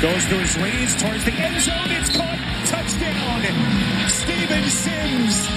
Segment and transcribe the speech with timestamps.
[0.00, 1.90] goes through his leads towards the end zone.
[1.90, 2.38] It's caught.
[2.66, 4.08] Touchdown.
[4.08, 5.48] Steven Sims.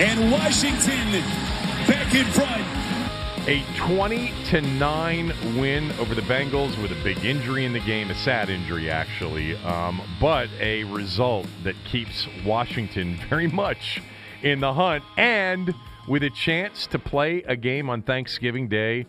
[0.00, 1.22] And Washington
[1.86, 2.64] back in front.
[3.48, 8.10] A 20 to 9 win over the Bengals with a big injury in the game,
[8.10, 14.02] a sad injury actually, um, but a result that keeps Washington very much
[14.42, 15.72] in the hunt and
[16.08, 19.06] with a chance to play a game on Thanksgiving Day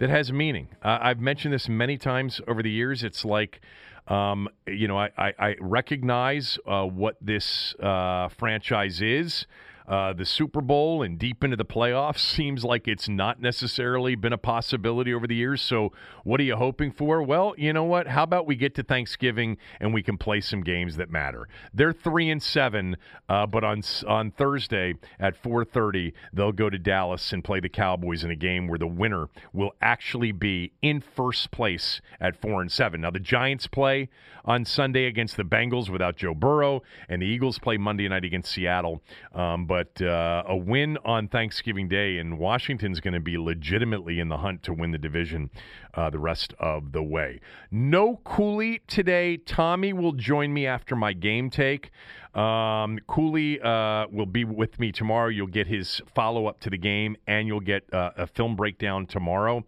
[0.00, 0.68] that has meaning.
[0.82, 3.04] Uh, I've mentioned this many times over the years.
[3.04, 3.60] It's like,
[4.08, 9.46] um, you know, I, I, I recognize uh, what this uh, franchise is.
[9.90, 14.32] Uh, the Super Bowl and deep into the playoffs seems like it's not necessarily been
[14.32, 15.60] a possibility over the years.
[15.60, 17.20] So, what are you hoping for?
[17.24, 18.06] Well, you know what?
[18.06, 21.48] How about we get to Thanksgiving and we can play some games that matter?
[21.74, 22.98] They're three and seven,
[23.28, 27.68] uh, but on on Thursday at four thirty, they'll go to Dallas and play the
[27.68, 32.60] Cowboys in a game where the winner will actually be in first place at four
[32.60, 33.00] and seven.
[33.00, 34.08] Now, the Giants play
[34.44, 38.52] on Sunday against the Bengals without Joe Burrow, and the Eagles play Monday night against
[38.52, 39.02] Seattle.
[39.34, 44.28] Um, but uh, a win on Thanksgiving Day, and Washington's going to be legitimately in
[44.28, 45.50] the hunt to win the division
[45.94, 47.40] uh, the rest of the way.
[47.70, 49.36] No Cooley today.
[49.36, 51.90] Tommy will join me after my game take.
[52.34, 55.28] Um, Cooley uh, will be with me tomorrow.
[55.28, 59.06] You'll get his follow up to the game, and you'll get uh, a film breakdown
[59.06, 59.64] tomorrow.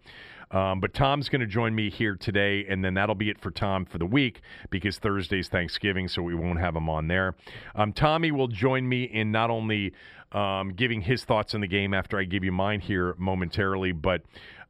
[0.53, 3.51] Um, but Thom's going to join me here today, and then that'll be it for
[3.51, 7.35] Tom for the week because Thursday's Thanksgiving, so we won't have him on there.
[7.75, 9.93] Um, Tommy will join me in not only
[10.31, 14.21] um, giving his thoughts on the game after I give you mine here momentarily, but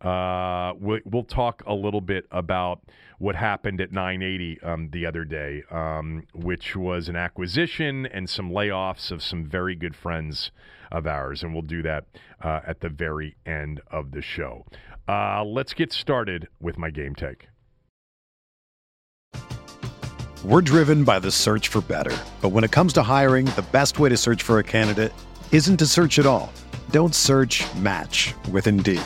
[0.01, 2.81] uh, we'll, we'll, talk a little bit about
[3.19, 8.51] what happened at 980 um, the other day, um, which was an acquisition and some
[8.51, 10.51] layoffs of some very good friends
[10.91, 11.41] of ours.
[11.41, 12.03] And we'll do that
[12.41, 14.65] uh, at the very end of the show.
[15.07, 17.47] Uh, let's get started with my game take.
[20.43, 22.15] We're driven by the search for better.
[22.41, 25.13] But when it comes to hiring, the best way to search for a candidate
[25.53, 26.51] isn't to search at all.
[26.91, 29.01] Don't search match with Indeed.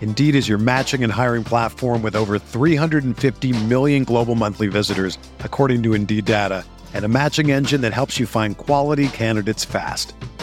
[0.00, 5.82] Indeed is your matching and hiring platform with over 350 million global monthly visitors, according
[5.82, 6.64] to Indeed data,
[6.94, 10.14] and a matching engine that helps you find quality candidates fast.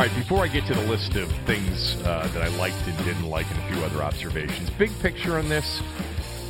[0.00, 2.96] All right, before I get to the list of things uh, that I liked and
[3.04, 5.82] didn't like and a few other observations, big picture on this,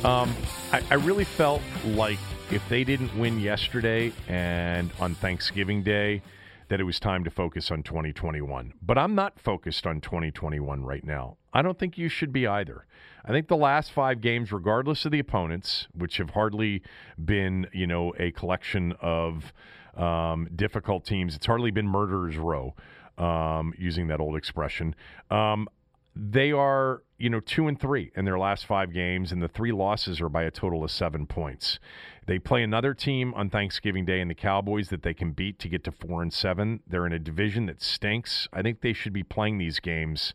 [0.05, 0.33] um,
[0.71, 2.17] I, I really felt like
[2.49, 6.21] if they didn't win yesterday and on Thanksgiving Day,
[6.69, 8.71] that it was time to focus on 2021.
[8.81, 11.35] But I'm not focused on 2021 right now.
[11.51, 12.85] I don't think you should be either.
[13.25, 16.83] I think the last five games, regardless of the opponents, which have hardly
[17.21, 19.51] been, you know, a collection of
[19.97, 22.75] um, difficult teams, it's hardly been murderers row,
[23.21, 24.95] um, using that old expression.
[25.29, 25.67] Um,
[26.15, 29.71] they are, you know, two and three in their last five games, and the three
[29.71, 31.79] losses are by a total of seven points.
[32.27, 35.69] They play another team on Thanksgiving Day in the Cowboys that they can beat to
[35.69, 36.81] get to four and seven.
[36.85, 38.47] They're in a division that stinks.
[38.51, 40.33] I think they should be playing these games.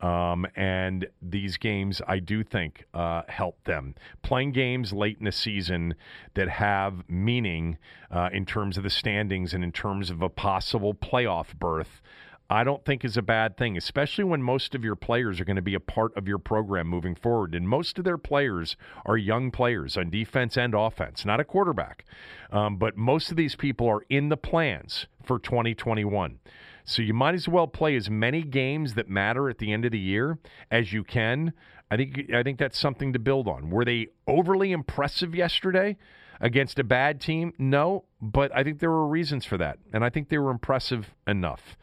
[0.00, 3.94] Um, and these games, I do think, uh, help them.
[4.22, 5.94] Playing games late in the season
[6.34, 7.78] that have meaning
[8.10, 12.02] uh, in terms of the standings and in terms of a possible playoff berth
[12.48, 15.56] I don't think is a bad thing, especially when most of your players are going
[15.56, 17.54] to be a part of your program moving forward.
[17.54, 22.04] And most of their players are young players on defense and offense, not a quarterback.
[22.52, 26.38] Um, but most of these people are in the plans for 2021.
[26.84, 29.90] So you might as well play as many games that matter at the end of
[29.90, 30.38] the year
[30.70, 31.52] as you can.
[31.90, 33.70] I think I think that's something to build on.
[33.70, 35.96] Were they overly impressive yesterday
[36.40, 37.52] against a bad team?
[37.58, 41.12] No, but I think there were reasons for that, and I think they were impressive
[41.26, 41.76] enough.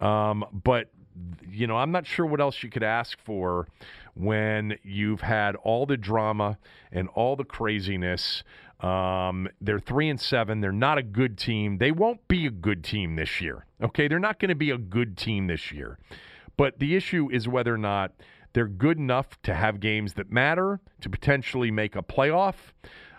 [0.00, 0.90] Um, but
[1.50, 3.66] you know, I'm not sure what else you could ask for
[4.14, 6.58] when you've had all the drama
[6.92, 8.42] and all the craziness.
[8.80, 10.60] Um, they're three and seven.
[10.60, 11.78] They're not a good team.
[11.78, 13.64] They won't be a good team this year.
[13.82, 15.98] Okay, they're not going to be a good team this year.
[16.56, 18.12] But the issue is whether or not
[18.52, 22.54] they're good enough to have games that matter, to potentially make a playoff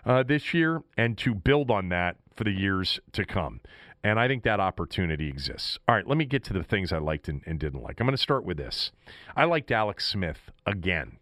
[0.04, 3.60] uh, this year, and to build on that for the years to come.
[4.04, 5.78] And I think that opportunity exists.
[5.88, 8.00] All right, let me get to the things I liked and, and didn't like.
[8.00, 8.92] I'm going to start with this.
[9.36, 11.18] I liked Alex Smith again.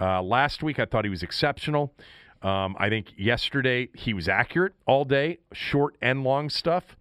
[0.00, 1.94] Uh, last week, I thought he was exceptional.
[2.42, 6.96] Um, I think yesterday he was accurate all day, short and long stuff.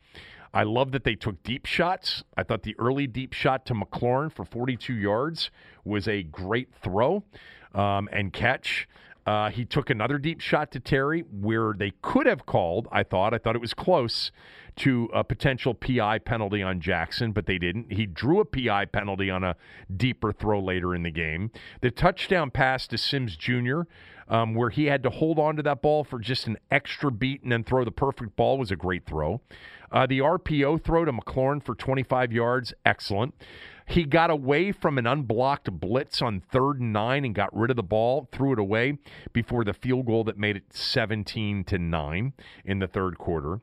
[0.54, 2.24] I love that they took deep shots.
[2.36, 5.52] I thought the early deep shot to McLaurin for 42 yards
[5.86, 7.24] was a great throw
[7.74, 8.88] um, and catch.
[9.30, 13.32] Uh, he took another deep shot to Terry where they could have called, I thought.
[13.32, 14.32] I thought it was close
[14.78, 17.94] to a potential PI penalty on Jackson, but they didn't.
[17.94, 19.56] He drew a PI penalty on a
[19.96, 21.52] deeper throw later in the game.
[21.82, 23.82] The touchdown pass to Sims Jr.,
[24.28, 27.44] um, where he had to hold on to that ball for just an extra beat
[27.44, 29.42] and then throw the perfect ball, was a great throw.
[29.92, 33.36] Uh, the RPO throw to McLaurin for 25 yards, excellent.
[33.90, 37.76] He got away from an unblocked blitz on third and nine and got rid of
[37.76, 39.00] the ball, threw it away
[39.34, 42.34] before the field goal that made it 17 to 9
[42.66, 43.62] in the third quarter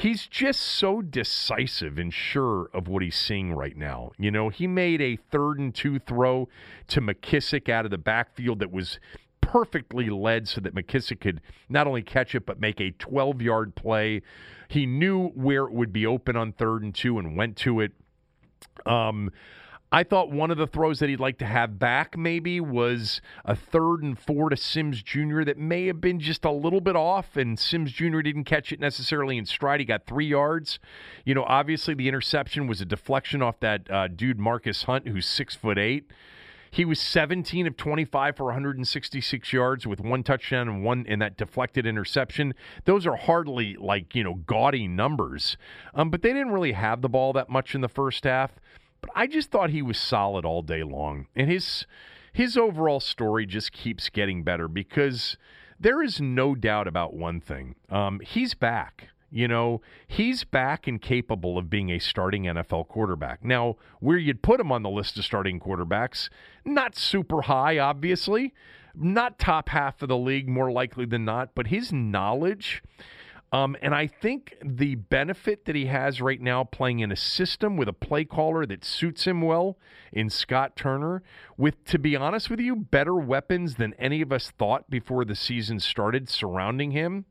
[0.00, 4.12] he's just so decisive and sure of what he's seeing right now.
[4.18, 6.48] You know, he made a third and two throw
[6.88, 8.98] to McKissic out of the backfield that was
[9.40, 13.74] perfectly led so that McKissic could not only catch it but make a 12 yard
[13.74, 14.22] play.
[14.68, 17.92] He knew where it would be open on third and two and went to it.
[18.86, 19.30] Um,
[19.92, 23.56] I thought one of the throws that he'd like to have back maybe was a
[23.56, 25.42] third and four to Sims Jr.
[25.42, 28.20] that may have been just a little bit off, and Sims Jr.
[28.20, 29.80] didn't catch it necessarily in stride.
[29.80, 30.78] He got three yards.
[31.24, 35.26] You know, obviously the interception was a deflection off that uh, dude Margus Hunt, who's
[35.26, 36.08] six foot eight.
[36.70, 41.36] He was 17 of 25 for 166 yards with one touchdown and one in that
[41.36, 42.54] deflected interception.
[42.84, 45.56] Those are hardly like, you know, gaudy numbers.
[45.94, 48.52] Um, but they didn't really have the ball that much in the first half.
[49.00, 51.26] But I just thought he was solid all day long.
[51.34, 51.86] And his
[52.32, 55.36] his overall story just keeps getting better because
[55.80, 57.74] there is no doubt about one thing.
[57.88, 59.08] Um, he's back.
[59.30, 63.44] You know, he's back and capable of being a starting NFL quarterback.
[63.44, 66.28] Now, where you'd put him on the list of starting quarterbacks,
[66.64, 68.52] not super high, obviously,
[68.94, 72.82] not top half of the league, more likely than not, but his knowledge
[73.52, 77.76] um, and I think the benefit that he has right now playing in a system
[77.76, 79.76] with a play caller that suits him well
[80.12, 81.22] in Scott Turner,
[81.56, 85.34] with, to be honest with you, better weapons than any of us thought before the
[85.34, 87.24] season started surrounding him.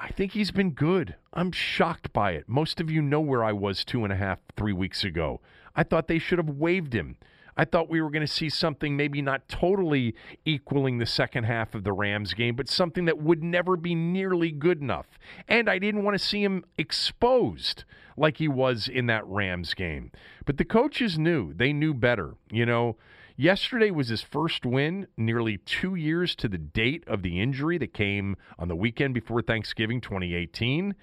[0.00, 1.16] I think he's been good.
[1.32, 2.48] I'm shocked by it.
[2.48, 5.40] Most of you know where I was two and a half, three weeks ago.
[5.74, 7.16] I thought they should have waived him.
[7.56, 10.14] I thought we were going to see something maybe not totally
[10.44, 14.52] equaling the second half of the Rams game, but something that would never be nearly
[14.52, 15.18] good enough.
[15.48, 17.82] And I didn't want to see him exposed
[18.16, 20.12] like he was in that Rams game.
[20.46, 22.36] But the coaches knew, they knew better.
[22.52, 22.96] You know,
[23.38, 27.94] yesterday was his first win, nearly two years to the date of the injury that
[27.94, 30.94] came on the weekend before Thanksgiving 2018.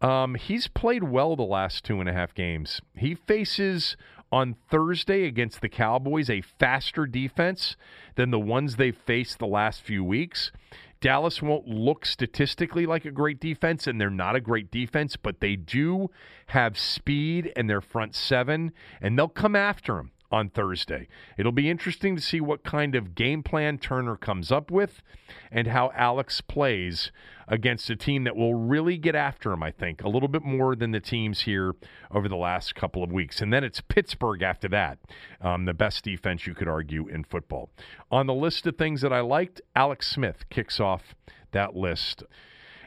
[0.00, 2.80] Um, he's played well the last two and a half games.
[2.96, 3.96] He faces
[4.32, 7.76] on Thursday against the Cowboys, a faster defense
[8.16, 10.50] than the ones they've faced the last few weeks.
[11.00, 15.40] Dallas won't look statistically like a great defense, and they're not a great defense, but
[15.40, 16.08] they do
[16.48, 21.08] have speed in their front seven, and they'll come after him on Thursday.
[21.36, 25.02] It'll be interesting to see what kind of game plan Turner comes up with
[25.50, 27.12] and how Alex plays
[27.48, 30.74] against a team that will really get after him, I think, a little bit more
[30.74, 31.74] than the teams here
[32.10, 33.40] over the last couple of weeks.
[33.40, 34.98] And then it's Pittsburgh after that,
[35.40, 37.70] um, the best defense you could argue in football.
[38.10, 41.14] On the list of things that I liked, Alex Smith kicks off
[41.52, 42.24] that list.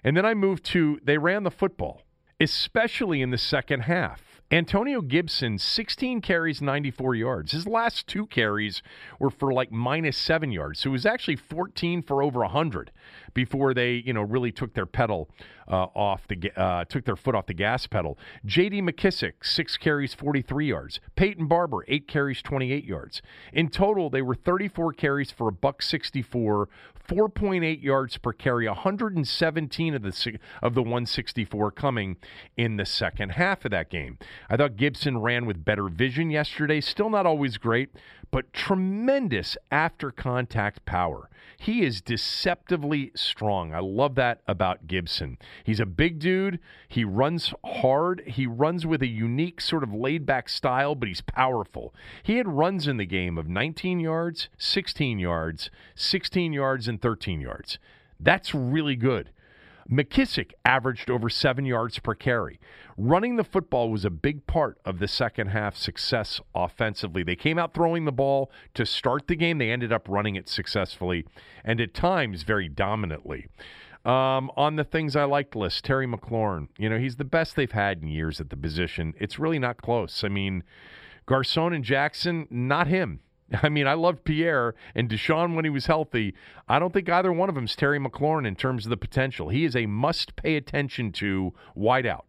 [0.04, 2.04] And then I moved to they ran the football,
[2.40, 4.29] especially in the second half.
[4.52, 7.52] Antonio Gibson, 16 carries, 94 yards.
[7.52, 8.82] His last two carries
[9.20, 10.80] were for like minus seven yards.
[10.80, 12.92] So it was actually 14 for over 100
[13.34, 15.30] before they, you know, really took their pedal
[15.68, 18.18] uh, off the, uh, took their foot off the gas pedal.
[18.46, 18.82] J.D.
[18.82, 21.00] McKissic, six carries, 43 yards.
[21.16, 23.22] Peyton Barber, eight carries, 28 yards.
[23.54, 26.70] In total, they were 34 carries for a buck 64,
[27.10, 32.18] 4.8 yards per carry, 117 of the of the 164 coming
[32.56, 34.20] in the second half of that game.
[34.48, 36.82] I thought Gibson ran with better vision yesterday.
[36.82, 37.90] Still not always great,
[38.32, 41.30] but tremendous after contact power.
[41.58, 43.74] He is deceptively strong.
[43.74, 45.38] I love that about Gibson.
[45.64, 46.60] He's a big dude.
[46.88, 48.24] He runs hard.
[48.26, 51.94] He runs with a unique sort of laid back style, but he's powerful.
[52.24, 57.42] He had runs in the game of 19 yards, 16 yards, 16 yards, and 13
[57.42, 57.78] yards.
[58.20, 59.32] That's really good.
[59.92, 62.60] McKissic averaged over seven yards per carry.
[62.96, 67.24] Running the football was a big part of the second half success offensively.
[67.24, 69.58] They came out throwing the ball to start the game.
[69.58, 71.26] They ended up running it successfully
[71.64, 73.48] and at times very dominantly.
[74.06, 77.72] Um, on the things I liked list, Terry McLaurin, you know, he's the best they've
[77.72, 79.14] had in years at the position.
[79.20, 80.24] It's really not close.
[80.24, 80.64] I mean,
[81.26, 83.22] Garcon and Jackson, not him.
[83.64, 86.34] I mean, I loved Pierre and Deshaun when he was healthy.
[86.68, 89.50] I don't think either one of them is Terry McLaurin in terms of the potential.
[89.50, 92.24] He is a must pay attention to wideout.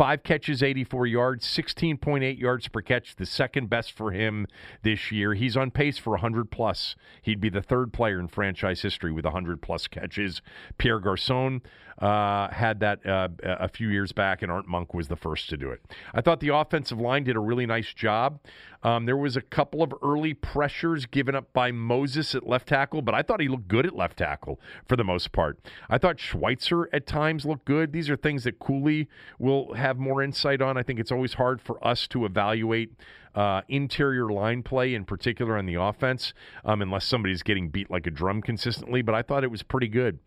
[0.00, 4.46] Five catches, 84 yards, 16.8 yards per catch, the second best for him
[4.82, 5.34] this year.
[5.34, 6.96] He's on pace for 100 plus.
[7.20, 10.40] He'd be the third player in franchise history with 100 plus catches.
[10.78, 11.60] Pierre Garcon
[11.98, 15.58] uh, had that uh, a few years back, and Art Monk was the first to
[15.58, 15.82] do it.
[16.14, 18.40] I thought the offensive line did a really nice job.
[18.82, 23.02] Um, there was a couple of early pressures given up by Moses at left tackle,
[23.02, 25.58] but I thought he looked good at left tackle for the most part.
[25.90, 27.92] I thought Schweitzer at times looked good.
[27.92, 30.76] These are things that Cooley will have more insight on.
[30.76, 32.92] I think it's always hard for us to evaluate
[33.34, 38.06] uh, interior line play, in particular on the offense, um, unless somebody's getting beat like
[38.06, 39.02] a drum consistently.
[39.02, 40.18] But I thought it was pretty good.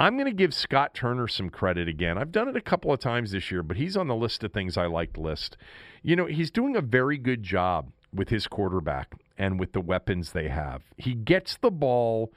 [0.00, 2.18] I'm going to give Scott Turner some credit again.
[2.18, 4.52] I've done it a couple of times this year, but he's on the list of
[4.52, 5.56] things I liked list.
[6.02, 10.32] You know, he's doing a very good job with his quarterback and with the weapons
[10.32, 10.82] they have.
[10.96, 12.32] He gets the ball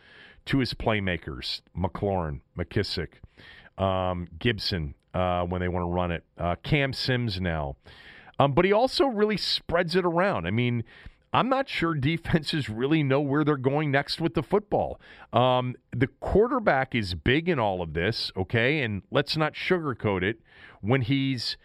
[0.46, 3.22] to his playmakers, McLaurin, McKissic,
[3.78, 7.76] um, Gibson, uh, when they want to run it, uh, Cam Sims now.
[8.40, 10.48] Um, but he also really spreads it around.
[10.48, 10.84] I mean,
[11.34, 15.00] I'm not sure defenses really know where they're going next with the football.
[15.32, 18.82] Um, the quarterback is big in all of this, okay?
[18.82, 20.40] And let's not sugarcoat it.
[20.82, 21.58] When he's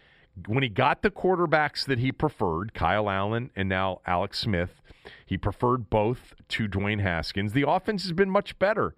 [0.45, 4.81] when he got the quarterbacks that he preferred, Kyle Allen and now Alex Smith,
[5.25, 7.53] he preferred both to Dwayne Haskins.
[7.53, 8.93] The offense has been much better.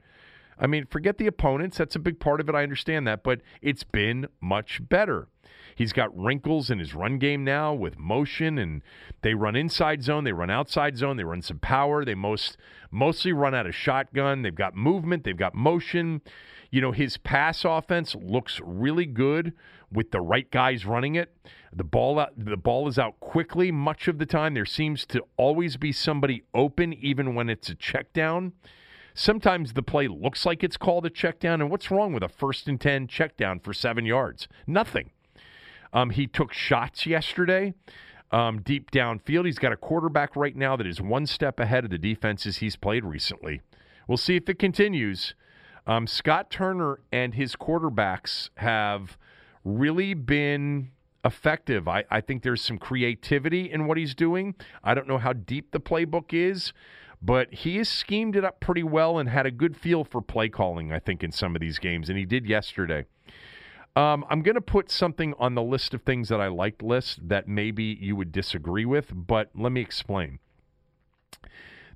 [0.59, 1.77] I mean, forget the opponents.
[1.77, 2.55] That's a big part of it.
[2.55, 5.27] I understand that, but it's been much better.
[5.75, 8.81] He's got wrinkles in his run game now with motion, and
[9.21, 12.03] they run inside zone, they run outside zone, they run some power.
[12.03, 12.57] They most
[12.91, 14.41] mostly run out of shotgun.
[14.41, 16.21] They've got movement, they've got motion.
[16.69, 19.53] You know, his pass offense looks really good
[19.91, 21.33] with the right guys running it.
[21.71, 24.55] The ball out, the ball is out quickly much of the time.
[24.55, 28.51] There seems to always be somebody open, even when it's a check down.
[29.13, 31.61] Sometimes the play looks like it's called a check down.
[31.61, 34.47] And what's wrong with a first and 10 check down for seven yards?
[34.65, 35.11] Nothing.
[35.91, 37.73] Um, he took shots yesterday
[38.31, 39.45] um, deep downfield.
[39.45, 42.75] He's got a quarterback right now that is one step ahead of the defenses he's
[42.75, 43.61] played recently.
[44.07, 45.33] We'll see if it continues.
[45.87, 49.17] Um, Scott Turner and his quarterbacks have
[49.63, 50.91] really been
[51.25, 51.87] effective.
[51.87, 54.55] I, I think there's some creativity in what he's doing.
[54.83, 56.73] I don't know how deep the playbook is,
[57.21, 60.49] but he has schemed it up pretty well and had a good feel for play
[60.49, 63.05] calling, I think, in some of these games, and he did yesterday.
[63.95, 67.27] Um, I'm going to put something on the list of things that I liked list
[67.27, 70.39] that maybe you would disagree with, but let me explain.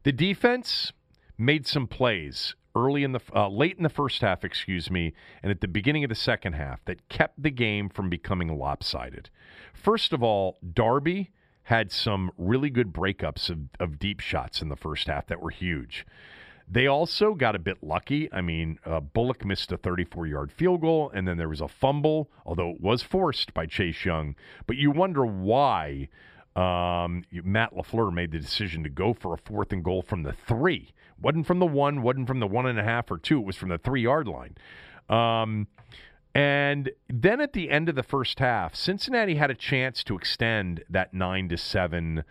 [0.04, 0.92] The defense
[1.38, 5.52] made some plays early in the uh, late in the first half, excuse me, and
[5.52, 9.30] at the beginning of the second half that kept the game from becoming lopsided.
[9.74, 11.32] First of all, Darby
[11.64, 15.50] had some really good breakups of, of deep shots in the first half that were
[15.50, 16.06] huge.
[16.68, 18.32] They also got a bit lucky.
[18.32, 21.68] I mean, uh, Bullock missed a 34 yard field goal, and then there was a
[21.68, 24.36] fumble, although it was forced by Chase Young.
[24.66, 26.10] But you wonder why
[26.56, 30.34] Um, Matt LaFleur made the decision to go for a fourth and goal from the
[30.34, 30.94] three.
[31.20, 33.40] wasn't from the one, wasn't from the one and a half or two.
[33.40, 34.56] It was from the three yard line.
[35.10, 35.68] Um,
[36.36, 40.84] and then at the end of the first half, Cincinnati had a chance to extend
[40.90, 42.24] that nine to seven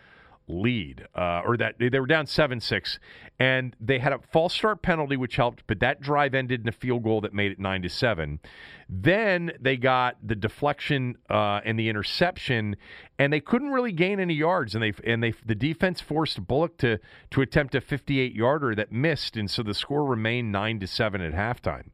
[0.48, 2.98] lead, uh, or that they were down seven six,
[3.38, 6.72] and they had a false start penalty which helped, but that drive ended in a
[6.72, 8.40] field goal that made it nine to seven.
[8.88, 12.76] Then they got the deflection uh, and the interception,
[13.20, 16.76] and they couldn't really gain any yards, and they and they the defense forced Bullock
[16.78, 16.98] to
[17.30, 21.20] to attempt a 58 yarder that missed, and so the score remained nine to seven
[21.20, 21.90] at halftime.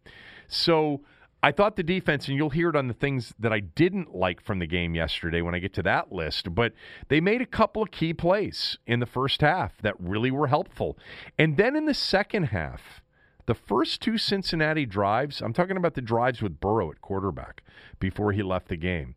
[0.49, 1.03] So
[1.41, 4.41] I thought the defense, and you'll hear it on the things that I didn't like
[4.41, 6.73] from the game yesterday when I get to that list, but
[7.09, 10.99] they made a couple of key plays in the first half that really were helpful.
[11.39, 13.03] And then in the second half,
[13.47, 17.63] the first two Cincinnati drives, I'm talking about the drives with Burrow at quarterback
[18.01, 19.15] before he left the game.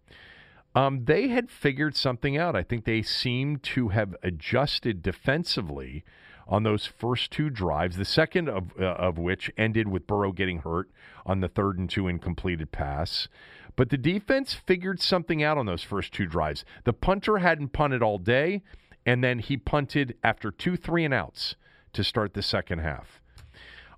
[0.76, 2.56] Um, they had figured something out.
[2.56, 6.06] I think they seemed to have adjusted defensively
[6.48, 10.60] on those first two drives, the second of, uh, of which ended with Burrow getting
[10.60, 10.90] hurt
[11.26, 13.28] on the third and two incompleted pass.
[13.76, 16.66] But the defense figured something out on those first two drives.
[16.84, 18.64] The punter hadn't punted all day,
[19.06, 21.56] and then he punted after two three and outs
[21.94, 23.22] to start the second half.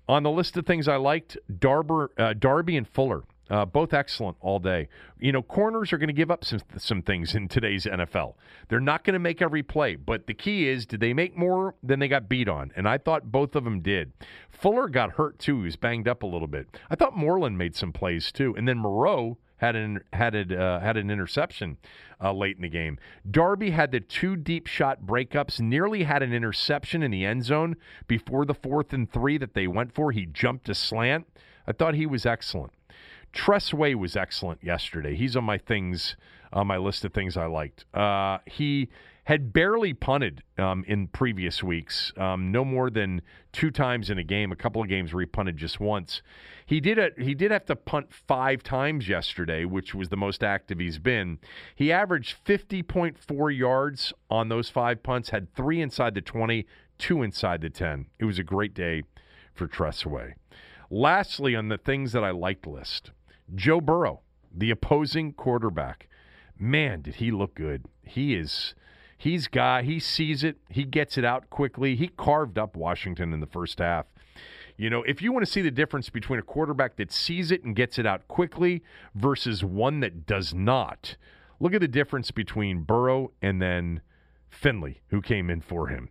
[0.08, 4.36] On the list of things I liked, Darby, uh, Darby and Fuller uh, both excellent
[4.40, 4.88] all day.
[5.18, 8.34] You know, corners are going to give up some some things in today's NFL.
[8.68, 11.74] They're not going to make every play, but the key is, did they make more
[11.82, 12.72] than they got beat on?
[12.76, 14.12] And I thought both of them did.
[14.50, 16.68] Fuller got hurt too; he was banged up a little bit.
[16.90, 20.96] I thought Moreland made some plays too, and then Moreau had an had uh, had
[20.96, 21.78] an interception
[22.22, 22.98] uh, late in the game.
[23.30, 27.76] Darby had the two deep shot breakups, nearly had an interception in the end zone
[28.06, 30.12] before the fourth and three that they went for.
[30.12, 31.26] He jumped a slant.
[31.66, 32.72] I thought he was excellent.
[33.34, 35.14] Tress Way was excellent yesterday.
[35.14, 36.16] He's on my things
[36.52, 37.84] on my list of things I liked.
[37.92, 38.88] Uh, he
[39.24, 43.22] had barely punted um, in previous weeks, um, no more than
[43.52, 44.52] two times in a game.
[44.52, 46.22] A couple of games where he punted just once.
[46.66, 50.44] He did a, he did have to punt five times yesterday, which was the most
[50.44, 51.38] active he's been.
[51.74, 55.30] He averaged fifty point four yards on those five punts.
[55.30, 56.66] Had three inside the twenty,
[56.98, 58.06] two inside the ten.
[58.20, 59.02] It was a great day
[59.54, 60.36] for Tress Way.
[60.90, 63.10] Lastly, on the things that I liked list.
[63.54, 64.20] Joe Burrow,
[64.54, 66.08] the opposing quarterback.
[66.58, 67.86] Man, did he look good.
[68.02, 68.74] He is
[69.16, 71.96] he's guy, he sees it, he gets it out quickly.
[71.96, 74.06] He carved up Washington in the first half.
[74.76, 77.62] You know, if you want to see the difference between a quarterback that sees it
[77.62, 78.82] and gets it out quickly
[79.14, 81.16] versus one that does not,
[81.60, 84.02] look at the difference between Burrow and then
[84.50, 86.10] Finley, who came in for him.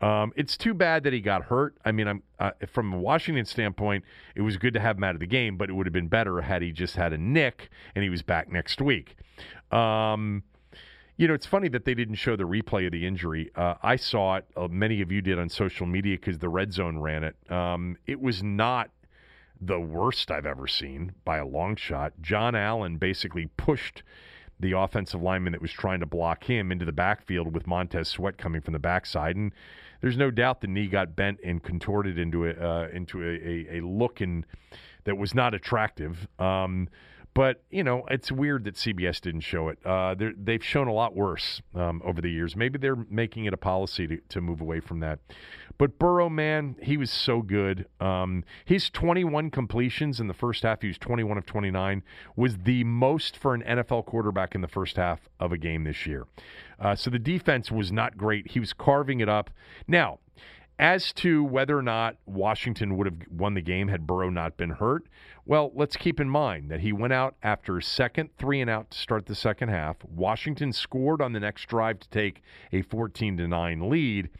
[0.00, 1.76] Um, it's too bad that he got hurt.
[1.84, 5.14] I mean, I'm uh, from a Washington standpoint, it was good to have him out
[5.14, 7.68] of the game, but it would have been better had he just had a nick
[7.94, 9.16] and he was back next week.
[9.70, 10.42] Um,
[11.18, 13.50] you know, it's funny that they didn't show the replay of the injury.
[13.54, 14.46] Uh, I saw it.
[14.56, 17.36] Uh, many of you did on social media because the Red Zone ran it.
[17.52, 18.90] Um, it was not
[19.60, 22.14] the worst I've ever seen by a long shot.
[22.22, 24.02] John Allen basically pushed
[24.58, 28.38] the offensive lineman that was trying to block him into the backfield with Montez Sweat
[28.38, 29.36] coming from the backside.
[29.36, 29.52] And
[30.00, 33.78] there's no doubt the knee got bent and contorted into a uh, into a, a,
[33.78, 34.44] a, look in,
[35.04, 36.28] that was not attractive.
[36.38, 36.88] Um,
[37.34, 39.78] but you know, it's weird that CBS didn't show it.
[39.84, 42.56] Uh, they've shown a lot worse um, over the years.
[42.56, 45.20] Maybe they're making it a policy to, to move away from that.
[45.78, 47.86] But Burrow, man, he was so good.
[48.00, 52.02] Um, his 21 completions in the first half, he was 21 of 29,
[52.36, 56.06] was the most for an NFL quarterback in the first half of a game this
[56.06, 56.26] year.
[56.78, 58.50] Uh, so the defense was not great.
[58.50, 59.50] He was carving it up.
[59.88, 60.18] Now,
[60.80, 64.70] as to whether or not Washington would have won the game had Burrow not been
[64.70, 65.06] hurt,
[65.44, 68.90] well, let's keep in mind that he went out after a second three and out
[68.90, 69.96] to start the second half.
[70.04, 74.30] Washington scored on the next drive to take a 14 to 9 lead.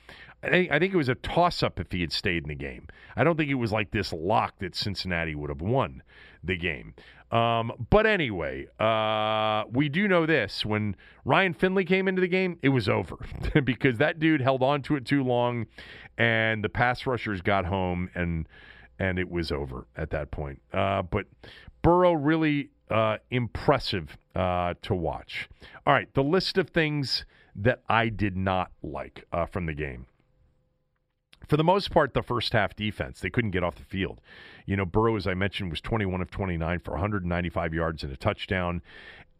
[0.43, 2.89] I think it was a toss up if he had stayed in the game.
[3.15, 6.03] I don't think it was like this lock that Cincinnati would have won
[6.43, 6.95] the game.
[7.31, 12.59] Um, but anyway, uh, we do know this: when Ryan Finley came into the game,
[12.63, 13.19] it was over
[13.65, 15.67] because that dude held on to it too long,
[16.21, 18.47] and the pass rushers got home, and
[18.99, 20.61] and it was over at that point.
[20.71, 21.25] Uh, but
[21.81, 25.49] Burrow really uh, impressive uh, to watch.
[25.87, 27.25] All right, the list of things
[27.57, 30.07] that I did not like uh, from the game
[31.51, 34.21] for the most part, the first half defense, they couldn't get off the field.
[34.67, 38.17] You know, Burrow, as I mentioned, was 21 of 29 for 195 yards and a
[38.17, 38.83] touchdown.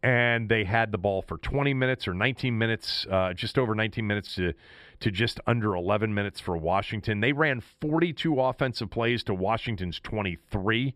[0.03, 4.05] And they had the ball for 20 minutes or 19 minutes, uh, just over 19
[4.07, 4.53] minutes to,
[4.99, 7.19] to just under 11 minutes for Washington.
[7.19, 10.95] They ran 42 offensive plays to Washington's 23.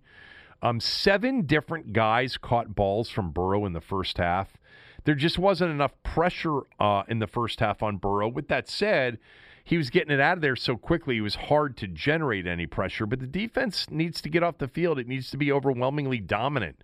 [0.61, 4.57] Um, seven different guys caught balls from Burrow in the first half.
[5.03, 8.27] There just wasn't enough pressure uh, in the first half on Burrow.
[8.27, 9.19] With that said,
[9.63, 12.67] he was getting it out of there so quickly, it was hard to generate any
[12.67, 13.05] pressure.
[13.05, 16.81] But the defense needs to get off the field, it needs to be overwhelmingly dominant.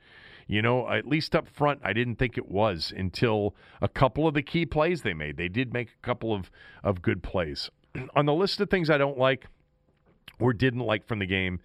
[0.48, 4.34] You know, at least up front, I didn't think it was until a couple of
[4.34, 5.38] the key plays they made.
[5.38, 6.52] They did make a couple of,
[6.84, 7.70] of good plays.
[8.16, 9.48] on the list of things I don't like
[10.40, 11.60] or didn't like from the game,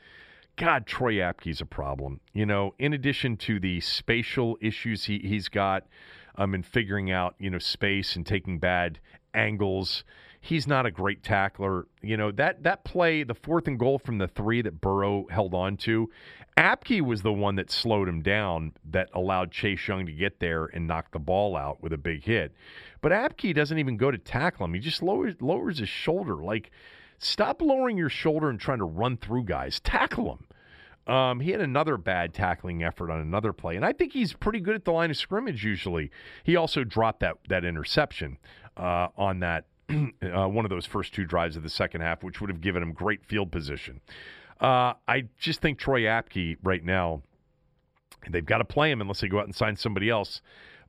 [0.57, 2.21] God, Troy Apke's a problem.
[2.33, 5.85] You know, in addition to the spatial issues he, he's got
[6.37, 8.99] um, in figuring out, you know, space and taking bad
[9.35, 10.05] angles,
[10.47, 11.87] he's not a great tackler.
[12.03, 15.55] You know, that, that play, the fourth and goal from the three that Burrow held
[15.55, 16.11] on to,
[16.57, 20.67] Apke was the one that slowed him down that allowed Chase Young to get there
[20.67, 22.55] and knock the ball out with a big hit.
[23.01, 24.75] But Apke doesn't even go to tackle him.
[24.75, 26.37] He just lowers, lowers his shoulder.
[26.37, 26.71] Like,
[27.19, 29.81] Stop lowering your shoulder and trying to run through guys.
[29.81, 31.15] Tackle them.
[31.15, 34.59] Um, he had another bad tackling effort on another play, and I think he's pretty
[34.59, 35.65] good at the line of scrimmage.
[35.65, 36.11] Usually,
[36.43, 38.39] he also dropped that that interception
[38.77, 42.41] uh, on that uh, one of those first two drives of the second half, which
[42.41, 44.01] would have given him great field position.
[44.61, 47.23] Uh, I just think Troy Apke right now,
[48.29, 50.41] they've got to play him unless they go out and sign somebody else.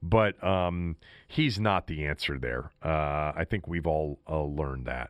[0.01, 0.95] But um,
[1.27, 2.71] he's not the answer there.
[2.83, 5.09] Uh, I think we've all learned that.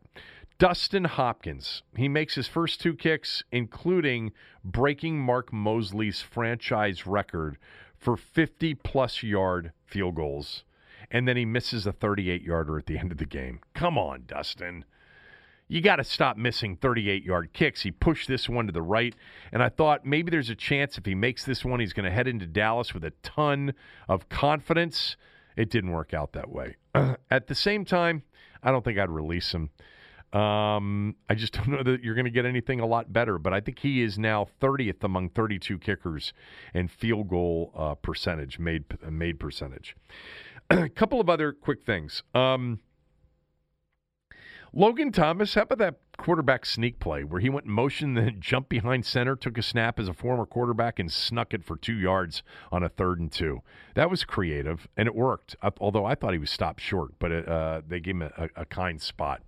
[0.59, 1.83] Dustin Hopkins.
[1.95, 4.31] He makes his first two kicks, including
[4.63, 7.57] breaking Mark Moseley's franchise record
[7.95, 10.63] for 50 plus yard field goals.
[11.09, 13.59] And then he misses a 38 yarder at the end of the game.
[13.73, 14.83] Come on, Dustin.
[15.69, 17.81] You got to stop missing 38 yard kicks.
[17.81, 19.13] He pushed this one to the right,
[19.51, 22.11] and I thought maybe there's a chance if he makes this one, he's going to
[22.11, 23.73] head into Dallas with a ton
[24.07, 25.17] of confidence.
[25.57, 26.77] It didn't work out that way.
[27.29, 28.23] At the same time,
[28.63, 29.69] I don't think I'd release him.
[30.33, 33.53] Um, I just don't know that you're going to get anything a lot better, but
[33.53, 36.33] I think he is now 30th among 32 kickers
[36.73, 39.95] in field goal uh, percentage, made made percentage.
[40.69, 42.23] A couple of other quick things.
[42.33, 42.79] Um,
[44.73, 48.69] Logan Thomas, how about that quarterback sneak play where he went in motion, then jumped
[48.69, 52.43] behind center, took a snap as a former quarterback, and snuck it for two yards
[52.71, 53.61] on a third and two?
[53.95, 57.47] That was creative, and it worked, although I thought he was stopped short, but it,
[57.47, 59.41] uh, they gave him a, a kind spot.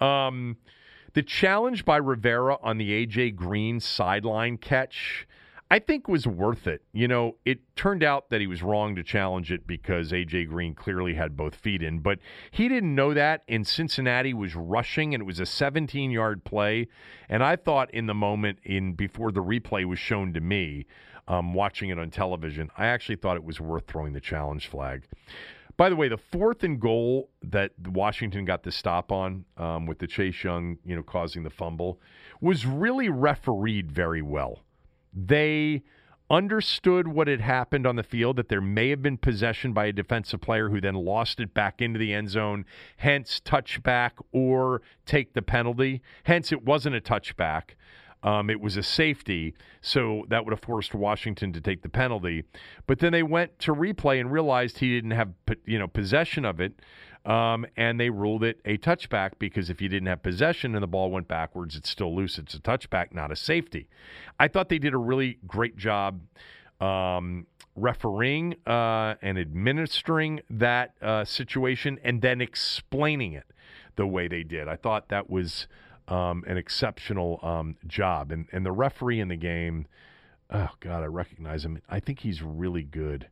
[0.00, 0.58] Um,
[1.14, 5.26] the challenge by Rivera on the AJ Green sideline catch,
[5.68, 6.82] I think was worth it.
[6.92, 10.74] You know, it turned out that he was wrong to challenge it because AJ Green
[10.74, 12.20] clearly had both feet in, but
[12.52, 13.42] he didn't know that.
[13.48, 16.86] And Cincinnati was rushing, and it was a 17 yard play.
[17.28, 20.86] And I thought in the moment, in before the replay was shown to me,
[21.26, 25.04] um, watching it on television, I actually thought it was worth throwing the challenge flag.
[25.76, 29.98] By the way, the fourth and goal that Washington got the stop on um, with
[29.98, 32.00] the Chase Young, you know, causing the fumble
[32.40, 34.60] was really refereed very well.
[35.16, 35.82] They
[36.28, 39.92] understood what had happened on the field, that there may have been possession by a
[39.92, 42.64] defensive player who then lost it back into the end zone,
[42.98, 46.02] hence touchback or take the penalty.
[46.24, 47.74] Hence, it wasn't a touchback.
[48.22, 52.42] Um, it was a safety, so that would have forced Washington to take the penalty.
[52.86, 55.28] But then they went to replay and realized he didn't have
[55.64, 56.80] you know possession of it,
[57.26, 60.86] um, and they ruled it a touchback because if you didn't have possession and the
[60.86, 62.38] ball went backwards, it's still loose.
[62.38, 63.88] It's a touchback, not a safety.
[64.38, 66.20] I thought they did a really great job.
[66.80, 73.46] Um, refereeing uh, and administering that uh, situation and then explaining it
[73.96, 74.68] the way they did.
[74.68, 75.66] I thought that was
[76.08, 78.30] um, an exceptional um, job.
[78.30, 79.86] And and the referee in the game,
[80.50, 81.80] oh God, I recognize him.
[81.88, 83.28] I think he's really good.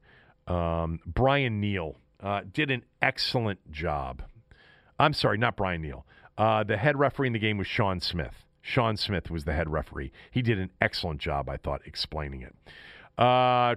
[0.47, 4.23] Um, Brian Neal uh, did an excellent job.
[4.99, 6.07] I'm sorry, not Brian Neal.
[6.37, 8.45] Uh, the head referee in the game was Sean Smith.
[8.63, 10.11] Sean Smith was the head referee.
[10.31, 12.57] He did an excellent job, I thought, explaining it.
[13.19, 13.77] Uh,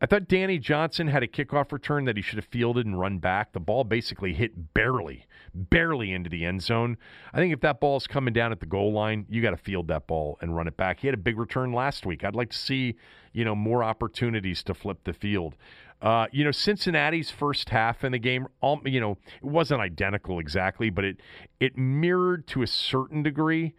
[0.00, 3.18] I thought Danny Johnson had a kickoff return that he should have fielded and run
[3.18, 3.52] back.
[3.52, 6.96] The ball basically hit barely, barely into the end zone.
[7.34, 9.56] I think if that ball is coming down at the goal line, you got to
[9.56, 11.00] field that ball and run it back.
[11.00, 12.22] He had a big return last week.
[12.22, 12.94] I'd like to see,
[13.32, 15.56] you know, more opportunities to flip the field.
[16.00, 20.38] Uh, you know, Cincinnati's first half in the game, all, you know, it wasn't identical
[20.38, 21.16] exactly, but it
[21.58, 23.74] it mirrored to a certain degree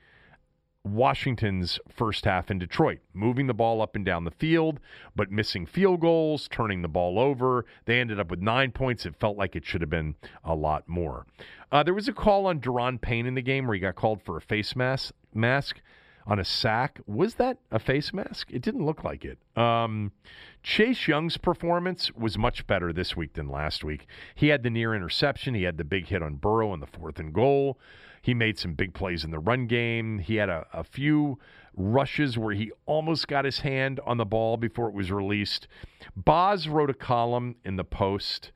[0.84, 4.80] Washington's first half in Detroit, moving the ball up and down the field,
[5.16, 7.66] but missing field goals, turning the ball over.
[7.86, 9.06] They ended up with nine points.
[9.06, 11.26] It felt like it should have been a lot more.
[11.72, 14.22] Uh, there was a call on Da'Ron Payne in the game where he got called
[14.24, 15.14] for a face mask.
[15.34, 15.82] mask
[16.30, 17.02] on a sack.
[17.08, 18.50] Was that a face mask?
[18.52, 19.40] It didn't look like it.
[19.58, 20.12] Um,
[20.62, 24.06] Chase Young's performance was much better this week than last week.
[24.36, 25.56] He had the near interception.
[25.56, 27.80] He had the big hit on Burrow in the fourth and goal.
[28.22, 30.20] He made some big plays in the run game.
[30.20, 31.40] He had a, a few
[31.76, 35.68] rushes where he almost got his hand on the ball before it was released.
[36.16, 38.52] Boz wrote a column in the Post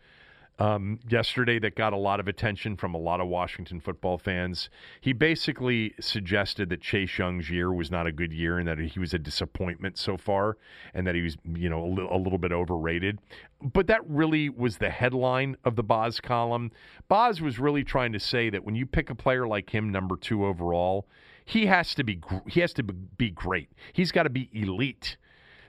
[0.60, 4.70] um, yesterday that got a lot of attention from a lot of Washington football fans.
[5.02, 9.00] He basically suggested that Chase Young's year was not a good year and that he
[9.00, 10.58] was a disappointment so far
[10.94, 13.20] and that he was, you know, a, li- a little bit overrated.
[13.62, 16.72] But that really was the headline of the Boz column.
[17.08, 20.16] Boz was really trying to say that when you pick a player like him, number
[20.18, 21.08] two overall,
[21.46, 23.70] he has to be he has to be great.
[23.92, 25.18] He's got to be elite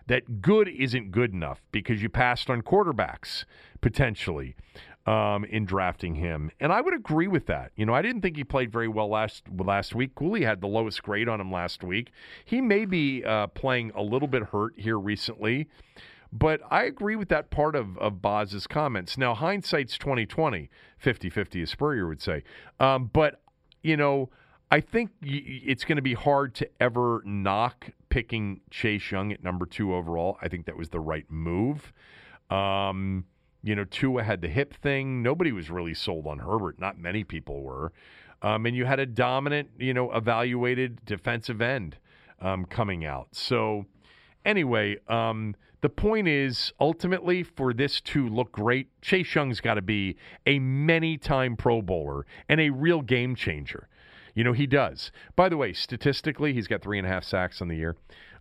[0.07, 3.45] that good isn't good enough because you passed on quarterbacks
[3.81, 4.55] potentially
[5.07, 6.51] um, in drafting him.
[6.61, 7.73] And I would agree with that.
[7.77, 10.15] You know, I didn't think he played very well last last week.
[10.15, 12.11] Cooley had the lowest grade on him last week.
[12.45, 15.69] He may be uh, playing a little bit hurt here recently.
[16.33, 19.17] But I agree with that part of, of Boz's comments.
[19.17, 20.69] Now, hindsight's 2020,
[21.01, 22.43] 50-50, as Spurrier would say.
[22.81, 23.41] Um, but,
[23.83, 24.31] you know,
[24.69, 29.67] I think it's going to be hard to ever knock picking Chase Young at number
[29.67, 30.39] two overall.
[30.41, 31.93] I think that was the right move.
[32.49, 33.25] Um,
[33.65, 35.21] you know, Tua had the hip thing.
[35.21, 36.79] Nobody was really sold on Herbert.
[36.79, 37.93] Not many people were.
[38.41, 41.97] Um, and you had a dominant, you know, evaluated defensive end
[42.41, 43.27] um, coming out.
[43.33, 43.85] So,
[44.45, 49.83] anyway, um, the point is ultimately for this to look great, Chase Young's got to
[49.83, 53.89] be a many time Pro Bowler and a real game changer.
[54.35, 55.13] You know, he does.
[55.37, 57.97] By the way, statistically, he's got three and a half sacks on the year.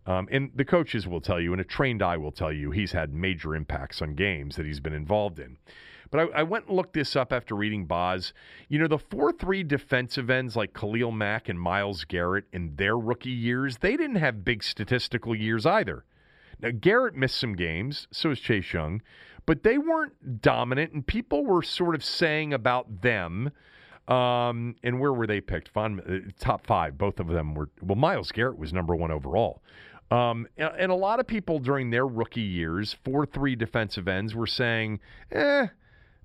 [0.06, 2.92] Um, and the coaches will tell you, and a trained eye will tell you, he's
[2.92, 5.58] had major impacts on games that he's been involved in.
[6.12, 8.34] But I, I went and looked this up after reading Boz.
[8.68, 12.98] You know, the 4 3 defensive ends like Khalil Mack and Myles Garrett in their
[12.98, 16.04] rookie years, they didn't have big statistical years either.
[16.60, 19.02] Now, Garrett missed some games, so is Chase Young,
[19.46, 23.52] but they weren't dominant, and people were sort of saying about them
[24.08, 25.70] um, and where were they picked?
[25.70, 26.98] Von, uh, top five.
[26.98, 27.70] Both of them were.
[27.82, 29.62] Well, Myles Garrett was number one overall.
[30.12, 34.46] Um, and, a lot of people during their rookie years, four three defensive ends, were
[34.46, 35.00] saying,
[35.32, 35.68] eh,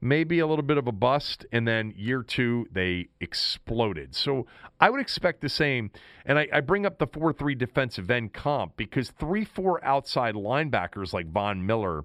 [0.01, 1.47] maybe a little bit of a bust.
[1.53, 4.15] And then year two, they exploded.
[4.15, 4.47] So
[4.81, 5.91] I would expect the same.
[6.27, 10.35] And I, I bring up the four three defensive end comp because three four outside
[10.35, 12.05] linebackers like Von Miller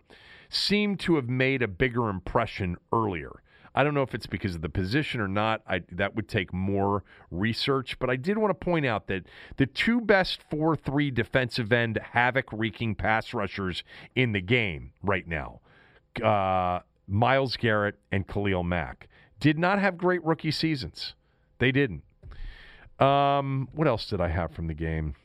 [0.50, 3.42] seem to have made a bigger impression earlier.
[3.76, 5.62] I don't know if it's because of the position or not.
[5.68, 7.98] I, that would take more research.
[8.00, 9.24] But I did want to point out that
[9.58, 13.84] the two best 4 3 defensive end havoc wreaking pass rushers
[14.16, 15.62] in the game right now,
[16.24, 19.08] uh, Myles Garrett and Khalil Mack,
[19.40, 21.16] did not have great rookie seasons.
[21.60, 22.04] They didn't.
[23.00, 25.16] Um, what else did I have from the game?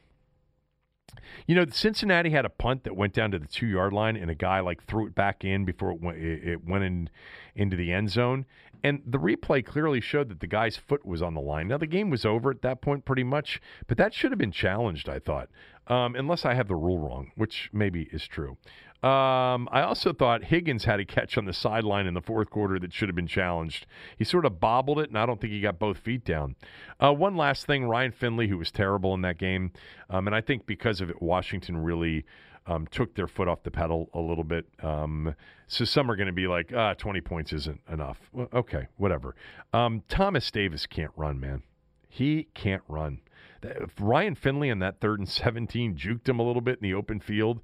[1.46, 4.30] You know, Cincinnati had a punt that went down to the two yard line, and
[4.30, 7.10] a guy like threw it back in before it went, it went in
[7.58, 8.46] into the end zone.
[8.82, 11.68] And the replay clearly showed that the guy's foot was on the line.
[11.68, 14.52] Now the game was over at that point, pretty much, but that should have been
[14.52, 15.08] challenged.
[15.08, 15.48] I thought,
[15.88, 18.56] um, unless I have the rule wrong, which maybe is true.
[19.02, 22.80] Um, I also thought Higgins had a catch on the sideline in the fourth quarter
[22.80, 23.86] that should have been challenged.
[24.16, 26.56] He sort of bobbled it, and I don't think he got both feet down.
[26.98, 29.72] Uh, one last thing Ryan Finley, who was terrible in that game,
[30.10, 32.24] um, and I think because of it, Washington really
[32.68, 34.66] um, took their foot off the pedal a little bit.
[34.82, 35.34] Um,
[35.66, 38.18] so some are going to be like, ah, 20 points isn't enough.
[38.32, 39.34] Well, okay, whatever.
[39.72, 41.62] Um, Thomas Davis can't run, man.
[42.08, 43.20] He can't run.
[43.98, 47.18] Ryan Finley on that third and 17 juked him a little bit in the open
[47.20, 47.60] field.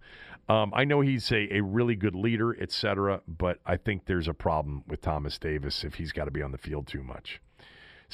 [0.49, 4.35] Um, I know he's a, a really good leader, etc., but I think there's a
[4.35, 7.41] problem with Thomas Davis if he's got to be on the field too much.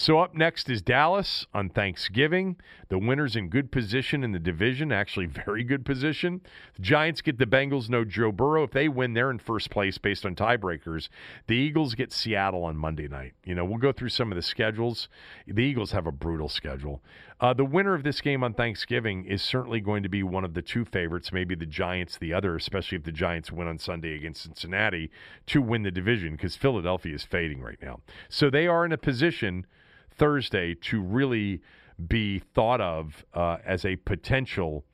[0.01, 2.57] So up next is Dallas on Thanksgiving.
[2.89, 6.41] The winners in good position in the division, actually very good position.
[6.77, 8.63] The Giants get the Bengals, no Joe Burrow.
[8.63, 11.11] If they win, they're in first place based on tiebreakers.
[11.49, 13.35] The Eagles get Seattle on Monday night.
[13.45, 15.11] You know, we'll go through some of the schedules.
[15.47, 17.03] The Eagles have a brutal schedule.
[17.39, 20.55] Uh, the winner of this game on Thanksgiving is certainly going to be one of
[20.55, 24.15] the two favorites, maybe the Giants, the other, especially if the Giants win on Sunday
[24.15, 25.11] against Cincinnati
[25.49, 28.01] to win the division because Philadelphia is fading right now.
[28.31, 29.67] So they are in a position
[30.21, 31.63] Thursday to really
[32.09, 34.85] be thought of uh, as a potential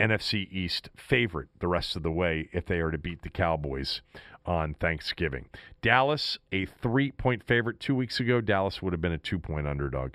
[0.00, 4.00] NFC East favorite the rest of the way if they are to beat the Cowboys
[4.44, 5.46] on Thanksgiving.
[5.82, 8.40] Dallas, a three point favorite two weeks ago.
[8.40, 10.14] Dallas would have been a two point underdog.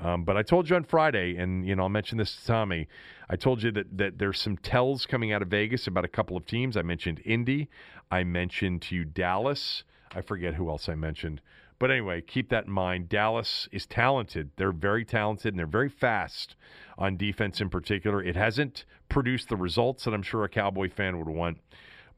[0.00, 2.88] Um, but I told you on Friday, and you know I'll mention this to Tommy.
[3.30, 6.36] I told you that that there's some tells coming out of Vegas about a couple
[6.36, 6.76] of teams.
[6.76, 7.70] I mentioned Indy.
[8.10, 9.84] I mentioned to you Dallas.
[10.12, 11.40] I forget who else I mentioned.
[11.82, 13.08] But anyway, keep that in mind.
[13.08, 14.50] Dallas is talented.
[14.54, 16.54] They're very talented and they're very fast
[16.96, 18.22] on defense in particular.
[18.22, 21.58] It hasn't produced the results that I'm sure a Cowboy fan would want.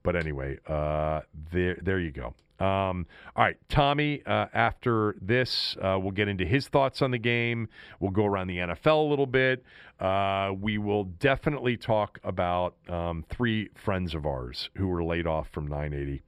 [0.03, 2.35] But anyway, uh, there there you go.
[2.63, 7.19] Um, all right, Tommy, uh, after this, uh, we'll get into his thoughts on the
[7.19, 7.71] game.
[8.01, 9.65] We'll go around the NFL a little bit.
[9.99, 15.49] Uh, we will definitely talk about um, three friends of ours who were laid off
[15.53, 16.23] from 980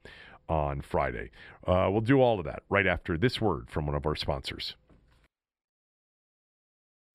[0.49, 1.31] on Friday.
[1.65, 4.75] Uh, we'll do all of that right after this word from one of our sponsors.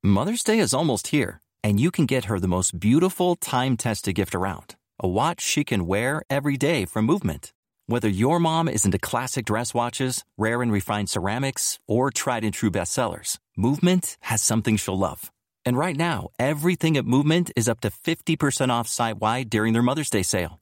[0.03, 4.15] Mother's Day is almost here, and you can get her the most beautiful time tested
[4.15, 7.53] gift around a watch she can wear every day from Movement.
[7.87, 12.55] Whether your mom is into classic dress watches, rare and refined ceramics, or tried and
[12.55, 15.33] true bestsellers, Movement has something she'll love.
[15.67, 19.83] And right now, everything at Movement is up to 50% off site wide during their
[19.83, 20.62] Mother's Day sale.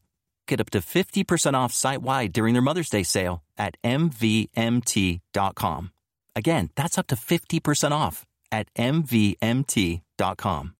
[0.47, 5.91] Get up to 50% off site wide during their Mother's Day sale at MVMT.com.
[6.35, 10.75] Again, that's up to 50% off at MVMT.com.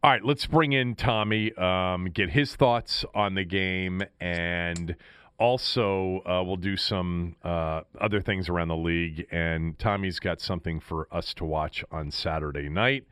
[0.00, 4.94] All right, let's bring in Tommy, um, get his thoughts on the game, and
[5.38, 9.26] also uh, we'll do some uh, other things around the league.
[9.32, 13.06] And Tommy's got something for us to watch on Saturday night.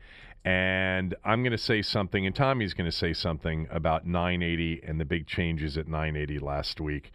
[0.47, 4.97] And I'm going to say something, and Tommy's going to say something about 980 and
[4.97, 7.11] the big changes at 980 last week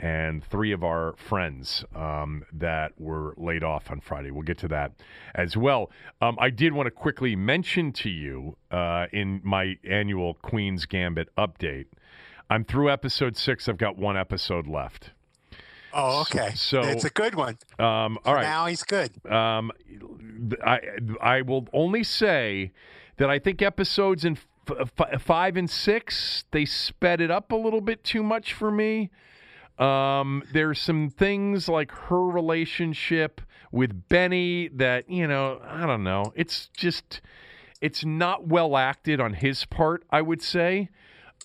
[0.00, 4.32] and three of our friends um, that were laid off on Friday.
[4.32, 4.94] We'll get to that
[5.32, 5.92] as well.
[6.20, 11.28] Um, I did want to quickly mention to you uh, in my annual Queen's Gambit
[11.38, 11.86] update.
[12.50, 13.68] I'm through episode six.
[13.68, 15.12] I've got one episode left.
[15.94, 16.50] Oh, okay.
[16.54, 17.58] So, so it's a good one.
[17.78, 18.42] Um, all right.
[18.42, 19.12] Now he's good.
[19.30, 19.70] Um,
[20.64, 20.80] I
[21.20, 22.72] I will only say
[23.16, 27.80] that I think episodes in f- five and six they sped it up a little
[27.80, 29.10] bit too much for me.
[29.78, 33.40] Um, there's some things like her relationship
[33.72, 36.32] with Benny that, you know, I don't know.
[36.36, 37.20] It's just,
[37.80, 40.90] it's not well acted on his part, I would say,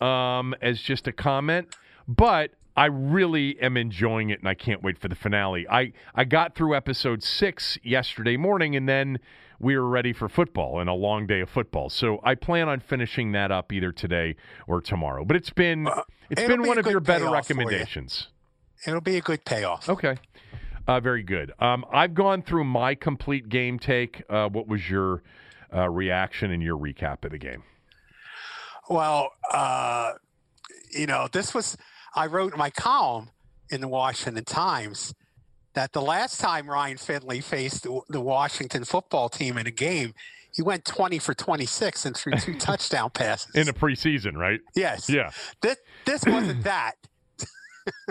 [0.01, 1.73] um, as just a comment.
[2.07, 5.67] But I really am enjoying it and I can't wait for the finale.
[5.67, 9.17] I, I got through episode six yesterday morning and then
[9.59, 11.89] we were ready for football and a long day of football.
[11.89, 14.35] So I plan on finishing that up either today
[14.67, 15.25] or tomorrow.
[15.25, 18.27] But it's been uh, it's been be one of your better recommendations.
[18.85, 18.91] You.
[18.91, 19.89] It'll be a good payoff.
[19.89, 20.17] Okay.
[20.87, 21.53] Uh, very good.
[21.59, 24.21] Um, I've gone through my complete game take.
[24.29, 25.23] Uh, what was your
[25.73, 27.63] uh, reaction and your recap of the game?
[28.87, 30.13] Well, uh,
[30.91, 31.75] you know, this was
[32.17, 33.29] I wrote my column
[33.69, 35.13] in the Washington Times
[35.75, 40.15] that the last time Ryan Finley faced the Washington football team in a game,
[40.51, 43.53] he went 20 for 26 and threw two touchdown passes.
[43.53, 44.59] In the preseason, right?
[44.75, 45.07] Yes.
[45.07, 45.29] Yeah.
[45.61, 46.95] This, this wasn't that.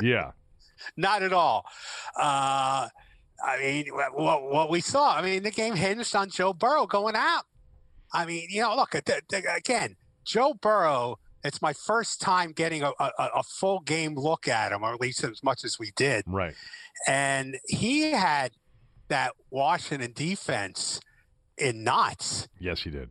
[0.01, 0.31] yeah.
[0.97, 1.64] Not at all.
[2.16, 2.88] Uh,
[3.45, 7.16] I mean, what, what we saw, I mean, the game hinged on Joe Burrow going
[7.16, 7.42] out.
[8.12, 13.11] I mean, you know, look, again, Joe Burrow, it's my first time getting a, a,
[13.37, 16.25] a full game look at him, or at least as much as we did.
[16.27, 16.55] Right.
[17.07, 18.53] And he had
[19.09, 21.01] that Washington defense
[21.57, 22.49] in knots.
[22.59, 23.11] Yes, he did.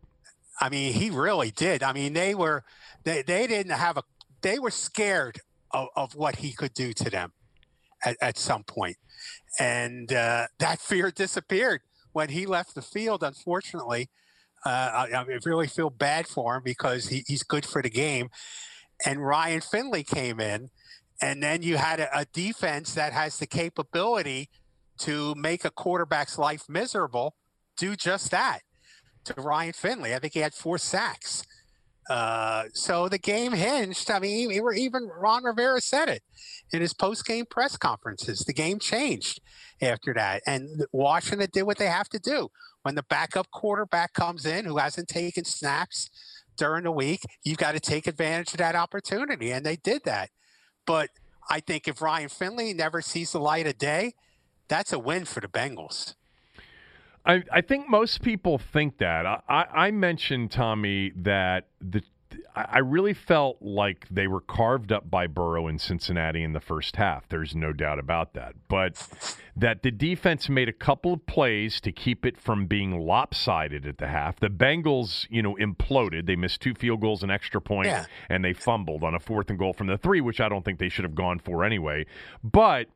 [0.59, 1.83] I mean, he really did.
[1.83, 2.63] I mean, they were
[3.03, 4.03] they, they didn't have a
[4.41, 5.39] they were scared
[5.71, 7.33] of, of what he could do to them
[8.03, 8.97] at, at some point.
[9.59, 11.81] And uh, that fear disappeared
[12.13, 14.09] when he left the field, unfortunately.
[14.65, 18.30] Uh, I, I, really feel bad for him because he, he's good for the game.
[19.06, 20.71] And Ryan Finley came in
[21.21, 24.49] and then you had a, a defense that has the capability
[24.99, 27.36] to make a quarterback's life miserable
[27.78, 28.62] do just that
[29.25, 30.15] to Ryan Finley.
[30.15, 31.43] I think he had four sacks.
[32.10, 34.12] Uh, so the game hinged.
[34.12, 36.24] I mean, even Ron Rivera said it
[36.72, 38.39] in his post-game press conferences.
[38.39, 39.41] The game changed
[39.82, 42.50] after that, and Washington did what they have to do.
[42.84, 46.10] When the backup quarterback comes in who hasn't taken snaps
[46.56, 50.30] during the week, you've got to take advantage of that opportunity, and they did that.
[50.86, 51.10] But
[51.50, 54.13] I think if Ryan Finley never sees the light of day,
[54.68, 56.13] that's a win for the Bengals.
[57.25, 59.26] I, I think most people think that.
[59.26, 62.03] I, I mentioned, Tommy, that the
[62.57, 66.95] I really felt like they were carved up by Burrow in Cincinnati in the first
[66.95, 67.28] half.
[67.28, 68.55] There's no doubt about that.
[68.69, 69.05] But
[69.57, 73.97] that the defense made a couple of plays to keep it from being lopsided at
[73.97, 74.39] the half.
[74.39, 76.28] The Bengals, you know, imploded.
[76.28, 78.05] They missed two field goals, an extra point, yeah.
[78.30, 80.80] and they fumbled on a fourth and goal from the three, which I don't think
[80.80, 82.05] they should have gone for anyway.
[82.41, 82.88] But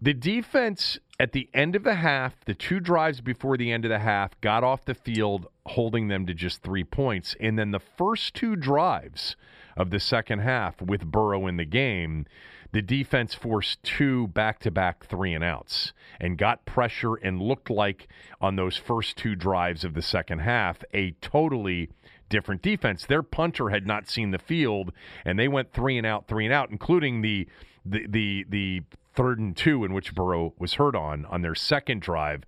[0.00, 3.88] The defense at the end of the half, the two drives before the end of
[3.88, 7.36] the half, got off the field holding them to just three points.
[7.40, 9.36] And then the first two drives
[9.76, 12.26] of the second half with Burrow in the game,
[12.72, 17.70] the defense forced two back to back three and outs and got pressure and looked
[17.70, 18.08] like
[18.40, 21.88] on those first two drives of the second half a totally
[22.28, 23.06] different defense.
[23.06, 24.92] Their punter had not seen the field
[25.24, 27.46] and they went three and out, three and out, including the
[27.84, 28.82] the the the
[29.14, 32.44] third and two in which Burrow was hurt on on their second drive.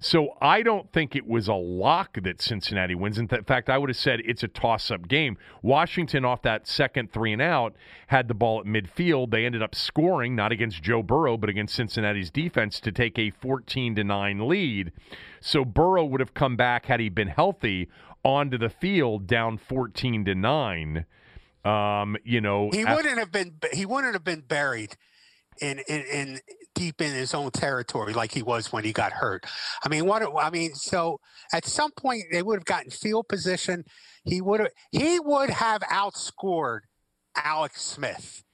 [0.00, 3.18] So I don't think it was a lock that Cincinnati wins.
[3.18, 5.36] In fact, I would have said it's a toss-up game.
[5.60, 7.74] Washington off that second three and out
[8.06, 9.30] had the ball at midfield.
[9.30, 13.30] They ended up scoring not against Joe Burrow but against Cincinnati's defense to take a
[13.30, 14.92] 14 to 9 lead.
[15.40, 17.88] So Burrow would have come back had he been healthy
[18.24, 21.06] onto the field down 14 to 9.
[21.64, 24.96] Um, you know, he wouldn't have been he wouldn't have been buried
[25.60, 26.40] in, in, in
[26.74, 29.44] deep in his own territory like he was when he got hurt.
[29.84, 31.20] I mean, what I mean, so
[31.52, 33.84] at some point they would have gotten field position.
[34.24, 36.80] He would have he would have outscored
[37.36, 38.44] Alex Smith.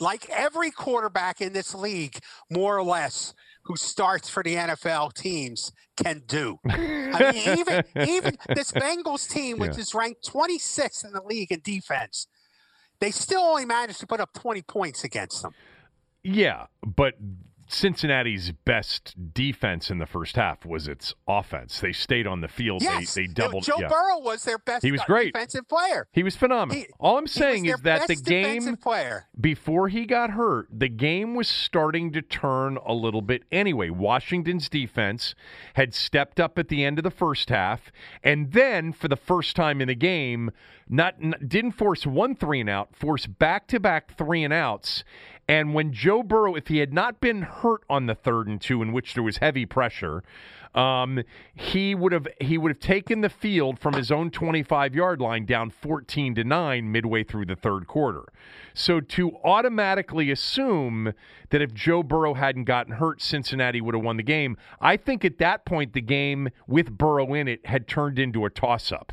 [0.00, 2.18] Like every quarterback in this league,
[2.50, 3.32] more or less,
[3.64, 6.58] who starts for the NFL teams can do.
[6.68, 9.80] I mean, even even this Bengals team, which yeah.
[9.80, 12.26] is ranked 26th in the league in defense,
[13.00, 15.52] they still only managed to put up 20 points against them.
[16.24, 17.14] Yeah, but
[17.66, 21.80] Cincinnati's best defense in the first half was its offense.
[21.80, 22.82] They stayed on the field.
[22.82, 23.64] Yes, they, they doubled.
[23.64, 23.88] Joe yeah.
[23.88, 24.84] Burrow was their best.
[24.84, 26.06] He was great defensive player.
[26.12, 26.82] He was phenomenal.
[26.82, 29.26] He, All I'm saying is that the game player.
[29.40, 33.90] before he got hurt, the game was starting to turn a little bit anyway.
[33.90, 35.34] Washington's defense
[35.74, 37.90] had stepped up at the end of the first half,
[38.22, 40.50] and then for the first time in the game,
[40.88, 45.02] not, not didn't force one three and out, forced back to back three and outs
[45.46, 48.80] and when Joe Burrow, if he had not been hurt on the third and two,
[48.82, 50.22] in which there was heavy pressure,
[50.74, 51.22] um,
[51.54, 55.44] he would have he would have taken the field from his own 25 yard line
[55.44, 58.24] down 14 to nine midway through the third quarter.
[58.72, 61.12] So to automatically assume
[61.50, 65.24] that if Joe Burrow hadn't gotten hurt, Cincinnati would have won the game, I think
[65.24, 69.12] at that point the game with Burrow in it had turned into a toss up.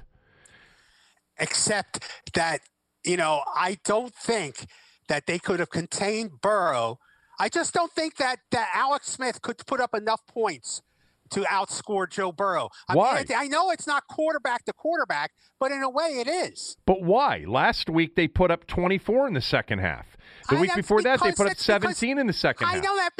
[1.38, 2.00] Except
[2.34, 2.62] that
[3.04, 4.66] you know I don't think
[5.12, 6.98] that they could have contained Burrow.
[7.38, 10.82] I just don't think that, that Alex Smith could put up enough points
[11.32, 12.70] to outscore Joe Burrow.
[12.88, 13.16] I why?
[13.16, 16.78] Mean, I know it's not quarterback to quarterback, but in a way it is.
[16.86, 17.44] But why?
[17.46, 20.06] Last week they put up 24 in the second half.
[20.50, 22.78] The week before that they put up 17 in the second I half.
[22.78, 23.12] I know that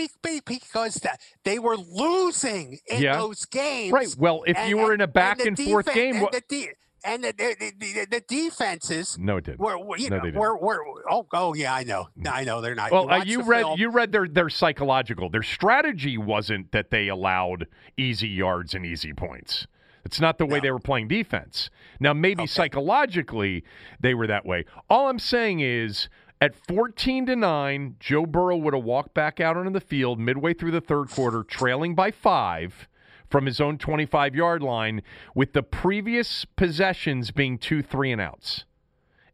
[0.46, 1.02] because
[1.44, 3.18] they were losing in yeah.
[3.18, 3.92] those games.
[3.92, 4.16] Right.
[4.18, 6.70] Well, if and, you were in a back and, and forth defense, game, what, the,
[7.04, 9.18] and the, the, the, the, defenses.
[9.20, 9.60] No, it didn't.
[9.60, 10.80] Were, no, know, they were, were,
[11.10, 12.10] oh, oh, yeah, I know.
[12.30, 12.92] I know they're not.
[12.92, 13.80] Well, you, uh, you read film.
[13.80, 15.30] you read their their psychological.
[15.30, 19.68] Their strategy wasn't that they allowed easy yards and easy points.
[20.04, 20.62] It's not the way no.
[20.62, 21.70] they were playing defense.
[22.00, 22.48] Now, maybe okay.
[22.48, 23.64] psychologically
[24.00, 24.66] they were that way.
[24.90, 26.10] All I'm saying is.
[26.44, 30.56] At 14 to 9, Joe Burrow would have walked back out onto the field midway
[30.56, 32.88] through the third quarter, trailing by five
[33.32, 35.02] from his own 25 yard line,
[35.34, 38.66] with the previous possessions being two three and outs.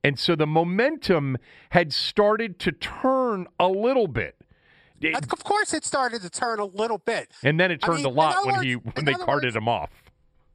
[0.04, 1.38] And so the momentum
[1.72, 4.36] had started to turn a little bit.
[5.14, 8.06] Of course, it started to turn a little bit, and then it turned I mean,
[8.06, 9.92] a lot when words, he when they carted words, him off.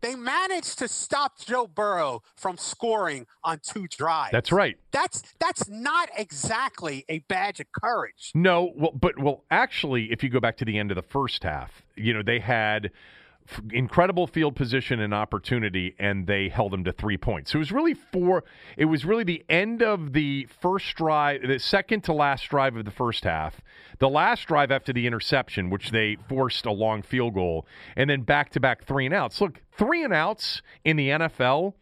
[0.01, 4.33] They managed to stop Joe Burrow from scoring on two drives.
[4.33, 4.77] That's right.
[4.91, 8.33] That's that's not exactly a badge of courage.
[8.35, 11.45] No, well, but well, actually, if you go back to the end of the first
[11.45, 12.91] half, you know they had
[13.73, 17.53] incredible field position and opportunity, and they held him to three points.
[17.53, 18.45] So it was really four.
[18.77, 22.85] It was really the end of the first drive, the second to last drive of
[22.85, 23.61] the first half,
[23.99, 27.67] the last drive after the interception, which they forced a long field goal,
[27.97, 29.41] and then back to back three and outs.
[29.41, 31.75] Look, three and outs in the NFL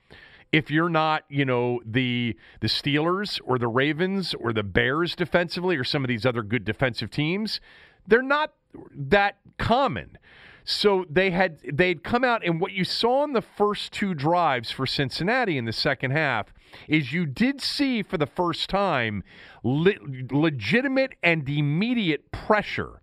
[0.53, 5.77] if you're not, you know, the the Steelers or the Ravens or the Bears defensively
[5.77, 7.61] or some of these other good defensive teams,
[8.07, 8.53] they're not
[8.93, 10.19] that common.
[10.65, 14.71] So they had they'd come out, and what you saw in the first two drives
[14.71, 16.53] for Cincinnati in the second half
[16.89, 19.25] is you did see for the first time
[19.65, 19.95] le-
[20.31, 23.01] legitimate and immediate pressure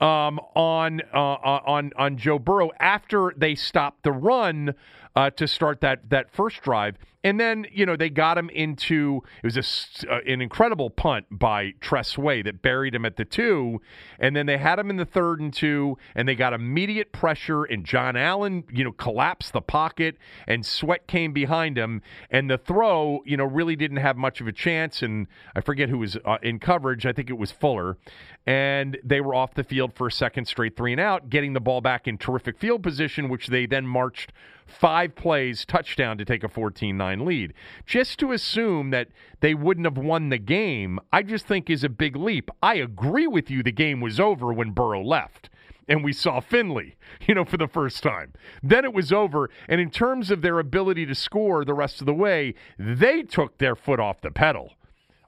[0.00, 4.74] um, on uh, on on Joe Burrow after they stopped the run
[5.16, 6.96] uh, to start that that first drive.
[7.24, 9.56] And then, you know, they got him into it was
[10.04, 13.80] a, uh, an incredible punt by Tress Way that buried him at the two.
[14.20, 17.64] And then they had him in the third and two, and they got immediate pressure.
[17.64, 22.02] And John Allen, you know, collapsed the pocket, and Sweat came behind him.
[22.30, 25.02] And the throw, you know, really didn't have much of a chance.
[25.02, 27.04] And I forget who was uh, in coverage.
[27.04, 27.98] I think it was Fuller.
[28.46, 31.60] And they were off the field for a second straight three and out, getting the
[31.60, 34.32] ball back in terrific field position, which they then marched
[34.68, 37.54] five plays, touchdown to take a 14 9 lead.
[37.86, 39.08] Just to assume that
[39.40, 42.50] they wouldn't have won the game, I just think is a big leap.
[42.62, 45.50] I agree with you, the game was over when Burrow left.
[45.90, 46.96] And we saw Finley,
[47.26, 48.34] you know, for the first time.
[48.62, 49.48] Then it was over.
[49.68, 53.56] And in terms of their ability to score the rest of the way, they took
[53.56, 54.74] their foot off the pedal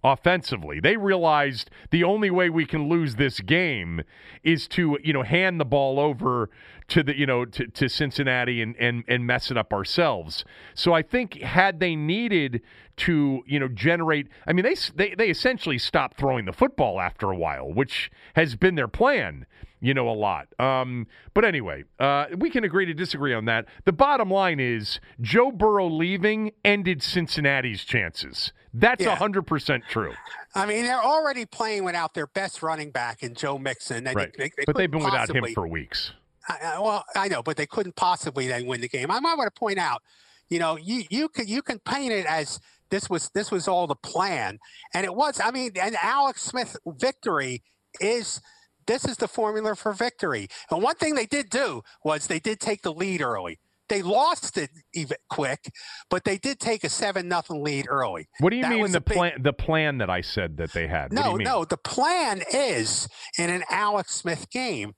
[0.03, 0.81] offensively.
[0.81, 4.03] They realized the only way we can lose this game
[4.43, 6.51] is to, you know, hand the ball over
[6.91, 10.45] to the, you know, to, to Cincinnati and, and, and mess it up ourselves.
[10.75, 12.63] So I think had they needed
[12.99, 17.31] to, you know, generate, I mean, they, they, they essentially stopped throwing the football after
[17.31, 19.47] a while, which has been their plan
[19.83, 20.49] you know, a lot.
[20.61, 23.67] Um, but anyway, uh, we can agree to disagree on that.
[23.87, 28.53] The bottom line is Joe Burrow leaving ended Cincinnati's chances.
[28.73, 29.17] That's yeah.
[29.17, 30.13] 100% true.
[30.55, 34.05] I mean, they're already playing without their best running back in Joe Mixon.
[34.05, 34.33] right.
[34.37, 36.13] They, they but they've been possibly, without him for weeks.
[36.49, 39.11] I, well, I know, but they couldn't possibly then win the game.
[39.11, 40.03] I might want to point out,
[40.49, 42.61] you know, you you can you can paint it as
[42.91, 44.59] this was this was all the plan,
[44.95, 45.41] and it was.
[45.43, 47.63] I mean, an Alex Smith victory
[48.01, 48.41] is–
[48.87, 50.49] this is the formula for victory.
[50.69, 53.61] And one thing they did do was they did take the lead early.
[53.89, 55.71] They lost it even quick,
[56.09, 58.27] but they did take a seven nothing lead early.
[58.41, 59.35] What do you that mean the plan?
[59.37, 59.45] Big...
[59.45, 61.13] The plan that I said that they had.
[61.13, 61.65] No, no.
[61.65, 63.07] The plan is
[63.39, 64.95] in an Alex Smith game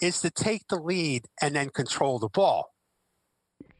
[0.00, 2.70] is to take the lead and then control the ball.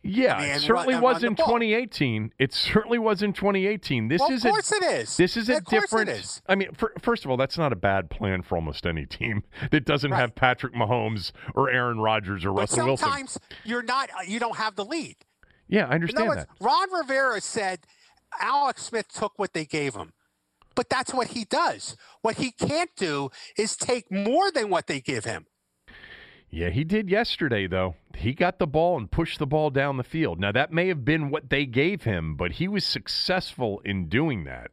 [0.02, 2.32] Yeah, I mean, it certainly run, was in 2018.
[2.38, 4.08] It certainly was in 2018.
[4.08, 5.16] This well, is of course a, it is.
[5.16, 6.40] This is a different.
[6.48, 9.42] I mean, for, first of all, that's not a bad plan for almost any team
[9.70, 10.20] that doesn't right.
[10.20, 13.08] have Patrick Mahomes or Aaron Rodgers or but Russell Wilson.
[13.08, 14.08] Sometimes you're not.
[14.26, 15.16] You don't have the lead.
[15.66, 16.64] Yeah, I understand words, that.
[16.64, 17.80] Ron Rivera said
[18.40, 20.12] Alex Smith took what they gave him.
[20.74, 21.96] But that's what he does.
[22.22, 25.46] What he can't do is take more than what they give him.
[26.50, 27.96] Yeah, he did yesterday, though.
[28.16, 30.40] He got the ball and pushed the ball down the field.
[30.40, 34.44] Now, that may have been what they gave him, but he was successful in doing
[34.44, 34.70] that.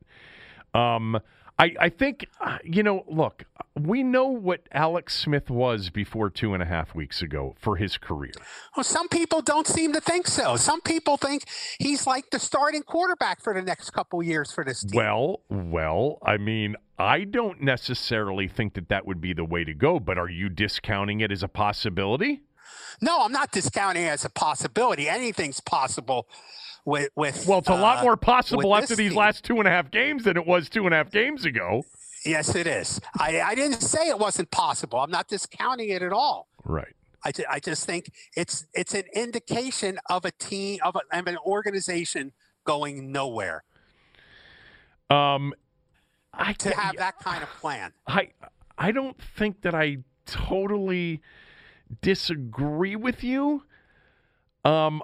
[0.74, 1.20] Um,
[1.58, 2.28] I, I think,
[2.64, 3.46] you know, look,
[3.80, 7.98] we know what Alex Smith was before two and a half weeks ago for his
[7.98, 8.34] career.
[8.76, 10.58] Well, some people don't seem to think so.
[10.58, 11.46] Some people think
[11.80, 14.98] he's like the starting quarterback for the next couple years for this team.
[14.98, 19.74] Well, well, I mean, I don't necessarily think that that would be the way to
[19.74, 22.42] go, but are you discounting it as a possibility?
[23.02, 25.10] No, I'm not discounting it as a possibility.
[25.10, 26.28] Anything's possible
[26.86, 27.46] with with.
[27.48, 29.18] Well, it's a uh, lot more possible after these team.
[29.18, 31.84] last two and a half games than it was two and a half games ago.
[32.26, 33.00] Yes, it is.
[33.20, 35.00] I, I didn't say it wasn't possible.
[35.00, 36.48] I'm not discounting it at all.
[36.64, 36.96] Right.
[37.24, 41.38] I, I just think it's it's an indication of a team of, a, of an
[41.46, 42.32] organization
[42.64, 43.64] going nowhere.
[45.10, 45.54] Um,
[46.34, 47.94] I to have that kind of plan.
[48.08, 48.30] I
[48.78, 51.22] I don't think that I totally
[52.02, 53.64] disagree with you.
[54.64, 55.04] Um,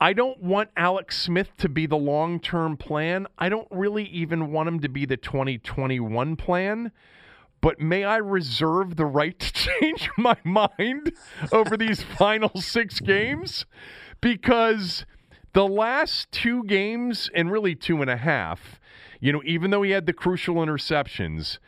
[0.00, 3.26] I don't want Alex Smith to be the long term plan.
[3.38, 6.92] I don't really even want him to be the 2021 plan.
[7.60, 11.12] But may I reserve the right to change my mind
[11.52, 13.64] over these final six games?
[14.20, 15.06] Because
[15.52, 18.80] the last two games, and really two and a half,
[19.20, 21.58] you know, even though he had the crucial interceptions,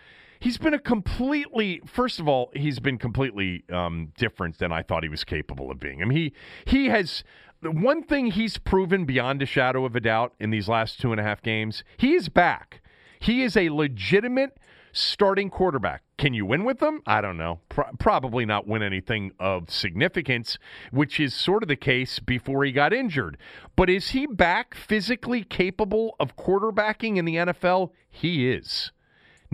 [0.45, 5.03] he's been a completely first of all he's been completely um, different than i thought
[5.03, 6.32] he was capable of being i mean he
[6.64, 7.24] he has
[7.64, 11.12] the one thing he's proven beyond a shadow of a doubt in these last two
[11.12, 12.82] and a half games, he is back.
[13.18, 14.59] He is a legitimate
[14.92, 16.03] starting quarterback.
[16.18, 17.01] Can you win with them?
[17.07, 17.61] I don't know.
[17.70, 20.59] Pro- probably not win anything of significance,
[20.90, 23.38] which is sort of the case before he got injured.
[23.76, 27.92] But is he back physically capable of quarterbacking in the NFL?
[28.11, 28.92] He is.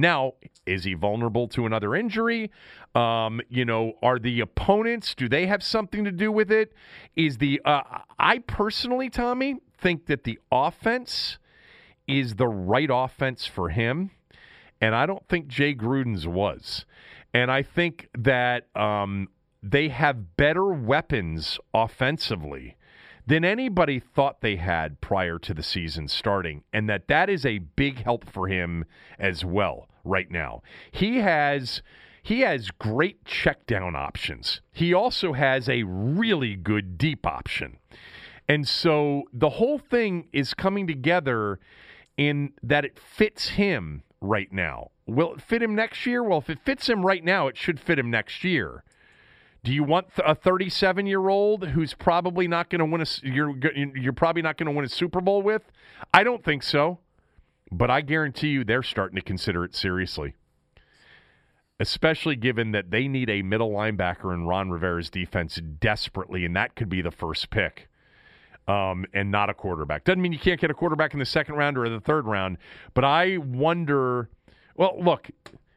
[0.01, 0.33] Now,
[0.65, 2.51] is he vulnerable to another injury?
[2.95, 6.73] Um, you know, are the opponents, do they have something to do with it?
[7.17, 7.83] Is the, uh,
[8.19, 11.37] I personally, Tommy, think that the offense
[12.09, 14.11] is the right offense for him.
[14.81, 16.87] And I don't think Jay Gruden's was.
[17.35, 19.29] And I think that um,
[19.63, 22.79] they have better weapons offensively
[23.27, 27.59] than anybody thought they had prior to the season starting, and that that is a
[27.59, 28.87] big help for him
[29.19, 30.63] as well right now.
[30.91, 31.83] He has
[32.23, 34.61] he has great check down options.
[34.73, 37.79] He also has a really good deep option.
[38.49, 41.59] And so the whole thing is coming together
[42.17, 44.91] in that it fits him right now.
[45.07, 46.23] Will it fit him next year?
[46.23, 48.85] Well, if it fits him right now, it should fit him next year.
[49.63, 53.55] Do you want a 37 year old who's probably not going to win a you're
[53.95, 55.63] you're probably not going to win a Super Bowl with?
[56.15, 56.99] I don't think so.
[57.73, 60.35] But I guarantee you they're starting to consider it seriously.
[61.79, 66.75] Especially given that they need a middle linebacker in Ron Rivera's defense desperately, and that
[66.77, 67.89] could be the first pick.
[68.69, 70.05] Um, and not a quarterback.
[70.05, 72.59] Doesn't mean you can't get a quarterback in the second round or the third round,
[72.95, 74.29] but I wonder.
[74.77, 75.31] Well, look,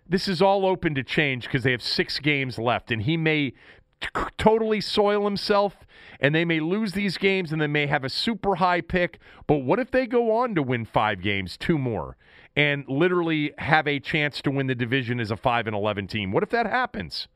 [0.07, 3.53] this is all open to change because they have six games left, and he may
[3.99, 5.77] t- totally soil himself,
[6.23, 9.19] and they may lose these games, and they may have a super high pick.
[9.45, 12.15] But what if they go on to win five games, two more,
[12.55, 16.31] and literally have a chance to win the division as a five and eleven team?
[16.31, 17.27] What if that happens?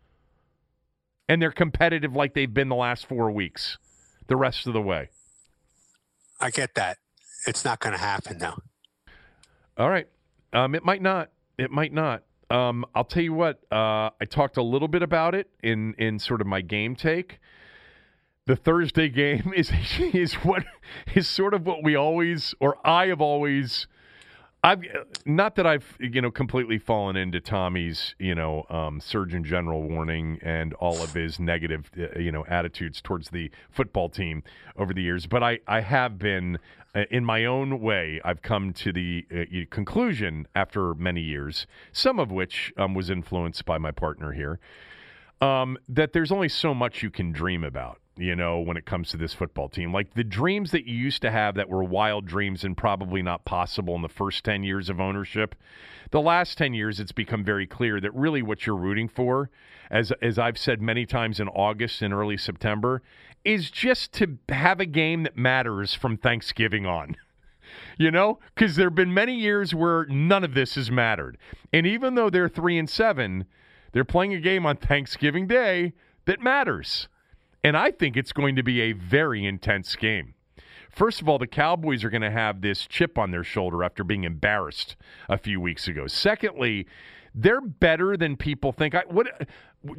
[1.27, 3.77] And they're competitive like they've been the last four weeks,
[4.27, 5.09] the rest of the way.
[6.39, 6.97] I get that.
[7.45, 8.57] It's not going to happen, though.
[9.77, 10.07] All right.
[10.53, 11.29] Um, it might not.
[11.57, 12.23] It might not.
[12.49, 13.59] Um, I'll tell you what.
[13.69, 17.39] Uh, I talked a little bit about it in in sort of my game take.
[18.47, 20.63] The Thursday game is is what
[21.13, 23.87] is sort of what we always or I have always.
[24.63, 24.83] I've
[25.25, 30.39] not that I've you know completely fallen into Tommy's you know um, Surgeon General warning
[30.41, 34.43] and all of his negative uh, you know attitudes towards the football team
[34.77, 36.57] over the years, but I I have been
[36.95, 42.17] uh, in my own way, I've come to the uh, conclusion after many years, some
[42.17, 44.59] of which um, was influenced by my partner here,
[45.41, 49.09] um, that there's only so much you can dream about, you know, when it comes
[49.09, 49.93] to this football team.
[49.93, 53.45] Like the dreams that you used to have that were wild dreams and probably not
[53.45, 55.55] possible in the first 10 years of ownership.
[56.11, 59.49] The last 10 years, it's become very clear that really what you're rooting for,
[59.91, 63.01] as, as I've said many times in August and early September,
[63.43, 67.15] is just to have a game that matters from Thanksgiving on.
[67.97, 71.37] you know, because there have been many years where none of this has mattered.
[71.73, 73.45] And even though they're three and seven,
[73.91, 75.93] they're playing a game on Thanksgiving Day
[76.25, 77.07] that matters.
[77.63, 80.33] And I think it's going to be a very intense game.
[80.89, 84.03] First of all, the Cowboys are going to have this chip on their shoulder after
[84.03, 84.95] being embarrassed
[85.29, 86.07] a few weeks ago.
[86.07, 86.87] Secondly,
[87.35, 88.95] they're better than people think.
[88.95, 89.47] I what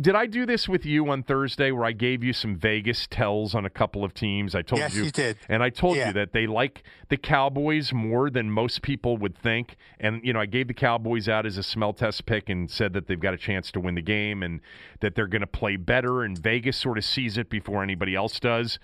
[0.01, 3.55] did I do this with you on Thursday where I gave you some Vegas tells
[3.55, 4.55] on a couple of teams?
[4.55, 5.39] I told yes, you, you did.
[5.49, 6.09] and I told yeah.
[6.09, 9.77] you that they like the Cowboys more than most people would think.
[10.01, 12.93] And you know, I gave the Cowboys out as a smell test pick and said
[12.95, 14.61] that they've got a chance to win the game and
[15.01, 16.23] that they're going to play better.
[16.23, 18.79] And Vegas sort of sees it before anybody else does.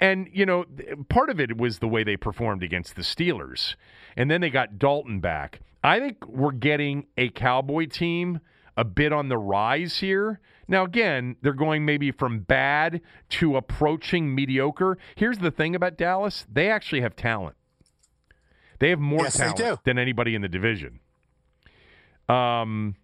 [0.00, 0.64] And you know,
[1.08, 3.76] part of it was the way they performed against the Steelers,
[4.16, 5.60] and then they got Dalton back.
[5.84, 8.40] I think we're getting a Cowboy team
[8.78, 10.40] a bit on the rise here.
[10.68, 13.00] Now, again, they're going maybe from bad
[13.30, 14.96] to approaching mediocre.
[15.16, 17.56] Here's the thing about Dallas they actually have talent.
[18.78, 21.00] They have more yes, talent than anybody in the division.
[22.28, 22.94] Um,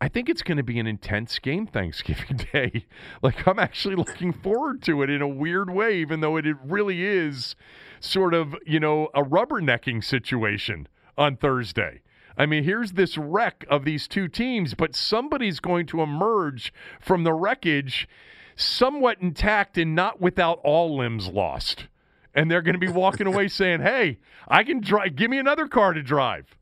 [0.00, 2.86] I think it's going to be an intense game Thanksgiving Day.
[3.22, 7.04] Like, I'm actually looking forward to it in a weird way, even though it really
[7.04, 7.54] is
[8.00, 12.00] sort of, you know, a rubbernecking situation on Thursday.
[12.36, 17.24] I mean, here's this wreck of these two teams, but somebody's going to emerge from
[17.24, 18.08] the wreckage
[18.56, 21.86] somewhat intact and not without all limbs lost.
[22.34, 24.18] And they're going to be walking away saying, "Hey,
[24.48, 25.16] I can drive.
[25.16, 26.56] Give me another car to drive."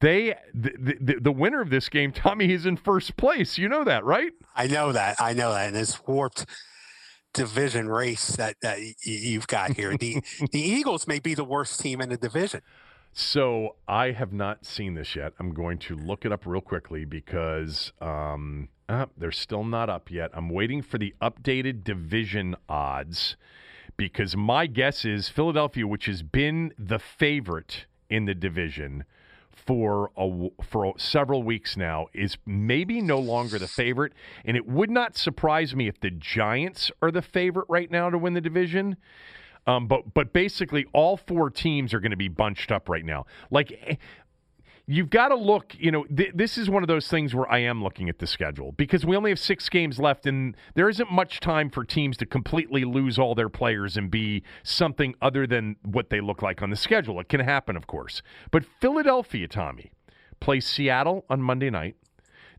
[0.00, 3.56] They, the, the, the winner of this game, Tommy, is in first place.
[3.56, 4.30] You know that, right?
[4.54, 5.16] I know that.
[5.18, 5.68] I know that.
[5.68, 6.44] And this warped
[7.32, 9.96] division race that, that you've got here.
[9.96, 12.62] The the Eagles may be the worst team in the division.
[13.18, 15.32] So I have not seen this yet.
[15.38, 20.10] I'm going to look it up real quickly because um, uh, they're still not up
[20.10, 20.30] yet.
[20.34, 23.38] I'm waiting for the updated division odds
[23.96, 29.04] because my guess is Philadelphia, which has been the favorite in the division
[29.50, 34.12] for a, for several weeks now, is maybe no longer the favorite.
[34.44, 38.18] And it would not surprise me if the Giants are the favorite right now to
[38.18, 38.98] win the division.
[39.66, 43.26] Um, but but basically, all four teams are going to be bunched up right now.
[43.50, 43.96] Like eh,
[44.86, 45.74] you've got to look.
[45.78, 48.26] You know, th- this is one of those things where I am looking at the
[48.26, 52.16] schedule because we only have six games left, and there isn't much time for teams
[52.18, 56.62] to completely lose all their players and be something other than what they look like
[56.62, 57.18] on the schedule.
[57.18, 58.22] It can happen, of course.
[58.52, 59.90] But Philadelphia, Tommy,
[60.38, 61.96] plays Seattle on Monday night.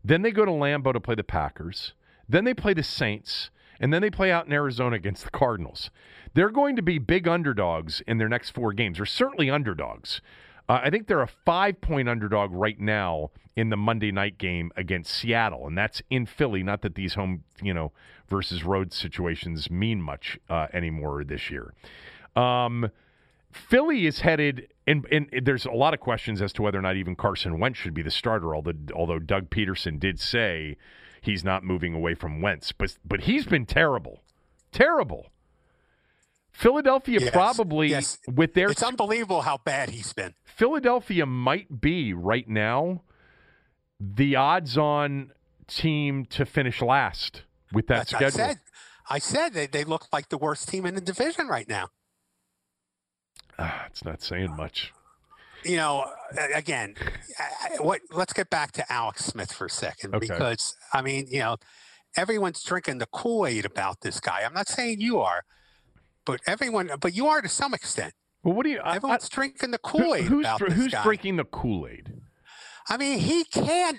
[0.04, 1.94] Then they go to Lambeau to play the Packers.
[2.28, 3.50] Then they play the Saints
[3.80, 5.90] and then they play out in Arizona against the Cardinals.
[6.34, 10.20] They're going to be big underdogs in their next four games, or certainly underdogs.
[10.68, 14.70] Uh, I think they're a five point underdog right now in the Monday night game
[14.76, 16.62] against Seattle, and that's in Philly.
[16.62, 17.92] Not that these home, you know,
[18.28, 21.72] versus road situations mean much uh, anymore this year.
[22.36, 22.90] Um,
[23.50, 26.96] Philly is headed, and, and there's a lot of questions as to whether or not
[26.96, 28.54] even Carson Wentz should be the starter.
[28.54, 30.76] Although, although Doug Pederson did say
[31.22, 34.20] he's not moving away from Wentz, but but he's been terrible,
[34.70, 35.30] terrible.
[36.52, 38.18] Philadelphia Yes, probably yes.
[38.26, 40.34] with their It's unbelievable how bad he's been.
[40.44, 43.02] Philadelphia might be right now
[44.00, 45.32] the odds-on
[45.66, 47.42] team to finish last
[47.72, 48.46] with that That's what I schedule.
[48.48, 48.58] said.
[49.10, 51.88] I said they, they look like the worst team in the division right now.
[53.58, 54.92] Ah, it's not saying much.
[55.64, 56.04] You know,
[56.54, 56.94] again,
[57.80, 58.00] what?
[58.12, 60.28] Let's get back to Alex Smith for a second Okay.
[60.28, 61.56] because I mean, you know,
[62.16, 64.42] everyone's drinking the Kool Aid about this guy.
[64.44, 65.42] I'm not saying you are,
[66.28, 68.12] but everyone, but you are to some extent.
[68.44, 68.78] Well, what do you?
[68.80, 72.12] I- I- Everyone's drinking the Kool Aid who's who's drinking the Kool Aid?
[72.88, 73.98] I mean, he can't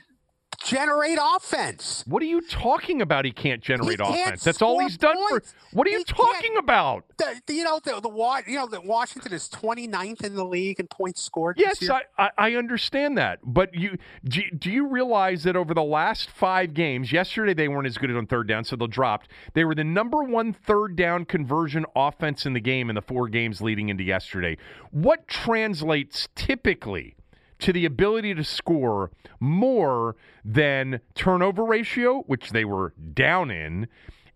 [0.64, 2.04] generate offense.
[2.08, 3.26] What are you talking about?
[3.26, 4.44] He can't generate can't offense.
[4.44, 5.52] That's all he's done points.
[5.52, 5.76] for.
[5.78, 7.06] What are you He can't- talking about?
[7.18, 10.80] The, the- you know the the you know that Washington is 29th in the league
[10.80, 11.58] in points scored.
[11.60, 11.90] Yes.
[11.90, 16.30] I, I, I understand that, but you do, do you realize that over the last
[16.30, 19.30] five games, yesterday they weren't as good on third down, so they dropped.
[19.54, 23.28] They were the number one third down conversion offense in the game in the four
[23.30, 24.58] games leading into yesterday.
[24.92, 27.16] What translates typically
[27.60, 33.88] to the ability to score more than turnover ratio, which they were down in,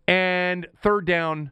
[0.07, 1.51] and third down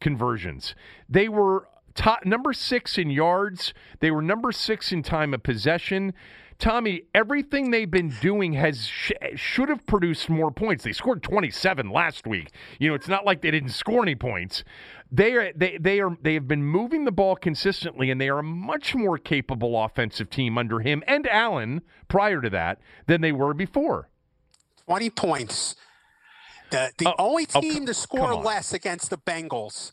[0.00, 0.74] conversions.
[1.08, 3.74] They were top number six in yards.
[4.00, 6.14] They were number six in time of possession.
[6.58, 10.82] Tommy, everything they've been doing has sh- should have produced more points.
[10.84, 12.50] They scored 27 last week.
[12.80, 14.64] You know, it's not like they didn't score any points.
[15.10, 18.40] They are they they are they have been moving the ball consistently, and they are
[18.40, 23.32] a much more capable offensive team under him and Allen prior to that than they
[23.32, 24.08] were before.
[24.86, 25.76] 20 points.
[26.70, 29.92] The the Oh, only oh, team c- to score less against the Bengals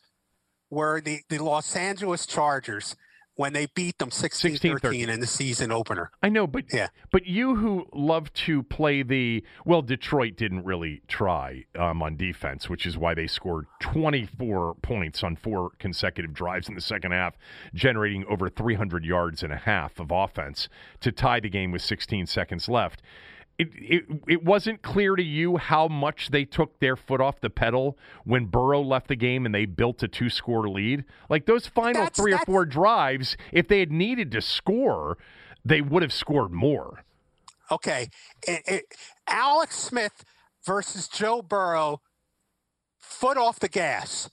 [0.69, 2.95] were the, the Los Angeles Chargers
[3.35, 5.07] when they beat them 16-13 16-13.
[5.09, 6.09] in the season opener.
[6.23, 6.87] I know, but Yeah.
[7.11, 12.69] but you who love to play the well, Detroit didn't really try um, on defense,
[12.69, 17.35] which is why they scored 24 points on four consecutive drives in the second half,
[17.73, 20.69] generating over 300 yards and a half of offense
[21.01, 23.01] to tie the game with 16 seconds left.
[23.57, 27.49] It, it, it wasn't clear to you how much they took their foot off the
[27.49, 31.05] pedal when Burrow left the game and they built a two score lead.
[31.29, 35.17] Like those final That's- three or four drives, if they had needed to score,
[35.63, 37.05] they would have scored more.
[37.71, 38.09] Okay.
[38.45, 38.83] It, it,
[39.27, 40.25] Alex Smith
[40.65, 42.01] versus Joe Burrow,
[42.99, 44.29] foot off the gas.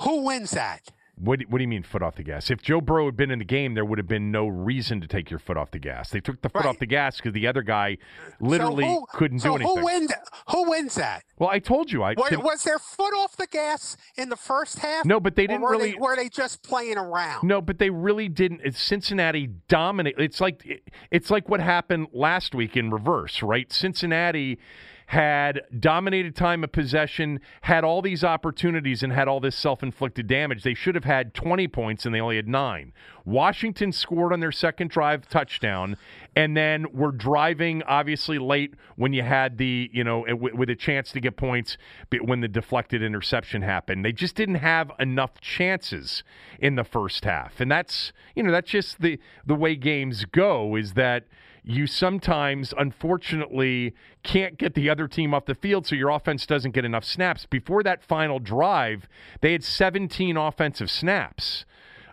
[0.00, 0.80] Who wins that?
[1.16, 2.50] What, do- what do you mean foot off the gas?
[2.50, 5.06] If Joe Burrow had been in the game, there would have been no reason to
[5.06, 6.10] take your foot off the gas.
[6.10, 6.70] They took the foot Right.
[6.70, 7.98] off the gas because the other guy
[8.40, 9.76] literally so who, couldn't so do anything.
[9.78, 10.12] Who wins,
[10.48, 11.22] who wins that?
[11.38, 12.02] well, I told you.
[12.02, 15.04] I Was, can- was their foot off the gas in the first half?
[15.04, 17.46] No, but they didn't were really- They, were they just playing around?
[17.46, 18.62] No, but they really didn't.
[18.74, 20.14] Cincinnati dominate.
[20.18, 23.72] It's like it's like what happened last week in reverse, right?
[23.72, 24.58] Cincinnati
[25.06, 30.62] had dominated time of possession, had all these opportunities, and had all this self-inflicted damage.
[30.62, 32.92] They should have had 20 points, and they only had nine.
[33.24, 35.96] Washington scored on their second drive touchdown,
[36.36, 40.74] and then were driving obviously late when you had the you know eh, with a
[40.76, 41.76] chance to get points
[42.22, 44.04] when the deflected interception happened.
[44.04, 46.22] They just didn't have enough chances
[46.58, 50.76] in the first half, and that's you know that's just the the way games go.
[50.76, 51.24] Is that
[51.64, 56.72] you sometimes, unfortunately, can't get the other team off the field, so your offense doesn't
[56.72, 57.46] get enough snaps.
[57.46, 59.08] Before that final drive,
[59.40, 61.64] they had 17 offensive snaps.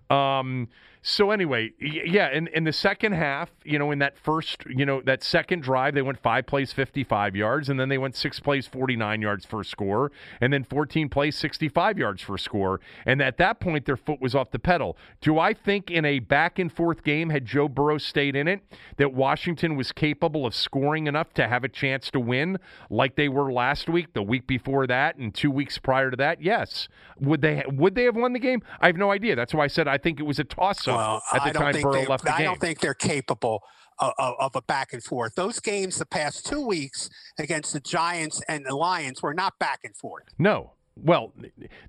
[0.09, 0.69] Um,
[1.03, 5.01] so anyway, yeah, in, in the second half, you know, in that first, you know,
[5.01, 8.67] that second drive, they went five plays, 55 yards, and then they went six plays,
[8.67, 12.81] 49 yards for a score, and then 14 plays, 65 yards for a score.
[13.03, 14.95] And at that point, their foot was off the pedal.
[15.21, 18.61] Do I think in a back and forth game, had Joe Burrow stayed in it,
[18.97, 22.59] that Washington was capable of scoring enough to have a chance to win
[22.91, 26.43] like they were last week, the week before that, and two weeks prior to that?
[26.43, 26.87] Yes.
[27.19, 28.61] Would they would they have won the game?
[28.79, 29.35] I have no idea.
[29.35, 31.51] That's why I said I think it was a toss up Well, at the I
[31.51, 32.45] don't time Burrow they, left the I game.
[32.47, 33.63] don't think they're capable
[33.99, 35.35] of, of, of a back and forth.
[35.35, 39.81] Those games the past two weeks against the Giants and the Lions were not back
[39.83, 40.25] and forth.
[40.39, 40.73] No.
[40.97, 41.33] Well,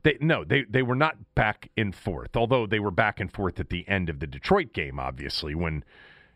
[0.05, 2.37] they no, they they were not back and forth.
[2.37, 5.83] Although they were back and forth at the end of the Detroit game, obviously when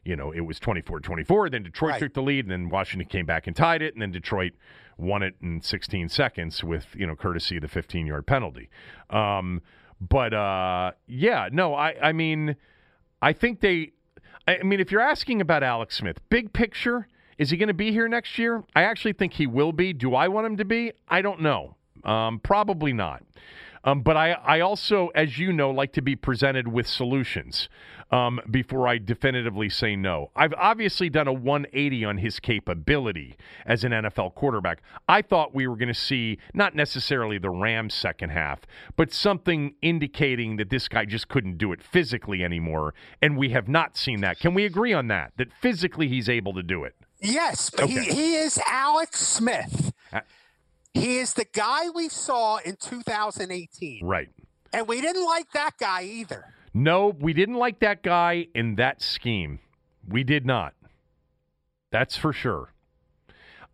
[0.05, 1.51] you know it was 24-24.
[1.53, 2.01] Then Detroit Right.
[2.01, 4.53] took the lead, and then Washington came back and tied it, and then Detroit
[4.99, 8.69] won it in 16 seconds with you know courtesy of the 15 yard penalty.
[9.11, 9.63] Um,
[10.01, 12.57] but uh, yeah, no, I I mean,
[13.23, 13.93] I think they.
[14.49, 17.91] I mean, if you're asking about Alex Smith, big picture, is he going to be
[17.91, 18.63] here next year?
[18.77, 19.93] I actually think he will be.
[19.93, 20.93] Do I want him to be?
[21.09, 21.75] I don't know.
[22.05, 23.25] Um, probably not.
[23.87, 27.69] Um, but I, I also, as you know, like to be presented with solutions
[28.11, 30.31] um, before I definitively say no.
[30.35, 34.83] I've obviously done a 180 on his capability as an NFL quarterback.
[35.09, 38.61] I thought we were going to see not necessarily the Rams' second half,
[38.97, 42.93] but something indicating that this guy just couldn't do it physically anymore.
[43.23, 44.41] And we have not seen that.
[44.41, 45.33] Can we agree on that?
[45.37, 46.97] That physically he's able to do it?
[47.21, 48.05] Yes, but okay.
[48.05, 49.93] he, he is Alex Smith.
[50.13, 50.21] Uh,
[50.97, 54.05] he is the guy we saw in 2018.
[54.05, 54.29] Right.
[54.73, 56.45] And we didn't like that guy either.
[56.75, 59.61] No, we didn't like that guy in that scheme.
[60.09, 60.75] We did not.
[61.91, 62.73] That's for sure.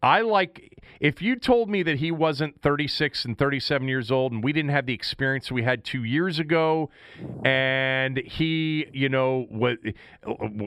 [0.02, 4.42] I like if you told me that he wasn't 36 and 37 years old and
[4.42, 6.90] we didn't have the experience we had 2 years ago
[7.44, 9.78] and he, you know, what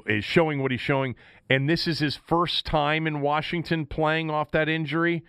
[0.08, 1.16] is showing what he's showing
[1.50, 5.24] and this is his first time in Washington playing off that injury,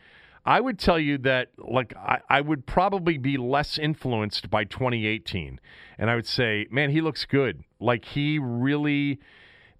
[0.46, 5.60] I would tell you that, like, I, I, would probably be less influenced by 2018.
[5.98, 7.64] And I would say, man, he looks good.
[7.80, 9.18] Like, he really,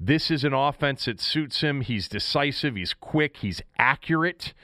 [0.01, 1.83] this is an offense that suits him.
[1.83, 4.55] He's decisive, he's quick, he's accurate.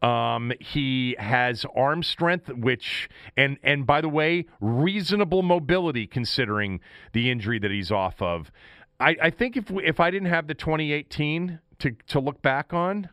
[0.00, 6.80] Um, he has arm strength, which and and by the way, reasonable mobility considering
[7.12, 8.50] the injury that he's off of.
[8.98, 13.10] I, I think if if I didn't have the 2018 to to look back on,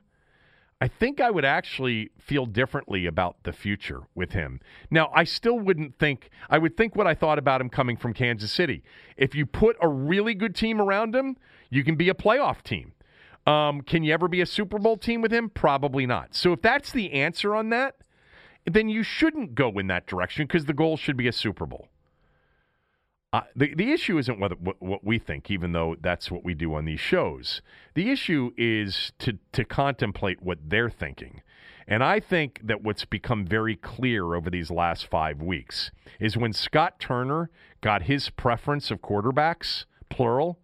[0.79, 4.59] I think I would actually feel differently about the future with him.
[4.91, 8.13] Now, I still wouldn't think, I would think what I thought about him coming from
[8.13, 8.83] Kansas City.
[9.17, 11.35] If you put a really good team around him,
[11.71, 12.93] you can be a playoff team.
[13.47, 15.49] Um, can you ever be a Super Bowl team with him?
[15.49, 16.35] Probably not.
[16.35, 17.95] So if that's the answer on that,
[18.65, 21.87] then you shouldn't go in that direction because the goal should be a Super Bowl.
[23.55, 26.73] The the issue isn't what, what, what we think, even though that's what we do
[26.73, 27.61] on these shows.
[27.93, 31.41] The issue is to to contemplate what they're thinking,
[31.87, 36.53] and I think that what's become very clear over these last five weeks is when
[36.53, 37.49] Scott Turner
[37.81, 40.59] got his preference of quarterbacks, plural.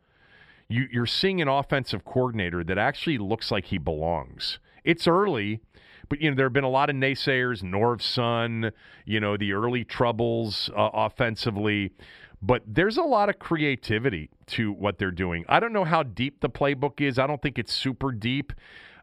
[0.69, 4.59] You, you're seeing an offensive coordinator that actually looks like he belongs.
[4.83, 5.59] It's early,
[6.09, 7.63] but you know there have been a lot of naysayers.
[7.63, 8.71] Norv's son,
[9.05, 11.91] you know the early troubles uh, offensively.
[12.45, 15.45] But there's a lot of creativity to what they're doing.
[15.47, 17.17] I don't know how deep the playbook is.
[17.17, 18.51] I don't think it's super deep.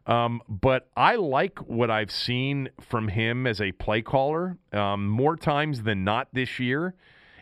[0.05, 5.35] Um, but I like what I've seen from him as a play caller um, more
[5.35, 6.93] times than not this year,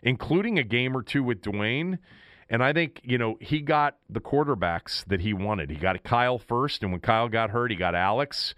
[0.01, 1.99] including a game or two with Dwayne.
[2.49, 5.69] And I think, you know, he got the quarterbacks that he wanted.
[5.69, 8.55] He got Kyle first, and when Kyle got hurt, he got Alex.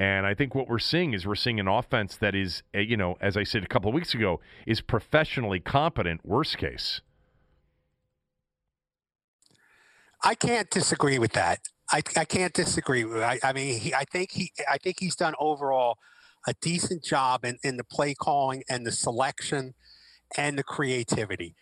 [0.00, 2.96] And I think what we're seeing is we're seeing an offense that is, eh, you
[2.96, 7.02] know, as I said a couple of weeks ago, is professionally competent, worst case.
[10.24, 11.60] I can't disagree with that.
[11.90, 13.04] I, I can't disagree.
[13.04, 15.98] I, I mean, he, I think he, I think he's done overall
[16.48, 19.74] a decent job in, in the play calling and the selection
[20.34, 21.56] and the creativity.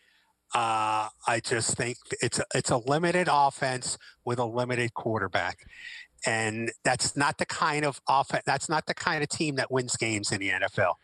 [0.54, 5.58] Uh, I just think it's a, it's a limited offense with a limited quarterback,
[6.26, 8.42] and that's not the kind of offense.
[8.46, 10.94] That's not the kind of team that wins games in the NFL.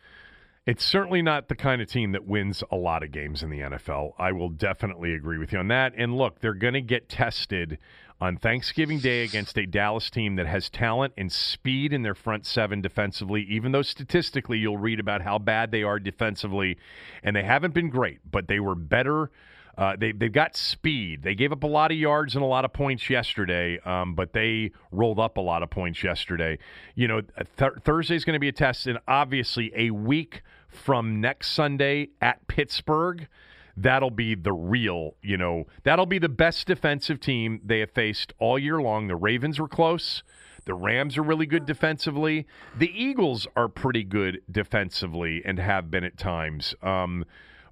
[0.65, 3.59] It's certainly not the kind of team that wins a lot of games in the
[3.59, 4.13] NFL.
[4.17, 5.93] I will definitely agree with you on that.
[5.95, 7.77] And look, they're going to get tested
[8.19, 12.47] on Thanksgiving Day against a Dallas team that has talent and speed in their front
[12.47, 16.77] seven defensively, even though statistically you'll read about how bad they are defensively.
[17.21, 19.29] And they haven't been great, but they were better
[19.77, 21.23] uh, they they've got speed.
[21.23, 24.33] They gave up a lot of yards and a lot of points yesterday, um, but
[24.33, 26.57] they rolled up a lot of points yesterday.
[26.95, 27.21] You know,
[27.57, 32.09] th- Thursday is going to be a test, and obviously a week from next Sunday
[32.21, 33.27] at Pittsburgh.
[33.77, 38.31] That'll be the real, you know, that'll be the best defensive team they have faced
[38.39, 39.07] all year long.
[39.07, 40.23] The Ravens were close.
[40.63, 42.47] The Rams are really good defensively.
[42.77, 46.73] The Eagles are pretty good defensively and have been at times.
[46.81, 47.25] Um,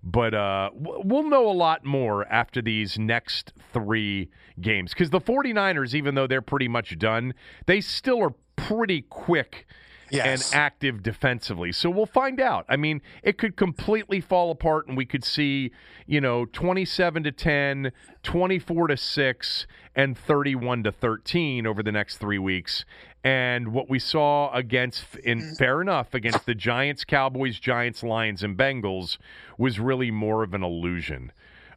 [0.04, 4.30] but uh, we'll know a lot more after these next three
[4.60, 4.92] games.
[4.92, 7.34] Because the 49ers, even though they're pretty much done,
[7.66, 9.66] they still are pretty quick
[10.14, 10.52] yes.
[10.52, 11.72] and active defensively.
[11.72, 12.66] So we'll find out.
[12.70, 15.72] I mean, it could completely fall apart and we could see,
[16.06, 17.92] you know, 27 to 10,
[18.24, 22.86] 24 to 6 and 31 to 13 over the next 3 weeks.
[23.24, 25.58] And what we saw against in mm.
[25.58, 29.18] fair enough against the Giants, Cowboys, Giants, Lions and Bengals
[29.58, 31.32] was really more of an illusion.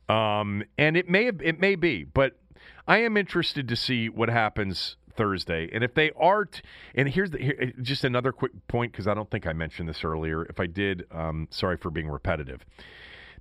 [0.08, 2.38] Um, and it may have, it may be, but
[2.86, 5.68] I am interested to see what happens Thursday.
[5.72, 6.62] And if they aren't,
[6.94, 10.04] and here's the, here, just another quick point because I don't think I mentioned this
[10.04, 10.44] earlier.
[10.44, 12.64] If I did, um, sorry for being repetitive.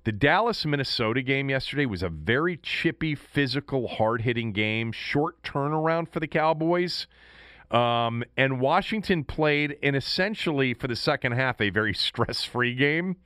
[0.04, 6.12] The Dallas Minnesota game yesterday was a very chippy, physical, hard hitting game, short turnaround
[6.12, 7.08] for the Cowboys.
[7.70, 13.16] Um, and Washington played in essentially for the second half a very stress free game.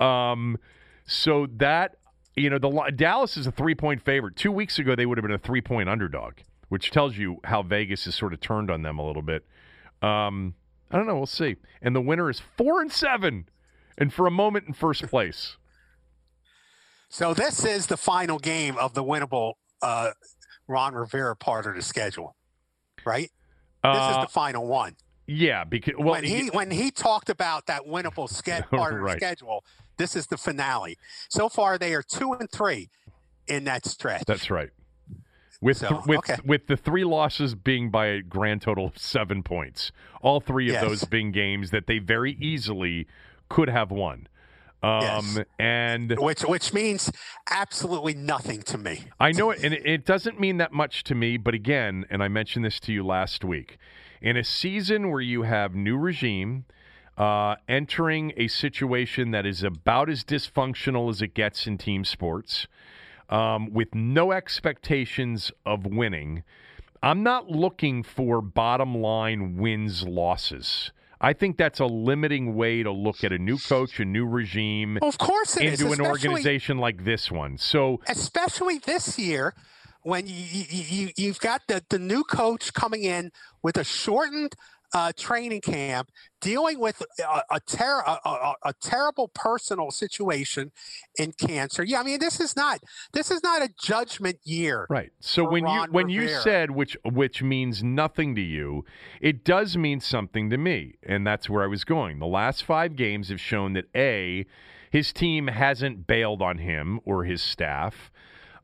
[0.00, 0.58] Um,
[1.04, 1.96] so that
[2.34, 4.36] you know the Dallas is a three point favorite.
[4.36, 6.34] Two weeks ago they would have been a three point underdog,
[6.68, 9.44] which tells you how Vegas has sort of turned on them a little bit.
[10.02, 10.54] Um,
[10.90, 11.16] I don't know.
[11.16, 11.56] We'll see.
[11.82, 13.48] And the winner is four and seven,
[13.98, 15.56] and for a moment in first place.
[17.08, 20.10] So this is the final game of the winnable uh,
[20.68, 22.36] Ron Rivera part of the schedule,
[23.04, 23.30] right?
[23.82, 24.96] This uh, is the final one.
[25.26, 29.04] Yeah, because well, when he, he when he talked about that winnable ske- part of
[29.04, 29.64] the schedule,
[29.96, 30.98] this is the finale.
[31.28, 32.90] So far, they are two and three
[33.48, 34.24] in that stretch.
[34.26, 34.70] That's right.
[35.60, 36.36] With so, th- with okay.
[36.44, 39.90] with the three losses being by a grand total of seven points,
[40.20, 40.82] all three of yes.
[40.82, 43.06] those being games that they very easily
[43.48, 44.28] could have won.
[44.82, 45.38] Um, yes.
[45.58, 47.10] and which which means
[47.50, 49.04] absolutely nothing to me.
[49.18, 51.38] I know it, and it, it doesn't mean that much to me.
[51.38, 53.78] But again, and I mentioned this to you last week,
[54.20, 56.66] in a season where you have new regime.
[57.16, 62.66] Uh, entering a situation that is about as dysfunctional as it gets in team sports,
[63.28, 66.42] um, with no expectations of winning,
[67.02, 70.90] I'm not looking for bottom line wins losses.
[71.20, 74.98] I think that's a limiting way to look at a new coach, a new regime.
[75.00, 77.56] Well, of course, into an organization like this one.
[77.56, 79.54] So, especially this year,
[80.02, 84.54] when you, you, you have got the, the new coach coming in with a shortened
[84.92, 86.10] uh, training camp,
[86.40, 90.72] dealing with a, a, ter- a, a, a, terrible personal situation
[91.18, 91.82] in cancer.
[91.82, 92.80] Yeah, I mean this is not
[93.12, 94.86] this is not a judgment year.
[94.88, 95.10] Right.
[95.20, 96.22] So when Ron you when Rivera.
[96.30, 98.84] you said which which means nothing to you,
[99.20, 102.18] it does mean something to me, and that's where I was going.
[102.18, 104.46] The last five games have shown that a
[104.90, 108.10] his team hasn't bailed on him or his staff.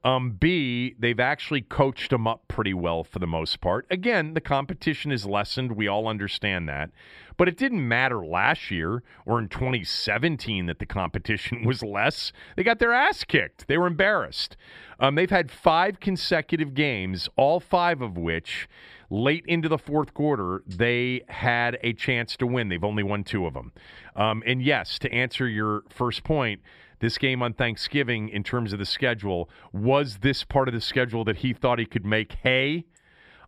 [0.04, 3.86] Um, B, they've actually coached them up pretty well for the most part.
[3.90, 5.72] Again, the competition is lessened.
[5.72, 6.90] We all understand that.
[7.36, 12.32] But it didn't matter last year or in 2017 that the competition was less.
[12.56, 13.68] They got their ass kicked.
[13.68, 14.56] They were embarrassed.
[14.98, 18.68] Um, they've had five consecutive games, all five of which
[19.12, 22.70] late into the fourth quarter, they had a chance to win.
[22.70, 23.72] They've only won two of them.
[24.16, 26.62] Um, and yes, to answer your first point,
[27.02, 31.24] this game on Thanksgiving in terms of the schedule was this part of the schedule
[31.24, 32.86] that he thought he could make hay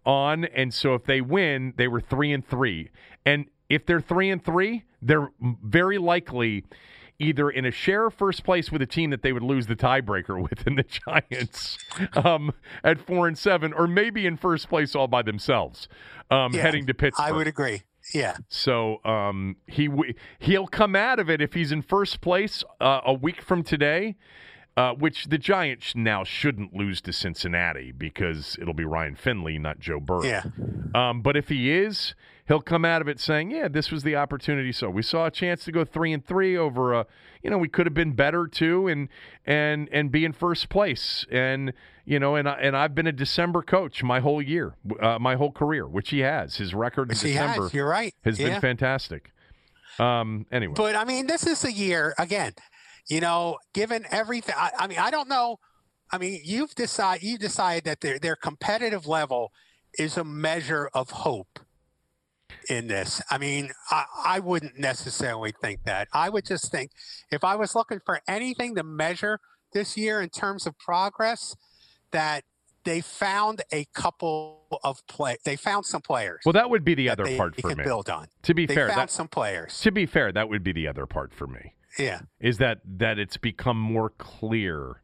[0.05, 2.91] on and so if they win they were 3 and 3
[3.25, 6.65] and if they're 3 and 3 they're very likely
[7.19, 9.77] either in a share of first place with a team that they would lose the
[9.77, 11.79] tiebreaker with in the Giants
[12.17, 12.53] um,
[12.83, 15.89] at four and seven, or maybe in first place all by themselves,
[16.31, 17.27] um, yeah, heading to Pittsburgh.
[17.27, 17.83] I would agree.
[18.13, 18.37] Yeah.
[18.49, 23.01] So um, he w- he'll come out of it if he's in first place uh,
[23.07, 24.17] a week from today,
[24.77, 29.79] uh, which the Giants now shouldn't lose to Cincinnati because it'll be Ryan Finley, not
[29.79, 30.25] Joe Burrow.
[30.25, 30.45] Yeah.
[30.95, 32.15] Um, but if he is,
[32.47, 35.31] he'll come out of it saying, "Yeah, this was the opportunity." So we saw a
[35.31, 37.07] chance to go three and three over a,
[37.43, 39.09] you know, we could have been better too, and
[39.47, 41.27] and and be in first place.
[41.31, 41.73] And
[42.05, 45.37] you know, and I, and I've been a December coach my whole year, uh, my
[45.37, 46.57] whole career, which he has.
[46.57, 47.75] His record in December, has.
[47.75, 48.51] you're right, has yeah.
[48.51, 49.33] been fantastic.
[49.99, 52.53] Um, anyway, but I mean, this is a year again.
[53.09, 55.59] You know, given everything, I, I mean, I don't know.
[56.11, 59.53] I mean, you've decided you decided that their their competitive level
[59.99, 61.61] is a measure of hope
[62.69, 63.23] in this.
[63.31, 66.09] I mean, I, I wouldn't necessarily think that.
[66.13, 66.91] I would just think
[67.31, 69.41] if I was looking for anything to measure
[69.73, 71.57] this year in terms of progress,
[72.13, 72.45] that
[72.85, 75.37] they found a couple of play.
[75.45, 76.43] They found some players.
[76.45, 77.83] Well, that would be the other part for me.
[77.83, 78.29] Build on.
[78.43, 79.81] To be they fair, found that, some players.
[79.81, 81.75] To be fair, that would be the other part for me.
[81.99, 85.01] Yeah, is that that it's become more clear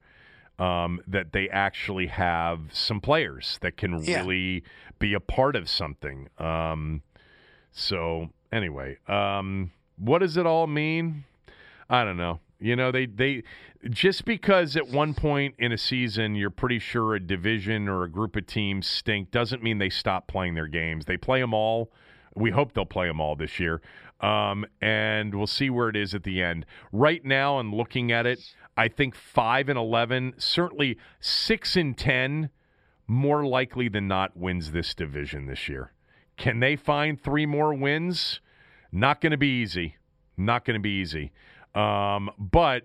[0.59, 4.19] um, that they actually have some players that can yeah.
[4.19, 4.65] really
[4.99, 6.29] be a part of something.
[6.39, 7.03] Um,
[7.73, 11.25] so anyway, um, what does it all mean?
[11.89, 12.41] I don't know.
[12.61, 13.43] You know, they they
[13.89, 18.11] just because at one point in a season you're pretty sure a division or a
[18.11, 21.07] group of teams stink doesn't mean they stop playing their games.
[21.07, 21.91] They play them all.
[22.37, 23.81] We hope they'll play them all this year.
[24.21, 26.67] Um, and we'll see where it is at the end.
[26.93, 28.39] Right now, and looking at it,
[28.77, 32.51] I think five and eleven, certainly six and ten,
[33.07, 35.93] more likely than not wins this division this year.
[36.41, 38.41] Can they find three more wins?
[38.91, 39.97] Not going to be easy.
[40.39, 41.33] Not going to be easy.
[41.75, 42.85] Um, but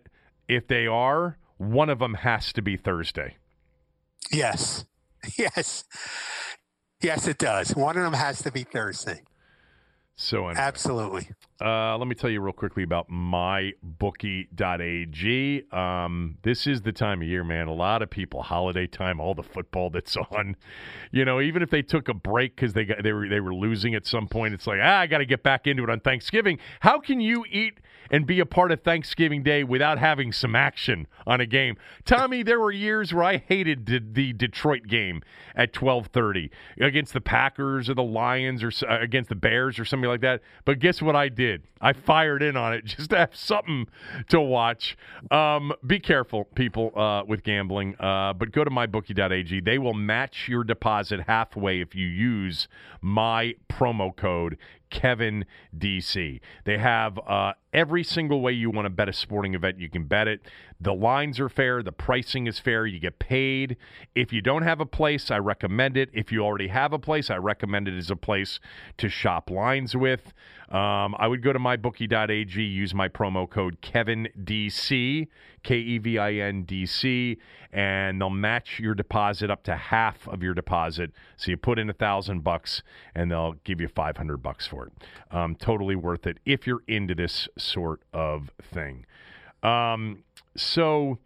[0.49, 3.37] if they are, one of them has to be Thursday.
[4.31, 4.85] Yes.
[5.39, 5.85] Yes.
[7.01, 7.75] Yes, it does.
[7.75, 9.23] One of them has to be Thursday.
[10.17, 10.53] So anyway.
[10.57, 11.29] Absolutely.
[11.59, 14.53] Uh, let me tell you real quickly about mybookie.ag.
[15.71, 17.67] Um, this is the time of year, man.
[17.67, 20.55] A lot of people, holiday time, all the football that's on.
[21.11, 23.53] You know, even if they took a break because they got they were they were
[23.53, 25.99] losing at some point, it's like ah, I got to get back into it on
[25.99, 26.59] Thanksgiving.
[26.79, 27.79] How can you eat
[28.09, 31.77] and be a part of Thanksgiving Day without having some action on a game?
[32.05, 35.21] Tommy, there were years where I hated the, the Detroit game
[35.55, 39.85] at twelve thirty against the Packers or the Lions or uh, against the Bears or
[39.85, 40.41] something like that.
[40.65, 41.63] But guess what I did?
[41.81, 43.87] I fired in on it just to have something
[44.29, 44.97] to watch.
[45.31, 47.95] Um, be careful, people, uh, with gambling.
[47.99, 49.61] Uh, but go to mybookie.ag.
[49.61, 52.67] They will match your deposit halfway if you use
[53.01, 54.57] my promo code
[54.89, 55.45] Kevin
[55.77, 56.39] DC.
[56.63, 60.05] They have uh, every single way you want to bet a sporting event, you can
[60.05, 60.41] bet it.
[60.79, 63.77] The lines are fair, the pricing is fair, you get paid.
[64.13, 66.09] If you don't have a place, I recommend it.
[66.13, 68.59] If you already have a place, I recommend it as a place
[68.97, 70.33] to shop lines with.
[70.75, 75.27] Um, I would go to mybookie.ag, use my promo code KevinDC,
[75.63, 77.37] K E V I N D C,
[77.71, 81.11] and they'll match your deposit up to half of your deposit.
[81.37, 82.83] So you put in a thousand bucks,
[83.15, 84.91] and they'll give you five hundred bucks for it.
[85.31, 89.05] Um, totally worth it if you're into this sort of thing.
[89.63, 90.25] Um,
[90.57, 91.19] so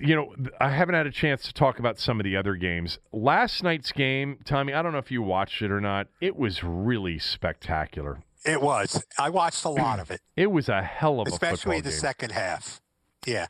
[0.00, 2.98] you know, I haven't had a chance to talk about some of the other games.
[3.12, 6.08] Last night's game, Tommy, I don't know if you watched it or not.
[6.20, 8.22] It was really spectacular.
[8.44, 9.04] It was.
[9.18, 10.20] I watched a lot of it.
[10.36, 11.98] It was a hell of Especially a football the game.
[11.98, 12.80] second half.
[13.26, 13.46] Yeah.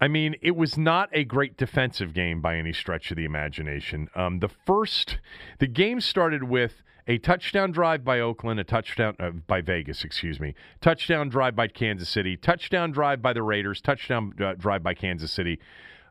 [0.00, 4.08] I mean, it was not a great defensive game by any stretch of the imagination.
[4.16, 5.18] Um, the first,
[5.60, 10.40] the game started with a touchdown drive by Oakland, a touchdown uh, by Vegas, excuse
[10.40, 14.94] me, touchdown drive by Kansas City, touchdown drive by the Raiders, touchdown uh, drive by
[14.94, 15.60] Kansas City,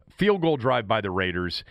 [0.08, 1.64] field goal drive by the Raiders.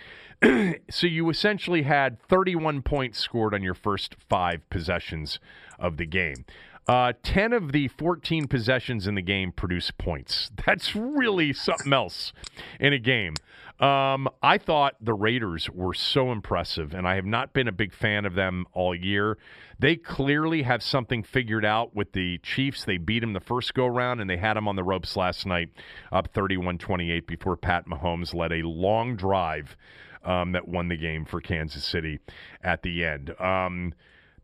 [0.91, 5.39] so you essentially had 31 points scored on your first five possessions
[5.79, 6.45] of the game.
[6.89, 10.51] Uh, 10 of the 14 possessions in the game produce points.
[10.67, 12.33] That's really something else
[12.81, 13.35] in a game.
[13.83, 17.93] Um, I thought the Raiders were so impressive, and I have not been a big
[17.93, 19.39] fan of them all year.
[19.81, 22.85] They clearly have something figured out with the Chiefs.
[22.85, 25.47] They beat them the first go round, and they had them on the ropes last
[25.47, 25.71] night,
[26.13, 29.77] up 31 28 before Pat Mahomes led a long drive
[30.25, 32.21] um, that won the game for Kansas City
[32.63, 33.35] at the end.
[33.41, 33.95] Um,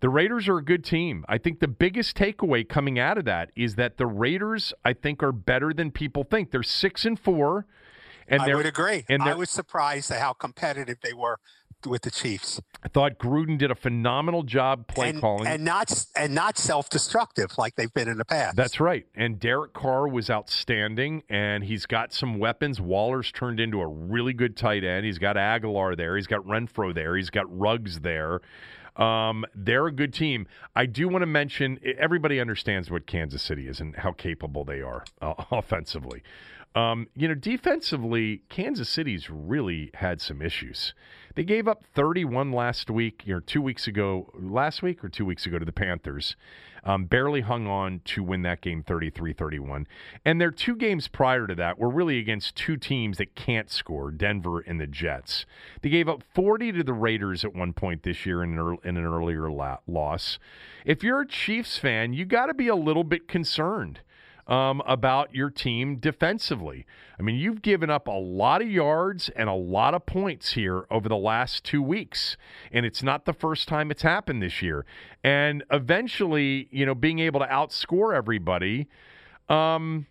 [0.01, 1.25] the Raiders are a good team.
[1.29, 5.23] I think the biggest takeaway coming out of that is that the Raiders, I think,
[5.23, 6.51] are better than people think.
[6.51, 7.67] They're six and four.
[8.29, 9.05] And I would agree.
[9.09, 11.39] And I was surprised at how competitive they were
[11.87, 12.61] with the Chiefs.
[12.83, 17.57] I thought Gruden did a phenomenal job play and, calling, and not and not self-destructive
[17.57, 18.57] like they've been in the past.
[18.57, 19.07] That's right.
[19.15, 22.81] And Derek Carr was outstanding, and he's got some weapons.
[22.81, 25.07] Waller's turned into a really good tight end.
[25.07, 26.17] He's got Agholor there.
[26.17, 27.17] He's got Renfrow there.
[27.17, 28.41] He's got Ruggs there.
[28.97, 30.49] Um, they're a good team.
[30.75, 34.81] I do want to mention everybody understands what Kansas City is and how capable they
[34.81, 36.23] are uh, offensively.
[36.75, 40.95] Um, you know, defensively, Kansas City's really had some issues.
[41.35, 45.25] They gave up 31 last week, you know, two weeks ago, last week or two
[45.25, 46.37] weeks ago to the Panthers.
[46.85, 49.87] Um, barely hung on to win that game 33 31.
[50.25, 54.11] And their two games prior to that were really against two teams that can't score
[54.11, 55.45] Denver and the Jets.
[55.83, 58.97] They gave up 40 to the Raiders at one point this year in an, in
[58.97, 60.39] an earlier la- loss.
[60.85, 64.01] If you're a Chiefs fan, you got to be a little bit concerned
[64.49, 66.87] um, about your team defensively.
[67.19, 70.87] I mean, you've given up a lot of yards and a lot of points here
[70.91, 72.37] over the last two weeks,
[72.73, 74.87] and it's not the first time it's happened this year.
[75.23, 78.89] And eventually, you know, being able to outscore everybody.
[79.49, 80.07] Um,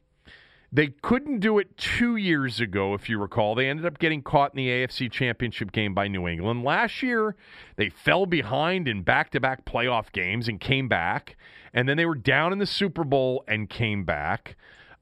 [0.71, 3.55] they couldn't do it two years ago, if you recall.
[3.55, 6.63] They ended up getting caught in the AFC Championship game by New England.
[6.63, 7.35] Last year,
[7.77, 11.37] they fell behind in back to back playoff games and came back.
[11.73, 14.55] And then they were down in the Super Bowl and came back.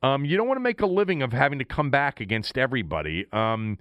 [0.04, 3.26] Um, you don't want to make a living of having to come back against everybody.
[3.32, 3.78] Um,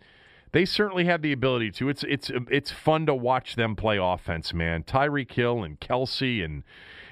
[0.53, 1.89] they certainly have the ability to.
[1.89, 4.85] It's it's it's fun to watch them play offense, man.
[4.85, 6.63] Tyreek Hill and Kelce and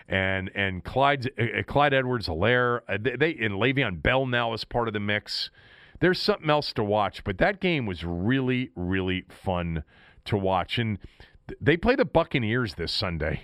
[0.09, 4.87] and and Clyde uh, Clyde Edwards-Helaire, uh, they, they and Le'Veon Bell now is part
[4.87, 5.51] of the mix.
[6.01, 9.83] There's something else to watch, but that game was really really fun
[10.27, 10.99] to watch, and
[11.61, 13.43] they play the Buccaneers this Sunday.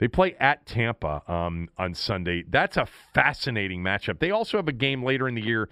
[0.00, 2.42] They play at Tampa um, on Sunday.
[2.48, 4.18] That's a fascinating matchup.
[4.18, 5.68] They also have a game later in the year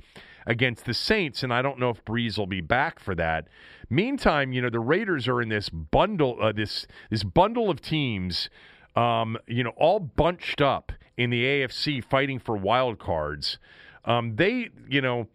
[0.46, 3.48] against the Saints, and I don't know if Brees will be back for that.
[3.88, 8.50] Meantime, you know the Raiders are in this bundle, uh, this this bundle of teams,
[8.94, 13.58] um, you know, all bunched up in the AFC, fighting for wild cards.
[14.04, 15.26] Um, they, you know.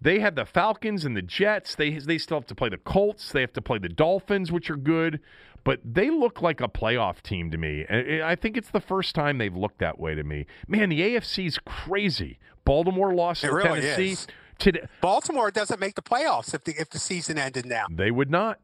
[0.00, 1.76] They have the Falcons and the Jets.
[1.76, 3.30] They they still have to play the Colts.
[3.30, 5.20] They have to play the Dolphins, which are good.
[5.64, 7.86] But they look like a playoff team to me.
[8.22, 10.46] I think it's the first time they've looked that way to me.
[10.66, 12.38] Man, the AFC's crazy.
[12.64, 14.12] Baltimore lost It to really Tennessee.
[14.12, 14.26] is.
[14.58, 17.86] Today, Baltimore doesn't make the playoffs if the if the season ended now.
[17.90, 18.60] they would not.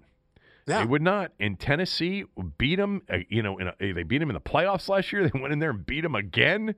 [0.69, 0.81] No.
[0.81, 1.33] They would not.
[1.41, 2.25] And Tennessee
[2.59, 3.01] beat them.
[3.11, 5.23] Uh, you know, in a, they beat them in the playoffs last year.
[5.33, 6.75] They went in there and beat them again.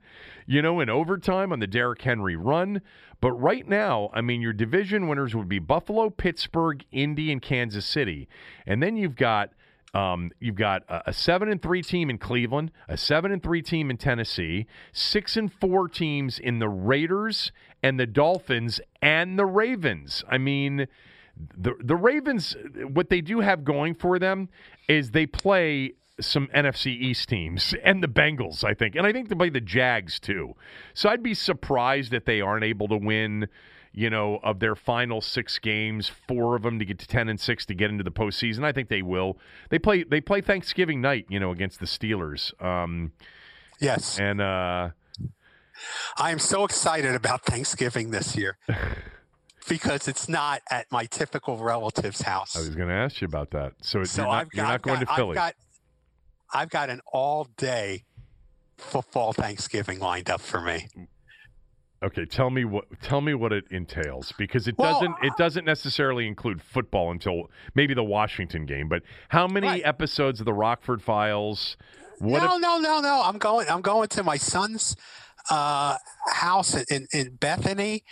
[0.47, 2.81] You know, in overtime on the Derrick Henry run.
[3.19, 7.85] But right now, I mean, your division winners would be Buffalo, Pittsburgh, Indy, and Kansas
[7.85, 8.27] City,
[8.65, 9.51] and then you've got.
[9.93, 13.61] Um, you've got a, a seven and three team in Cleveland, a seven and three
[13.61, 17.51] team in Tennessee, six and four teams in the Raiders
[17.83, 20.23] and the Dolphins and the Ravens.
[20.29, 20.87] I mean,
[21.57, 22.55] the the Ravens,
[22.87, 24.49] what they do have going for them
[24.87, 29.29] is they play some NFC East teams and the Bengals, I think, and I think
[29.29, 30.55] they play the Jags too.
[30.93, 33.47] So I'd be surprised if they aren't able to win.
[33.93, 37.39] You know, of their final six games, four of them to get to ten and
[37.39, 38.63] six to get into the postseason.
[38.63, 39.37] I think they will.
[39.69, 40.03] They play.
[40.03, 41.25] They play Thanksgiving night.
[41.29, 42.53] You know, against the Steelers.
[42.63, 43.11] Um,
[43.81, 44.89] Yes, and uh,
[46.15, 48.57] I am so excited about Thanksgiving this year
[49.67, 52.55] because it's not at my typical relative's house.
[52.55, 53.73] I was going to ask you about that.
[53.81, 55.29] So, so you're not, got, you're not going got, to Philly.
[55.31, 55.55] I've got,
[56.53, 58.03] I've got an all-day
[58.77, 60.87] football Thanksgiving lined up for me.
[62.03, 65.65] Okay, tell me what tell me what it entails because it Well, doesn't it doesn't
[65.65, 68.89] necessarily include football until maybe the Washington game.
[68.89, 69.85] But how many Right.
[69.85, 71.77] episodes of the Rockford Files?
[72.17, 73.21] What no, if- no, no, no.
[73.23, 73.67] I'm going.
[73.69, 74.95] I'm going to my son's
[75.51, 75.97] uh,
[76.31, 78.03] house in, in Bethany,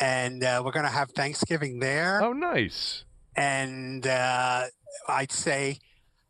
[0.00, 2.22] and uh, we're going to have Thanksgiving there.
[2.22, 3.04] oh, nice.
[3.36, 4.64] And uh,
[5.08, 5.78] I'd say,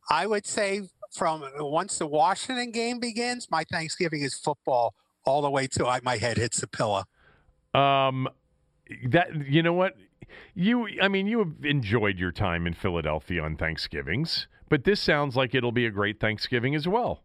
[0.09, 5.51] I would say, from once the Washington game begins, my Thanksgiving is football all the
[5.51, 7.05] way till I, my head hits the pillow.
[7.75, 8.29] Um,
[9.09, 9.95] that you know what
[10.55, 15.37] you I mean you have enjoyed your time in Philadelphia on Thanksgivings, but this sounds
[15.37, 17.23] like it'll be a great Thanksgiving as well.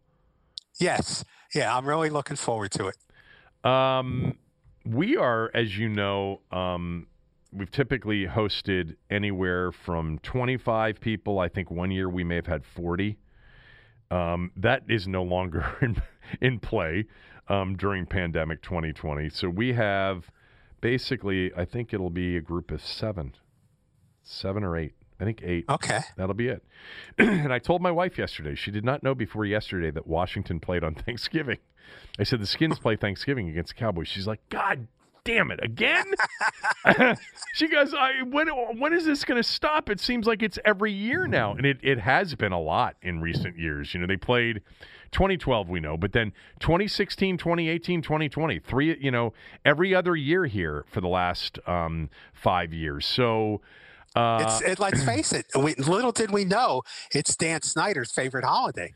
[0.79, 3.69] Yes, yeah, I'm really looking forward to it.
[3.69, 4.37] Um,
[4.85, 7.07] we are, as you know, um,
[7.51, 11.39] we've typically hosted anywhere from 25 people.
[11.39, 13.17] I think one year we may have had 40.
[14.09, 16.01] Um, that is no longer in,
[16.39, 17.05] in play
[17.49, 19.29] um, during pandemic 2020.
[19.29, 20.29] So we have
[20.81, 23.35] basically, I think it'll be a group of seven,
[24.23, 24.93] seven or eight.
[25.19, 25.65] I think eight.
[25.67, 25.99] Okay.
[26.15, 26.63] That'll be it.
[27.17, 30.83] and I told my wife yesterday, she did not know before yesterday that Washington played
[30.83, 31.57] on Thanksgiving.
[32.19, 34.07] I said, the Skins play Thanksgiving against the Cowboys.
[34.07, 34.87] She's like, God
[35.23, 36.05] damn it, again?
[37.53, 39.89] she goes, I, when, when is this going to stop?
[39.89, 41.53] It seems like it's every year now.
[41.53, 43.93] And it, it has been a lot in recent years.
[43.93, 44.61] You know, they played
[45.11, 49.33] 2012, we know, but then 2016, 2018, 2020, three, you know,
[49.65, 53.05] every other year here for the last um, five years.
[53.05, 53.61] So,
[54.15, 55.45] uh, It's it, let's face it.
[55.57, 56.81] We, little did we know
[57.11, 58.93] it's Dan Snyder's favorite holiday.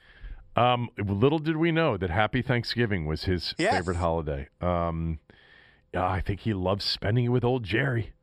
[0.55, 3.73] Um, little did we know that Happy Thanksgiving was his Yes.
[3.75, 4.49] favorite holiday.
[4.59, 5.19] Um,
[5.93, 8.13] I think he loves spending it with old Jerry,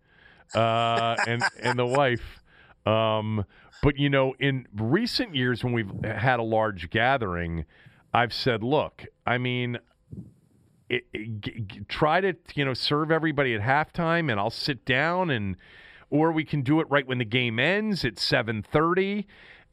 [0.54, 2.42] uh, and and the wife.
[2.88, 3.44] Um,
[3.82, 7.64] but you know, in recent years when we've had a large gathering,
[8.14, 9.78] I've said, look, I mean,
[10.88, 14.84] it, it- g- g- try to you know serve everybody at halftime, and I'll sit
[14.84, 15.56] down and.
[16.10, 19.26] Or we can do it right when the game ends at seven thirty,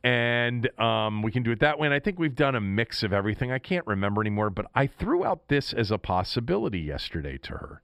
[0.03, 1.87] and um, we can do it that way.
[1.87, 3.53] And I think we've done a mix of everything.
[3.53, 7.81] I can't remember anymore, but I threw out this as a possibility yesterday to her.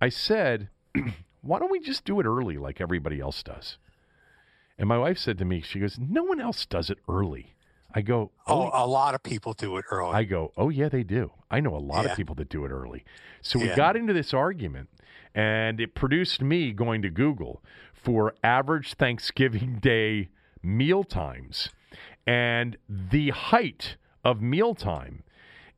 [0.00, 0.68] I said,
[1.42, 3.76] "Why don't we just do it early like everybody else does?"
[4.80, 7.54] And my wife said to me, "She goes, no one else does it early."
[7.94, 10.12] I go, oh, oh, a lot of people do it early.
[10.14, 11.32] I go, oh yeah, they do.
[11.50, 12.12] I know a lot Yeah.
[12.12, 13.04] of people that do it early.
[13.42, 14.88] So we got into this argument,
[15.34, 17.62] and it produced me going to Google
[17.92, 20.30] for average Thanksgiving Day
[20.62, 21.68] meal times,
[22.26, 25.22] and the height of mealtime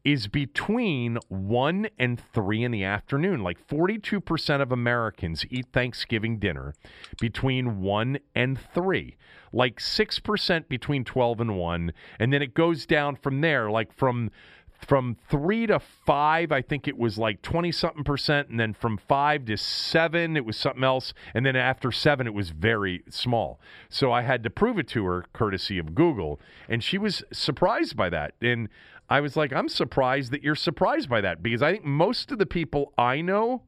[0.04, 3.42] is between 1 and 3 in the afternoon.
[3.42, 6.74] Like 42% of Americans eat Thanksgiving dinner
[7.20, 9.16] between 1 and 3.
[9.52, 14.30] Like 6% between 12 and 1, and then it goes down from there like from
[14.86, 18.98] from 3 to 5, I think it was like 20 something percent, and then from
[18.98, 23.60] 5 to 7 it was something else, and then after 7 it was very small.
[23.88, 27.96] So I had to prove it to her courtesy of Google, and she was surprised
[27.96, 28.34] by that.
[28.40, 28.68] And
[29.12, 32.38] I was like, I'm surprised that you're surprised by that because I think most of
[32.38, 33.64] the people I know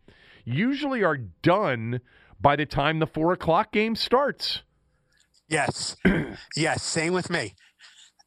[0.46, 2.00] usually are done
[2.40, 4.62] by the time the four o'clock game starts.
[5.46, 5.96] Yes,
[6.56, 6.82] yes.
[6.82, 7.54] Same with me.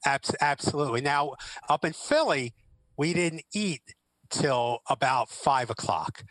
[0.05, 1.01] Abs- absolutely.
[1.01, 1.33] Now,
[1.67, 2.53] up in Philly,
[2.97, 3.81] we didn't eat
[4.29, 6.23] till about five o'clock.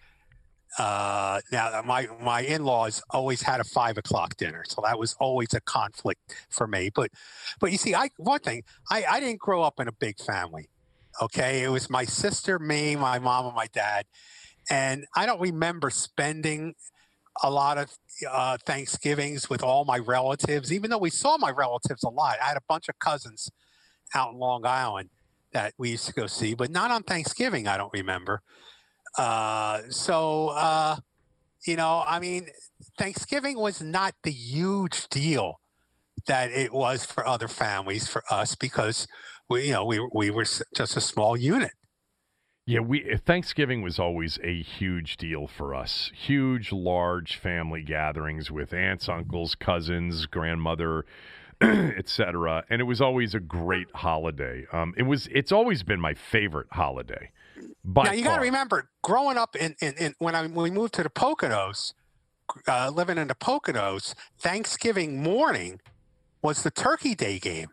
[0.78, 5.52] uh, now my my in-laws always had a five o'clock dinner, so that was always
[5.54, 6.90] a conflict for me.
[6.94, 7.10] But
[7.60, 10.68] but you see, I one thing I I didn't grow up in a big family.
[11.22, 14.04] Okay, it was my sister, me, my mom, and my dad,
[14.70, 16.74] and I don't remember spending
[17.42, 17.90] a lot of
[18.30, 22.36] uh, Thanksgivings with all my relatives, even though we saw my relatives a lot.
[22.42, 23.50] I had a bunch of cousins
[24.14, 25.10] out in Long Island
[25.52, 27.68] that we used to go see, but not on Thanksgiving.
[27.68, 28.42] I don't remember.
[29.18, 30.96] Uh, so, uh,
[31.66, 32.48] you know, I mean,
[32.98, 35.60] Thanksgiving was not the huge deal
[36.26, 39.06] that it was for other families for us because
[39.48, 41.72] we, you know, we we were just a small unit.
[42.66, 46.10] Yeah, we Thanksgiving was always a huge deal for us.
[46.14, 51.04] Huge, large family gatherings with aunts, uncles, cousins, grandmother,
[51.60, 52.64] etc.
[52.68, 54.66] And it was always a great holiday.
[54.72, 55.28] Um, it was.
[55.32, 57.30] It's always been my favorite holiday.
[57.84, 60.94] now you got to remember, growing up in, in, in, when I when we moved
[60.94, 61.94] to the Poconos,
[62.66, 65.80] uh, living in the Poconos, Thanksgiving morning
[66.42, 67.68] was the Turkey Day game,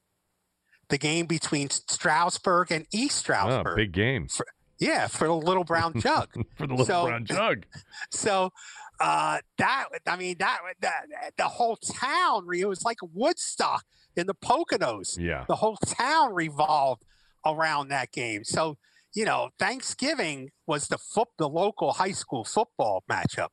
[0.94, 3.74] the game between Stroudsburg and East Stroudsburg.
[3.74, 4.28] Oh, big game.
[4.28, 4.46] For,
[4.80, 6.30] yeah, for the little brown jug.
[6.56, 7.66] for the little so, brown jug.
[8.12, 8.52] So
[9.00, 11.06] uh, that I mean that, that
[11.36, 15.18] the whole town it was like Woodstock in the Poconos.
[15.20, 17.04] Yeah, the whole town revolved
[17.44, 18.44] around that game.
[18.44, 18.78] So
[19.16, 23.50] you know, Thanksgiving was the foot the local high school football matchup.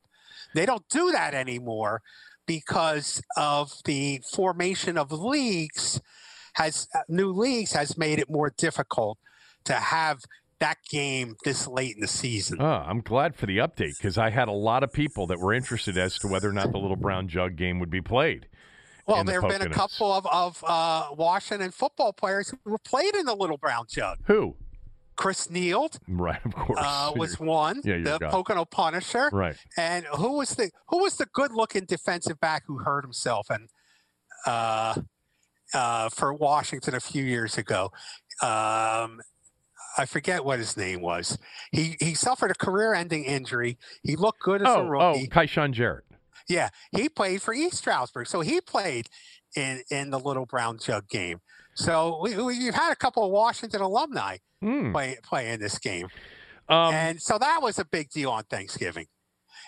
[0.55, 2.03] They don't do that anymore
[2.47, 6.03] because of the formation of leagues
[6.55, 9.19] has uh, new leagues has made it more difficult
[9.65, 10.21] to have
[10.61, 12.59] that game this late in the season.
[12.61, 15.53] Oh, I'm glad for the update because I had a lot of people that were
[15.55, 18.47] interested as to whether or not the Little Brown Jug game would be played.
[19.07, 23.15] Well, there have been a couple of, of uh, Washington football players who were played
[23.17, 24.19] in the Little Brown Jug.
[24.27, 24.55] Who?
[25.17, 26.41] Chris Neild, right?
[26.45, 27.83] Of course, uh, was one.
[27.85, 28.29] Yeah, the.
[28.31, 29.57] Pocono Punisher, right?
[29.77, 33.69] And who was the who was the good-looking defensive back who hurt himself and
[34.47, 34.95] uh,
[35.75, 37.93] uh, for Washington a few years ago?
[38.43, 39.21] Um,
[39.99, 41.39] I forget what his name was.
[41.73, 43.79] He he suffered a career-ending injury.
[44.03, 45.29] He looked good as oh, a rookie.
[45.31, 46.05] Oh, Kyshoen Jarrett.
[46.49, 49.09] Yeah, he played for East Stroudsburg, so he played
[49.57, 51.41] in in the Little Brown Jug game.
[51.75, 54.93] So we, we've had a couple of Washington alumni mm.
[54.93, 56.09] play play in this game,
[56.69, 59.07] um, and so that was a big deal on Thanksgiving.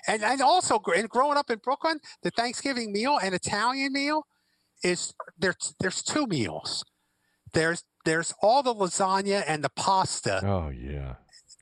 [0.07, 4.27] And and also, and growing up in Brooklyn, the Thanksgiving meal, an Italian meal,
[4.83, 6.85] is there's there's two meals.
[7.53, 10.45] There's there's all the lasagna and the pasta.
[10.45, 11.15] Oh yeah.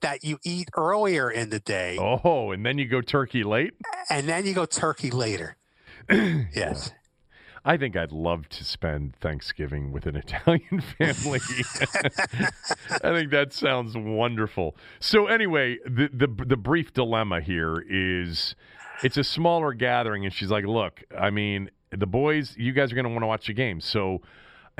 [0.03, 1.99] That you eat earlier in the day.
[2.01, 3.75] Oh, and then you go turkey late.
[4.09, 5.57] And then you go turkey later.
[6.11, 6.49] yes.
[6.55, 6.77] Yeah.
[7.63, 11.41] I think I'd love to spend Thanksgiving with an Italian family.
[13.05, 14.77] I think that sounds wonderful.
[14.99, 18.55] So anyway, the, the the brief dilemma here is
[19.05, 22.95] it's a smaller gathering and she's like, "Look, I mean, the boys, you guys are
[22.95, 23.81] going to want to watch the game.
[23.81, 24.21] So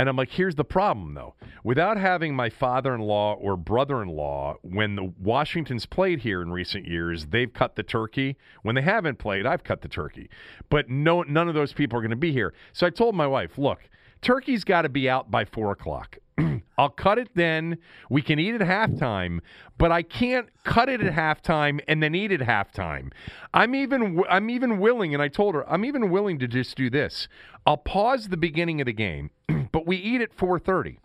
[0.01, 1.35] and I'm like, here's the problem though.
[1.63, 6.41] Without having my father in law or brother in law, when the Washingtons played here
[6.41, 8.39] in recent years, they've cut the turkey.
[8.63, 10.31] When they haven't played, I've cut the turkey.
[10.71, 12.55] But no, none of those people are going to be here.
[12.73, 13.91] So I told my wife, look,
[14.23, 16.17] turkey's got to be out by four o'clock.
[16.79, 17.79] I'll cut it then.
[18.09, 19.41] We can eat at halftime,
[19.79, 23.13] but I can't cut it at halftime and then eat at halftime.
[23.53, 26.91] I'm even I'm even willing, and I told her I'm even willing to just do
[26.91, 27.29] this.
[27.67, 29.31] I'll pause the beginning of the game,
[29.73, 30.99] but we eat at 4:30.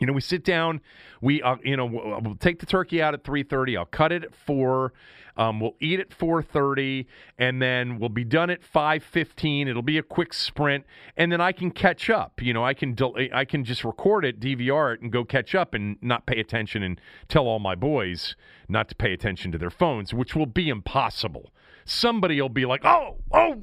[0.00, 0.80] You know, we sit down.
[1.20, 3.76] We, uh, you know, we'll, we'll, take the turkey out at 3:30.
[3.78, 4.94] I'll cut it at four.
[5.36, 7.06] Um, we'll eat at 4:30,
[7.38, 9.68] and then we'll be done at 5:15.
[9.68, 10.86] It'll be a quick sprint,
[11.16, 12.42] and then I can catch up.
[12.42, 15.54] You know, I can del- I can just record it, DVR it, and go catch
[15.54, 18.36] up, and not pay attention, and tell all my boys
[18.68, 21.50] not to pay attention to their phones, which will be impossible.
[21.84, 23.62] Somebody will be like, "Oh, oh,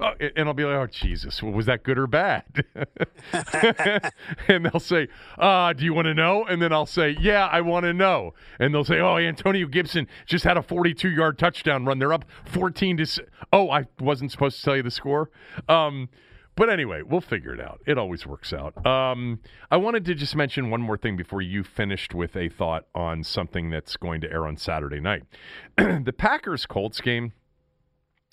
[0.00, 2.64] uh, and I'll be like, oh, Jesus, well, was that good or bad?
[4.48, 5.08] and they'll say,
[5.38, 6.44] uh, do you want to know?
[6.44, 8.34] And then I'll say, yeah, I want to know.
[8.58, 11.98] And they'll say, oh, Antonio Gibson just had a 42 yard touchdown run.
[11.98, 13.26] They're up 14 to.
[13.52, 15.30] Oh, I wasn't supposed to tell you the score.
[15.68, 16.08] Um,
[16.56, 17.80] but anyway, we'll figure it out.
[17.86, 18.84] It always works out.
[18.84, 19.40] Um,
[19.70, 23.24] I wanted to just mention one more thing before you finished with a thought on
[23.24, 25.22] something that's going to air on Saturday night.
[25.78, 27.32] the Packers Colts game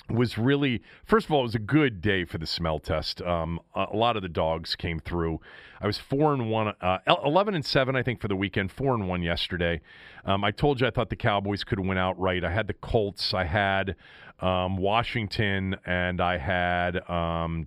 [0.09, 3.21] was really first of all it was a good day for the smell test.
[3.21, 5.41] Um, a, lot of the dogs came through.
[5.81, 8.93] I was four and one uh, 11 and seven i think for the weekend four
[8.93, 9.81] and one yesterday.
[10.25, 13.33] Um, i told you i thought the cowboys could win outright i had the colts
[13.33, 13.95] i had
[14.39, 17.65] um, washington and i had um,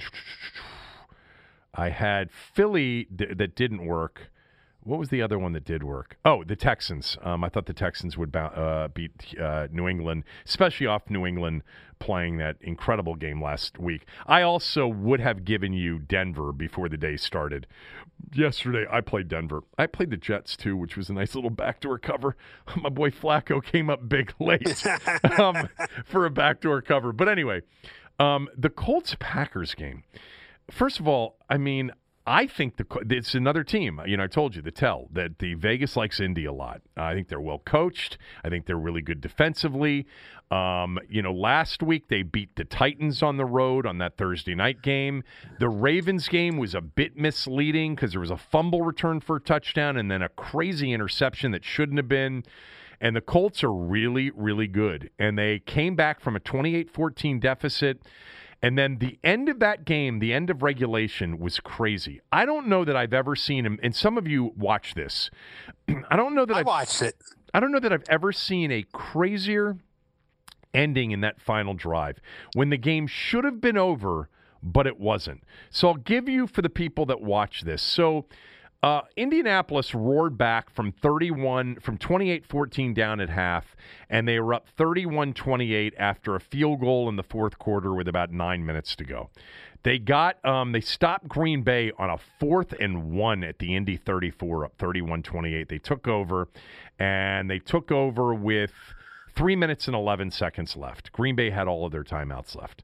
[1.74, 4.30] i had philly th- that didn't work
[4.82, 6.16] what was the other one that did work?
[6.24, 7.16] Oh, the Texans.
[7.22, 11.62] Um, I thought the Texans would uh, beat uh, New England, especially off New England
[11.98, 14.06] playing that incredible game last week.
[14.26, 17.66] I also would have given you Denver before the day started.
[18.32, 19.62] Yesterday, I played Denver.
[19.78, 22.36] I played the Jets too, which was a nice little backdoor cover.
[22.76, 24.82] My boy Flacco came up big late
[25.38, 25.68] um,
[26.06, 27.12] for a backdoor cover.
[27.12, 27.60] But anyway,
[28.18, 30.04] um, the Colts Packers game.
[30.70, 31.92] First of all, I mean,
[32.30, 34.00] I think the it's another team.
[34.06, 36.80] You know, I told you the tell that the Vegas likes Indy a lot.
[36.96, 38.18] I think they're well coached.
[38.44, 40.06] I think they're really good defensively.
[40.52, 44.54] Um, you know, last week they beat the Titans on the road on that Thursday
[44.54, 45.24] night game.
[45.58, 49.40] The Ravens game was a bit misleading because there was a fumble return for a
[49.40, 52.44] touchdown and then a crazy interception that shouldn't have been.
[53.00, 55.10] And the Colts are really, really good.
[55.18, 58.02] And they came back from a 28 14 deficit.
[58.62, 62.20] And then the end of that game, the end of regulation was crazy.
[62.30, 65.30] I don't know that I've ever seen him, and some of you watch this.
[66.10, 67.16] I don't know that I I've, watched it.
[67.54, 69.78] I don't know that I've ever seen a crazier
[70.74, 72.20] ending in that final drive
[72.54, 74.28] when the game should have been over,
[74.62, 75.42] but it wasn't.
[75.70, 77.82] So I'll give you for the people that watch this.
[77.82, 78.26] So
[78.82, 83.76] uh, Indianapolis roared back from 31 from 28-14 down at half,
[84.08, 88.32] and they were up 31-28 after a field goal in the fourth quarter with about
[88.32, 89.28] nine minutes to go.
[89.82, 93.96] They got um, they stopped Green Bay on a fourth and one at the Indy
[93.96, 95.68] 34 up 31-28.
[95.68, 96.48] They took over,
[96.98, 98.72] and they took over with
[99.34, 101.12] three minutes and 11 seconds left.
[101.12, 102.82] Green Bay had all of their timeouts left.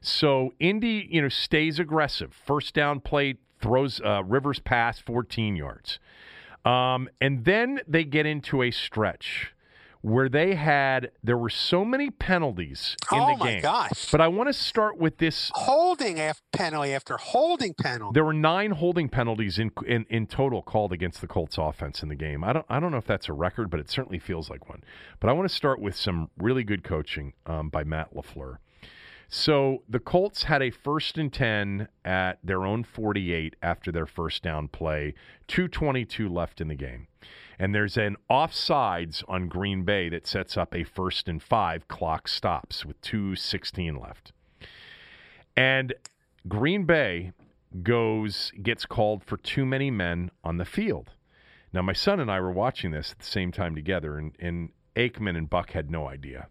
[0.00, 2.32] So Indy, you know, stays aggressive.
[2.32, 5.98] First down play, throws uh, Rivers pass 14 yards.
[6.64, 9.54] Um, and then they get into a stretch
[10.02, 13.54] where they had there were so many penalties in oh the game.
[13.56, 14.10] my gosh!
[14.10, 18.14] But I want to start with this holding after penalty after holding penalty.
[18.14, 22.08] There were nine holding penalties in, in in total called against the Colts offense in
[22.08, 22.42] the game.
[22.44, 24.82] I don't I don't know if that's a record, but it certainly feels like one.
[25.20, 28.58] But I want to start with some really good coaching um, by Matt LaFleur.
[29.34, 34.42] So the Colts had a first and 10 at their own 48 after their first
[34.42, 35.14] down play,
[35.48, 37.06] 222 left in the game.
[37.58, 42.28] And there's an offsides on Green Bay that sets up a first and 5 clock
[42.28, 44.32] stops with 216 left.
[45.56, 45.94] And
[46.46, 47.32] Green Bay
[47.82, 51.08] goes gets called for too many men on the field.
[51.72, 54.68] Now my son and I were watching this at the same time together and, and
[54.94, 56.48] Aikman and Buck had no idea.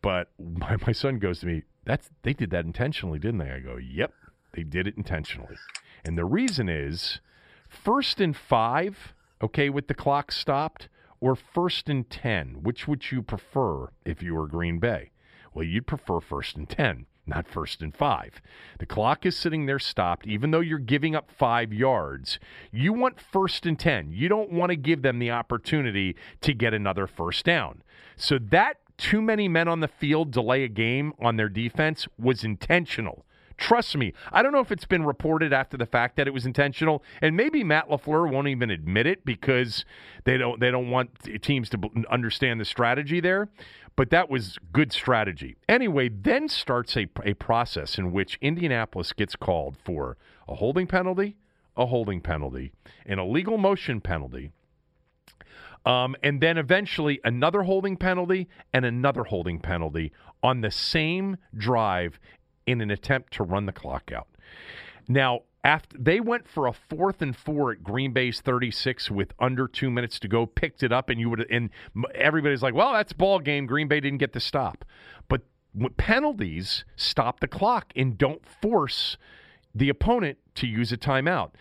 [0.00, 3.50] But my, my son goes to me, that's they did that intentionally, didn't they?
[3.50, 4.12] I go, yep,
[4.52, 5.56] they did it intentionally.
[6.04, 7.20] And the reason is
[7.68, 10.88] first and five, okay, with the clock stopped,
[11.22, 12.62] or first and 10?
[12.62, 15.12] Which would you prefer if you were Green Bay?
[15.54, 18.42] Well, you'd prefer first and 10, not first and five.
[18.80, 22.40] The clock is sitting there stopped, even though you're giving up five yards.
[22.72, 24.10] You want first and 10.
[24.10, 27.82] You don't want to give them the opportunity to get another first down.
[28.16, 32.44] So that too many men on the field delay a game on their defense was
[32.44, 33.26] intentional.
[33.58, 36.46] Trust me, I don't know if it's been reported after the fact that it was
[36.46, 39.84] intentional, and maybe Matt LaFleur won't even admit it because
[40.22, 41.10] they don't they don't want
[41.42, 43.48] teams to understand the strategy there.
[43.96, 45.56] But that was good strategy.
[45.68, 50.16] Anyway, then starts a, a process in which Indianapolis gets called for
[50.48, 51.36] a holding penalty,
[51.76, 52.72] a holding penalty,
[53.04, 54.52] an illegal motion penalty,
[55.84, 62.18] um, and then eventually another holding penalty and another holding penalty on the same drive
[62.66, 64.28] in an attempt to run the clock out.
[65.08, 69.68] Now, after they went for a fourth and four at Green Bay's 36 with under
[69.68, 71.70] two minutes to go, picked it up, and you would and
[72.14, 73.66] everybody's like, "Well, that's ball game.
[73.66, 74.84] Green Bay didn't get the stop."
[75.28, 75.42] But
[75.96, 79.16] penalties stop the clock and don't force
[79.74, 81.52] the opponent to use a timeout.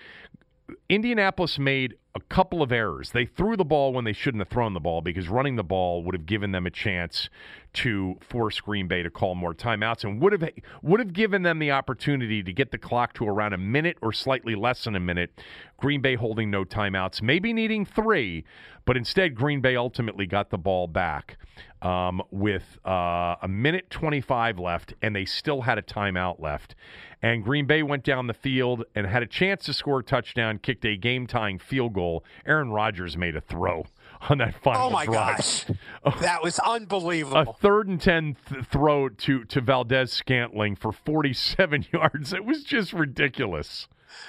[0.90, 3.12] Indianapolis made a couple of errors.
[3.12, 6.04] They threw the ball when they shouldn't have thrown the ball because running the ball
[6.04, 7.30] would have given them a chance
[7.74, 10.50] to force Green Bay to call more timeouts and would have
[10.82, 14.12] would have given them the opportunity to get the clock to around a minute or
[14.12, 15.42] slightly less than a minute.
[15.78, 18.44] Green Bay holding no timeouts, maybe needing three,
[18.92, 21.38] but instead Green Bay ultimately got the ball back
[21.82, 26.76] um, with uh, a minute 25 left, and they still had a timeout left.
[27.22, 30.58] And Green Bay went down the field and had a chance to score a touchdown,
[30.58, 32.26] kicked a game tying field goal.
[32.46, 33.86] Aaron Rodgers made a throw
[34.30, 35.38] on that final Oh my drive.
[35.38, 35.66] gosh,
[36.20, 37.38] that was unbelievable.
[37.38, 42.34] A third and ten th- throw to to Valdes-Scantling for 47 yards.
[42.34, 43.88] It was just ridiculous.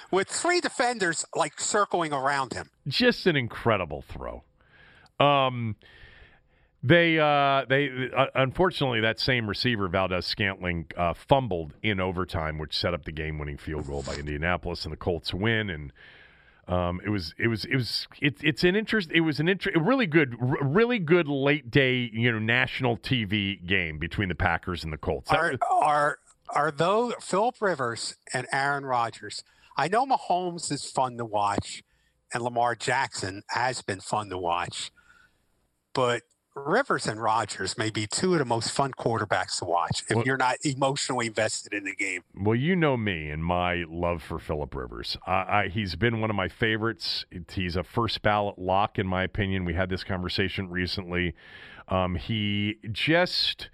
[0.09, 2.69] With three defenders like circling around him.
[2.87, 4.43] Just an incredible throw.
[5.23, 5.75] Um,
[6.85, 12.93] they uh, they uh, unfortunately that same receiver Valdes-Scantling uh, fumbled in overtime, which set
[12.93, 15.69] up the game-winning field goal by Indianapolis, and the Colts win.
[15.69, 15.93] And
[16.67, 19.71] Um, it was it was it was it's it's an interest it was an inter-
[19.79, 24.83] really good r- really good late day you know national TV game between the Packers
[24.83, 25.29] and the Colts.
[25.29, 26.19] That Are was- are
[26.49, 29.43] are those Philip Rivers and Aaron Rodgers?
[29.77, 31.81] I know Mahomes is fun to watch,
[32.33, 34.91] and Lamar Jackson has been fun to watch,
[35.93, 36.23] but
[36.55, 40.25] Rivers and Rodgers may be two of the most fun quarterbacks to watch if Well-
[40.25, 42.21] you're not emotionally invested in the game.
[42.35, 45.17] Well, you know me and my love for Philip Rivers.
[45.25, 47.25] I, I, he's been one of my favorites.
[47.51, 49.65] He's a first ballot lock, in my opinion.
[49.65, 51.33] We had this conversation recently.
[51.87, 53.69] Um, he just.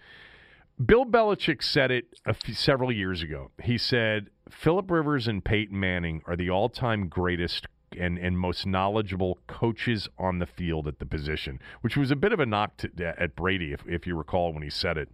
[0.84, 3.52] Bill Belichick said it a few, several years ago.
[3.62, 7.68] He said Philip Rivers and Peyton Manning are the all-time greatest
[8.00, 12.32] and, and most knowledgeable coaches on the field at the position, which was a bit
[12.32, 12.90] of a knock to,
[13.20, 15.10] at Brady, if, if you recall when he said it.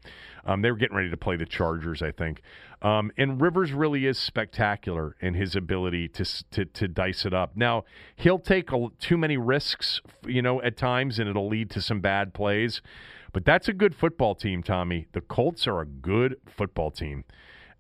[0.46, 2.42] Um, they were getting ready to play the Chargers, I think.
[2.82, 7.56] Um, and Rivers really is spectacular in his ability to, to to dice it up.
[7.56, 7.86] Now
[8.16, 12.00] he'll take a, too many risks, you know, at times, and it'll lead to some
[12.00, 12.82] bad plays.
[13.34, 15.08] But that's a good football team, Tommy.
[15.12, 17.26] The Colts are a good football team.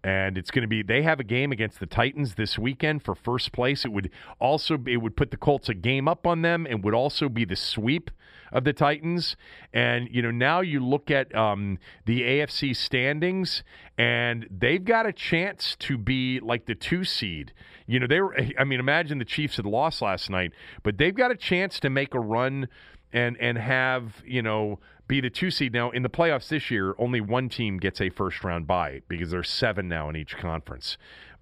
[0.06, 3.15] And it's going to be they have a game against the Titans this weekend for
[3.15, 3.86] first place.
[3.86, 6.94] It would also it would put the Colts a game up on them and would
[6.94, 8.11] also be the sweep
[8.52, 9.36] of the Titans.
[9.73, 13.64] And you know, now you look at um, the AFC standings
[13.98, 17.52] and they've got a chance to be like the 2 seed.
[17.88, 20.52] You know, they were I mean, imagine the Chiefs had lost last night,
[20.84, 22.68] but they've got a chance to make a run
[23.11, 26.95] and and have you know be the two seed now in the playoffs this year.
[26.98, 30.98] Only one team gets a first round bye because there's seven now in each conference.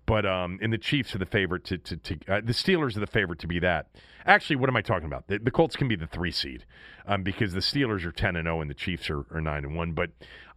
[0.06, 3.00] But um, and the Chiefs are the favorite to to, to uh, the Steelers are
[3.00, 3.88] the favorite to be that.
[4.26, 5.28] Actually, what am I talking about?
[5.28, 6.66] The, the Colts can be the three seed
[7.06, 9.76] um, because the Steelers are ten and zero and the Chiefs are, are nine and
[9.76, 9.94] one.
[9.94, 10.10] But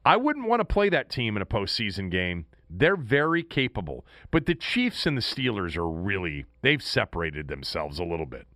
[0.05, 2.47] I wouldn't want to play that team in a postseason game.
[2.69, 8.05] They're very capable, but the Chiefs and the Steelers are really they've separated themselves a
[8.05, 8.49] little bit.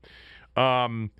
[0.56, 1.12] Um,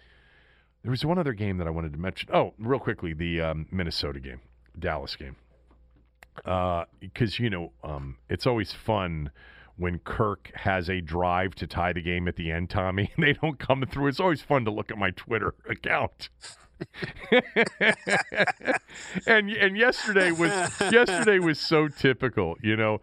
[0.83, 2.31] there was one other game that I wanted to mention.
[2.33, 4.41] Oh, real quickly, the um, Minnesota game,
[4.79, 5.37] Dallas game.
[7.01, 9.31] Because, you know, um, it's always fun
[9.77, 13.33] when Kirk has a drive to tie the game at the end, Tommy, and they
[13.33, 14.09] don't come through.
[14.09, 16.29] It's always fun to look at my Twitter account.
[19.27, 20.51] And and yesterday was
[20.91, 22.57] yesterday was so typical.
[22.63, 23.01] You know,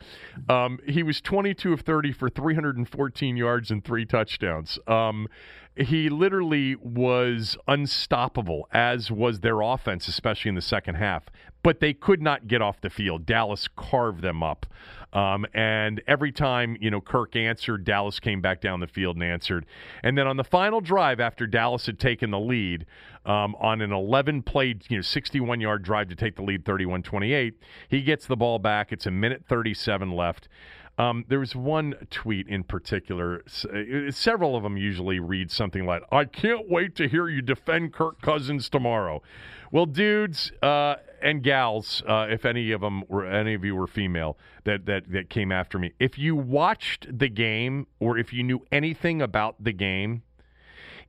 [0.49, 4.79] um, he was 22 of 30 for 314 yards and three touchdowns.
[4.87, 5.27] Um,
[5.75, 11.25] he literally was unstoppable, as was their offense, especially in the second half.
[11.63, 13.25] But they could not get off the field.
[13.25, 14.65] Dallas carved them up.
[15.13, 19.23] Um, and every time, you know, Kirk answered, Dallas came back down the field and
[19.23, 19.65] answered.
[20.03, 22.85] And then on the final drive, after Dallas had taken the lead
[23.25, 27.03] um, on an 11 play, you know, 61 yard drive to take the lead 31
[27.03, 27.55] 28,
[27.87, 28.91] he gets the ball back.
[28.91, 30.49] It's a minute 37 left.
[30.97, 33.43] Um, there was one tweet in particular.
[33.45, 37.93] uh, Several of them usually read something like, "I can't wait to hear you defend
[37.93, 39.21] Kirk Cousins tomorrow."
[39.71, 43.87] Well, dudes uh, and gals, uh, if any of them were any of you were
[43.87, 48.43] female that that that came after me, if you watched the game or if you
[48.43, 50.23] knew anything about the game,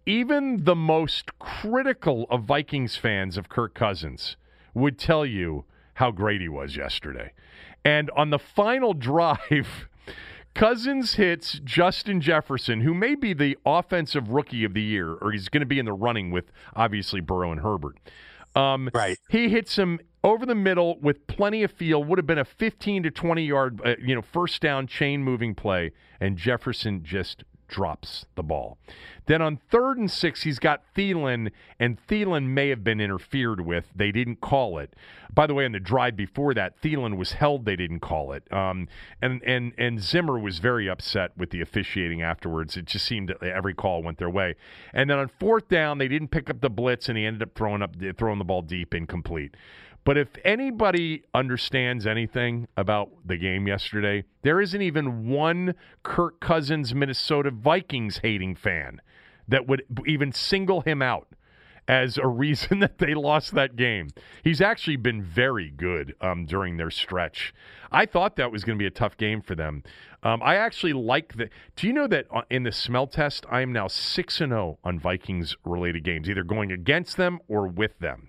[0.04, 4.36] even the most critical of Vikings fans of Kirk Cousins
[4.74, 7.32] would tell you how great he was yesterday.
[7.84, 9.88] And on the final drive,
[10.54, 15.48] Cousins hits Justin Jefferson, who may be the offensive rookie of the year, or he's
[15.48, 17.96] going to be in the running with obviously Burrow and Herbert.
[18.56, 19.18] Um, Right.
[19.30, 22.08] He hits him over the middle with plenty of field.
[22.08, 25.54] Would have been a 15 to 20 yard, uh, you know, first down chain moving
[25.54, 28.78] play, and Jefferson just drops the ball.
[29.26, 33.84] Then on third and six, he's got Thielen, and Thielen may have been interfered with.
[33.94, 34.96] They didn't call it.
[35.32, 37.66] By the way, on the drive before that, Thielen was held.
[37.66, 38.50] They didn't call it.
[38.50, 38.88] Um,
[39.20, 42.76] and and and Zimmer was very upset with the officiating afterwards.
[42.76, 44.54] It just seemed that every call went their way.
[44.94, 47.54] And then on fourth down, they didn't pick up the blitz, and he ended up
[47.54, 49.54] throwing up throwing the ball deep, incomplete.
[50.08, 56.94] But if anybody understands anything about the game yesterday, there isn't even one Kirk Cousins
[56.94, 59.02] Minnesota Vikings hating fan
[59.48, 61.28] that would even single him out
[61.86, 64.08] as a reason that they lost that game.
[64.42, 67.52] He's actually been very good um, during their stretch.
[67.92, 69.82] I thought that was going to be a tough game for them.
[70.22, 71.50] Um, I actually like the.
[71.76, 74.78] Do you know that uh, in the smell test, I am now six and zero
[74.82, 78.27] on Vikings related games, either going against them or with them.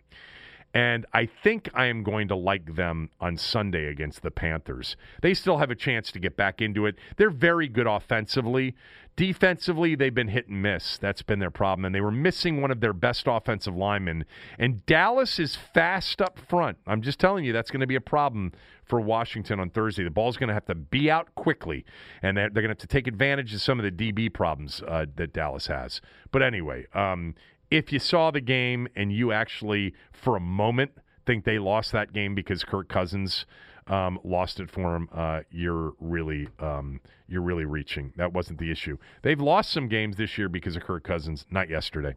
[0.73, 4.95] And I think I am going to like them on Sunday against the Panthers.
[5.21, 6.95] They still have a chance to get back into it.
[7.17, 8.75] They're very good offensively.
[9.15, 10.97] Defensively, they've been hit and miss.
[10.97, 11.85] That's been their problem.
[11.85, 14.25] And they were missing one of their best offensive linemen.
[14.59, 16.77] And Dallas is fast up front.
[16.85, 18.53] I'm just telling you, that's going to be a problem
[18.85, 20.03] for Washington on Thursday.
[20.03, 21.83] The ball's going to have to be out quickly,
[22.21, 25.05] and they're, going to have to take advantage of some of the DB problems uh,
[25.15, 26.01] that Dallas has.
[26.31, 27.35] But anyway, um,
[27.71, 30.91] if you saw the game and you actually, for a moment,
[31.25, 33.45] think they lost that game because Kirk Cousins
[33.89, 38.13] um, lost it for him, uh, you're really um, you're really reaching.
[38.17, 38.97] That wasn't the issue.
[39.23, 42.15] They've lost some games this year because of Kirk Cousins, not yesterday.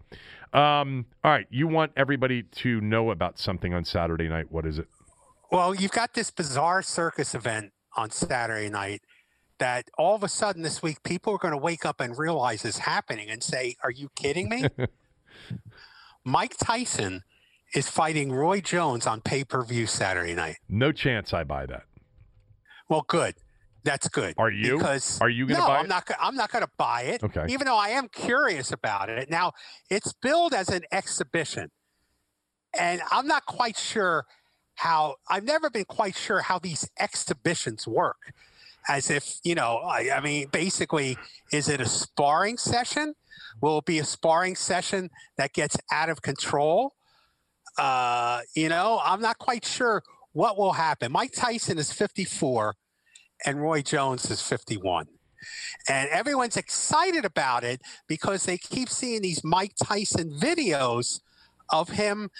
[0.52, 4.50] Um, all right, you want everybody to know about something on Saturday night.
[4.50, 4.86] What is it?
[5.50, 9.02] Well, you've got this bizarre circus event on Saturday night
[9.58, 12.64] that all of a sudden this week people are going to wake up and realize
[12.64, 14.66] is happening and say, "Are you kidding me?"
[16.24, 17.22] Mike Tyson
[17.74, 20.56] is fighting Roy Jones on pay-per-view Saturday night.
[20.68, 21.84] No chance I buy that.
[22.88, 23.34] Well, good.
[23.84, 24.34] That's good.
[24.38, 24.76] Are you?
[24.78, 25.88] Because are you going to no, buy I'm it?
[25.88, 26.10] not.
[26.20, 27.24] I'm not going to buy it.
[27.24, 27.46] Okay.
[27.48, 29.28] Even though I am curious about it.
[29.28, 29.52] Now,
[29.90, 31.70] it's billed as an exhibition,
[32.78, 34.26] and I'm not quite sure
[34.76, 35.16] how.
[35.28, 38.32] I've never been quite sure how these exhibitions work.
[38.88, 41.16] As if you know, I, I mean, basically,
[41.52, 43.14] is it a sparring session?
[43.60, 46.94] Will it be a sparring session that gets out of control?
[47.78, 50.02] Uh, you know, I'm not quite sure
[50.32, 51.12] what will happen.
[51.12, 52.74] Mike Tyson is 54
[53.44, 55.06] and Roy Jones is 51.
[55.88, 61.20] And everyone's excited about it because they keep seeing these Mike Tyson videos
[61.70, 62.30] of him,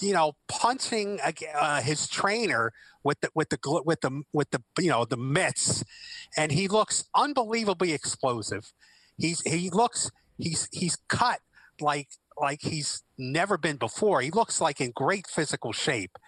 [0.00, 1.20] you know, punching
[1.58, 2.72] uh, his trainer
[3.02, 5.84] with the with the with the with the you know the mitts,
[6.36, 8.72] and he looks unbelievably explosive.
[9.16, 11.40] He's he looks he's he's cut
[11.80, 12.08] like
[12.40, 14.20] like he's never been before.
[14.20, 16.18] He looks like in great physical shape,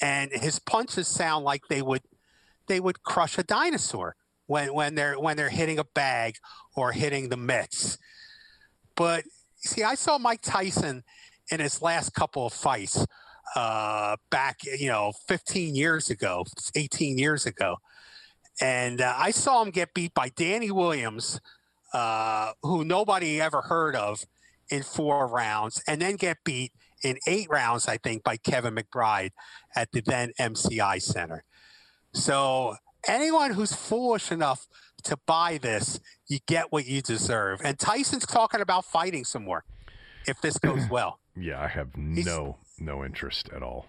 [0.00, 2.02] and his punches sound like they would
[2.66, 4.16] they would crush a dinosaur
[4.46, 6.36] when when they're when they're hitting a bag
[6.76, 7.98] or hitting the mitts.
[8.94, 9.24] But
[9.56, 11.04] see, I saw Mike Tyson
[11.50, 13.06] in his last couple of fights
[13.56, 16.44] uh, back, you know, 15 years ago,
[16.74, 17.76] 18 years ago,
[18.60, 21.40] and uh, I saw him get beat by Danny Williams,
[21.92, 24.24] uh, who nobody ever heard of,
[24.70, 26.72] in four rounds, and then get beat
[27.02, 29.30] in eight rounds, I think, by Kevin McBride
[29.76, 31.44] at the then MCI Center.
[32.12, 32.76] So
[33.06, 34.66] anyone who's foolish enough
[35.04, 37.60] to buy this, you get what you deserve.
[37.62, 39.64] And Tyson's talking about fighting some more
[40.26, 41.20] if this goes well.
[41.38, 43.86] Yeah, I have no no interest at all.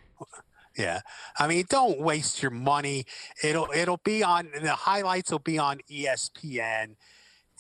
[0.78, 1.02] Yeah,
[1.38, 3.06] I mean, don't waste your money.
[3.44, 5.32] It'll it'll be on the highlights.
[5.32, 6.92] will be on ESPN.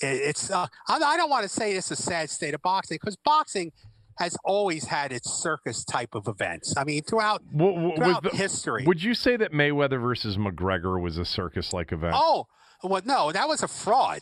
[0.01, 2.95] It, it's uh, I, I don't want to say it's a sad state of boxing
[3.01, 3.71] because boxing
[4.17, 6.75] has always had its circus type of events.
[6.77, 8.83] I mean, throughout, W- w- throughout the- history.
[8.85, 12.15] Would you say that Mayweather versus McGregor was a circus-like event?
[12.17, 12.47] Oh,
[12.83, 14.19] well, no, that was a fraud.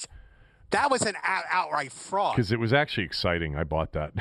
[0.71, 2.35] That was an out, outright fraud.
[2.35, 3.55] because it was actually exciting.
[3.55, 4.11] I bought that.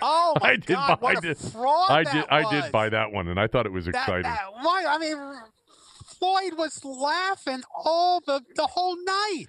[0.00, 1.04] Oh my I did God, buy.
[1.04, 1.38] what I a did.
[1.38, 2.24] fraud I that did.
[2.30, 4.22] I did buy that one, and I thought it was exciting.
[4.22, 4.84] that- why?
[4.88, 5.16] I mean,
[6.18, 9.46] Floyd was laughing all the the whole night.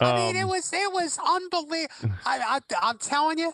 [0.00, 2.16] I mean, it Um, was it was unbelievable.
[2.26, 3.52] I, I I'm telling you,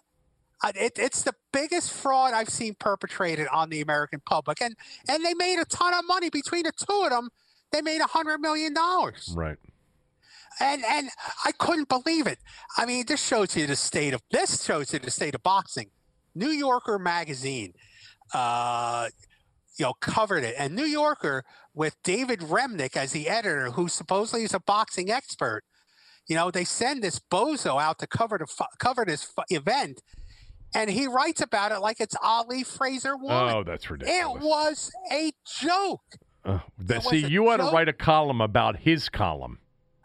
[0.65, 4.75] it, it's the biggest fraud I've seen perpetrated on the American public, and
[5.09, 7.29] and they made a ton of money between the two of them.
[7.71, 9.59] They made a hundred million dollars, right.
[10.61, 11.09] And and
[11.45, 12.39] I couldn't believe it.
[12.77, 15.91] I mean, this shows you the state of this shows you the state of boxing.
[16.35, 17.73] New Yorker magazine,
[18.35, 19.09] uh,
[19.79, 21.45] you know, covered it, and New Yorker
[21.75, 25.63] with David Remnick as the editor, who supposedly is a boxing expert.
[26.27, 28.47] You know, they send this bozo out to cover the
[28.79, 30.03] cover this fu- event,
[30.75, 33.55] and he writes about it like it's Ali Frazier one.
[33.55, 34.35] Oh, that's ridiculous!
[34.35, 36.03] it was a joke.
[36.45, 39.59] Uh, that, see, you ought to write a column about his column.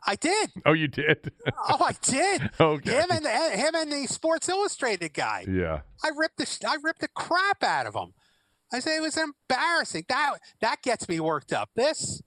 [0.05, 0.51] I did.
[0.65, 1.31] Oh, you did.
[1.69, 2.49] Oh, I did.
[2.59, 2.91] Okay.
[2.91, 5.45] Him and the, him and the Sports Illustrated guy.
[5.49, 5.81] yeah.
[6.03, 8.13] I ripped the I ripped the crap out of him.
[8.73, 10.05] I say it was embarrassing.
[10.09, 11.69] That that gets me worked up.
[11.75, 12.21] This,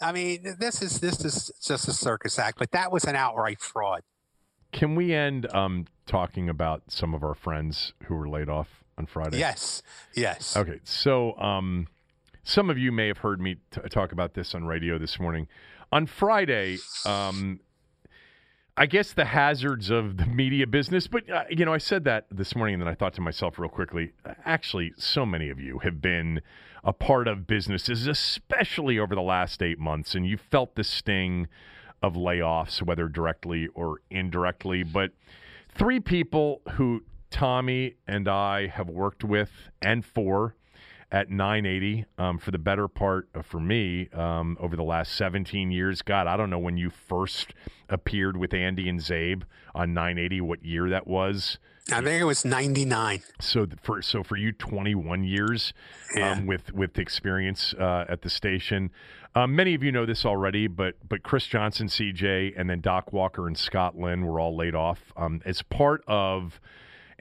[0.00, 3.60] I mean, this is this is just a circus act, but that was an outright
[3.60, 4.02] fraud.
[4.72, 9.06] Can we end um, talking about some of our friends who were laid off on
[9.06, 9.38] Friday?
[9.38, 9.82] Yes,
[10.16, 10.56] yes.
[10.56, 11.88] Okay, so um,
[12.42, 15.46] some of you may have heard me t- talk about this on radio this morning.
[15.92, 17.60] On Friday, um,
[18.78, 22.26] I guess the hazards of the media business, but uh, you know, I said that
[22.30, 24.12] this morning, and then I thought to myself real quickly.
[24.46, 26.40] Actually, so many of you have been
[26.82, 31.46] a part of businesses, especially over the last eight months, and you felt the sting
[32.02, 34.82] of layoffs, whether directly or indirectly.
[34.82, 35.10] But
[35.74, 39.50] three people who Tommy and I have worked with
[39.82, 40.54] and for
[41.12, 45.70] at 980 um, for the better part uh, for me um, over the last 17
[45.70, 46.00] years.
[46.02, 47.52] God, I don't know when you first
[47.90, 49.42] appeared with Andy and Zabe
[49.74, 51.58] on 980, what year that was.
[51.92, 53.22] I think it was 99.
[53.40, 55.74] So for so for you, 21 years
[56.16, 56.32] Yeah.
[56.32, 58.90] um, with with experience uh, at the station.
[59.34, 63.12] Um, many of you know this already, but but Chris Johnson, CJ, and then Doc
[63.12, 66.60] Walker and Scott Lynn were all laid off um, as part of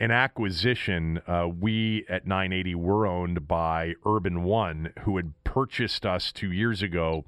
[0.01, 1.21] an acquisition.
[1.27, 6.81] Uh, we at 980 were owned by Urban One, who had purchased us two years
[6.81, 7.23] ago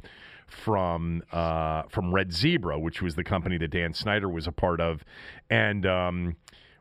[0.47, 4.81] from uh, from Red Zebra, which was the company that Dan Snyder was a part
[4.81, 5.05] of,
[5.49, 5.85] and.
[5.85, 6.35] Um,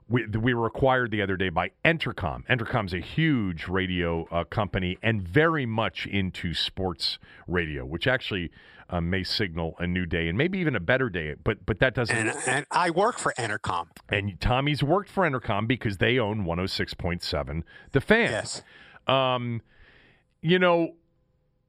[0.08, 2.44] we, we were acquired the other day by Entercom.
[2.46, 8.50] Entercom's a huge radio uh, company and very much into sports radio, which actually
[8.92, 11.34] uh, may signal a new day and maybe even a better day.
[11.42, 12.14] But but that doesn't.
[12.14, 13.88] And, and I work for Entercom.
[14.10, 17.62] And Tommy's worked for Entercom because they own 106.7
[17.92, 18.30] The Fan.
[18.30, 18.62] Yes.
[19.06, 19.62] Um,
[20.42, 20.94] you know,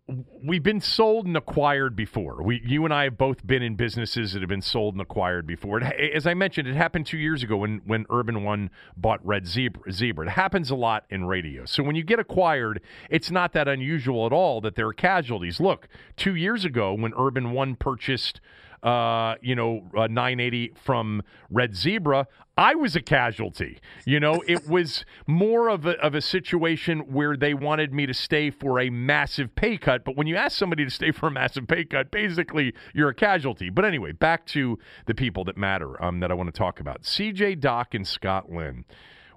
[0.08, 2.44] we've been sold and acquired before.
[2.44, 5.48] We, you and I have both been in businesses that have been sold and acquired
[5.48, 5.80] before.
[5.80, 9.48] It, as I mentioned, it happened two years ago when when Urban One bought Red
[9.48, 9.92] Zebra.
[9.92, 10.28] Zebra.
[10.28, 11.66] It happens a lot in radio.
[11.66, 15.60] So when you get acquired, it's not that unusual at all that there are casualties.
[15.60, 18.42] Look, two years ago when Urban One purchased.
[18.84, 22.28] Uh, you know, uh, 980 from Red Zebra,
[22.58, 23.80] I was a casualty.
[24.06, 28.14] You know, it was more of a, of a situation where they wanted me to
[28.14, 30.04] stay for a massive pay cut.
[30.04, 33.16] But when you ask somebody to stay for a massive pay cut, basically you're a
[33.16, 33.70] casualty.
[33.70, 37.04] But anyway, back to the people that matter um, that I want to talk about.
[37.04, 38.86] CJ Doc and Scott Lynn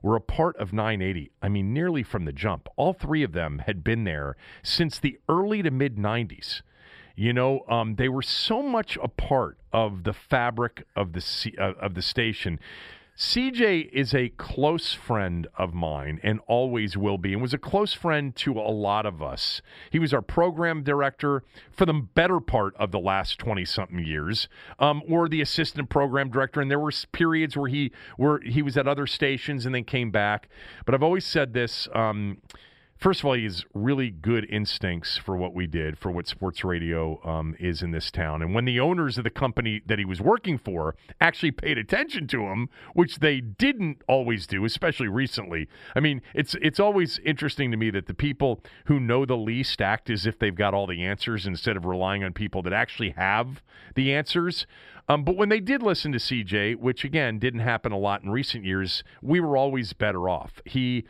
[0.02, 1.30] were a part of 980.
[1.40, 2.68] I mean, nearly from the jump.
[2.76, 6.62] All three of them had been there since the early to mid 90s.
[7.16, 11.56] You know, um, they were so much a part of the fabric of the C-
[11.58, 12.60] uh, of the station.
[13.16, 17.94] CJ is a close friend of mine and always will be, and was a close
[17.94, 19.62] friend to a lot of us.
[19.90, 24.50] He was our program director for the better part of the last twenty something years,
[24.78, 26.60] um, or the assistant program director.
[26.60, 30.10] And there were periods where he where he was at other stations and then came
[30.10, 30.50] back.
[30.84, 31.88] But I've always said this.
[31.94, 32.42] Um,
[32.98, 36.64] First of all, he has really good instincts for what we did, for what sports
[36.64, 38.40] radio um, is in this town.
[38.40, 42.26] And when the owners of the company that he was working for actually paid attention
[42.28, 45.68] to him, which they didn't always do, especially recently.
[45.94, 49.82] I mean, it's it's always interesting to me that the people who know the least
[49.82, 53.10] act as if they've got all the answers instead of relying on people that actually
[53.10, 53.62] have
[53.94, 54.66] the answers.
[55.08, 58.30] Um, but when they did listen to CJ, which again didn't happen a lot in
[58.30, 60.60] recent years, we were always better off.
[60.64, 61.04] He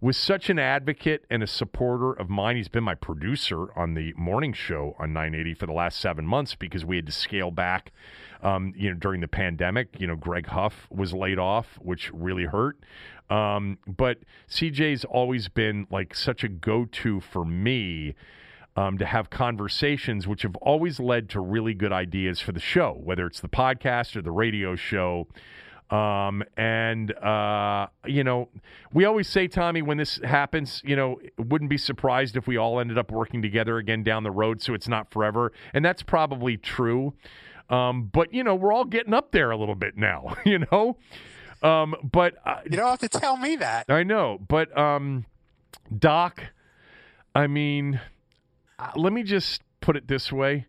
[0.00, 2.56] was such an advocate and a supporter of mine.
[2.56, 6.54] He's been my producer on the morning show on 980 for the last seven months
[6.54, 7.92] because we had to scale back,
[8.42, 9.96] um, you know, during the pandemic.
[9.98, 12.78] You know, Greg Huff was laid off, which really hurt.
[13.30, 14.18] Um, but
[14.48, 18.14] CJ's always been like such a go-to for me.
[18.78, 23.00] Um, to have conversations which have always led to really good ideas for the show,
[23.02, 25.28] whether it's the podcast or the radio show.
[25.90, 28.48] Um, and, uh, you know,
[28.92, 32.80] we always say, Tommy, when this happens, you know, wouldn't be surprised if we all
[32.80, 35.52] ended up working together again down the road so it's not forever.
[35.72, 37.14] And that's probably true.
[37.70, 40.96] Um, but, you know, we're all getting up there a little bit now, you know?
[41.62, 43.86] Um, but uh, You don't have to tell me that.
[43.88, 45.24] I know, but um,
[45.96, 46.42] Doc,
[47.34, 48.00] I mean,
[48.78, 50.66] uh, let me just put it this way.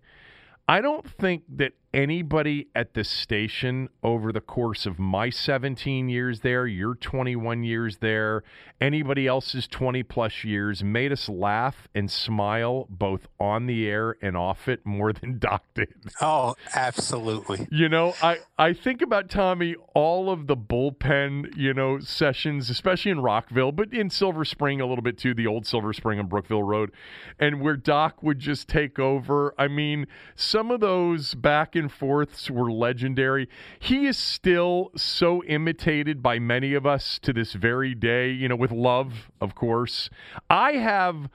[0.68, 6.42] I don't think that anybody at the station over the course of my 17 years
[6.42, 8.44] there, your 21 years there,
[8.80, 14.38] anybody else's 20 plus years made us laugh and smile both on the air and
[14.38, 15.88] off it more than Doc did.
[16.22, 17.68] Oh, absolutely.
[17.72, 23.10] You know, I, I think about Tommy, all of the bullpen, you know, sessions, especially
[23.10, 26.28] in Rockville, but in Silver Spring a little bit too, the old Silver Spring on
[26.28, 26.92] Brookville Road,
[27.40, 29.56] and where Doc would just take over.
[29.58, 30.06] I mean,
[30.36, 33.50] some of those back and forths were legendary.
[33.80, 38.56] He is still so imitated by many of us to this very day, you know,
[38.56, 40.10] with love, of course.
[40.50, 41.30] I have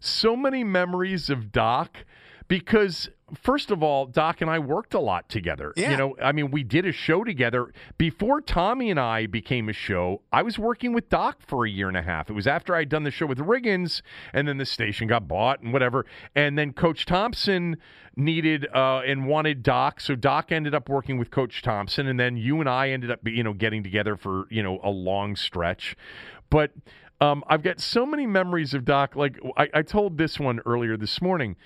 [0.00, 2.04] so many memories of Doc
[2.48, 5.72] because first of all, Doc and I worked a lot together.
[5.76, 5.90] Yeah.
[5.90, 9.72] You know, I mean, we did a show together before Tommy and I became a
[9.72, 10.22] show.
[10.32, 12.30] I was working with Doc for a year and a half.
[12.30, 14.02] It was after I'd done the show with Riggins,
[14.32, 16.06] and then the station got bought and whatever.
[16.34, 17.76] And then Coach Thompson
[18.16, 22.36] needed uh, and wanted Doc, so Doc ended up working with Coach Thompson, and then
[22.36, 25.96] you and I ended up, you know, getting together for you know a long stretch.
[26.50, 26.72] But
[27.20, 29.14] um, I've got so many memories of Doc.
[29.14, 31.56] Like I, I told this one earlier this morning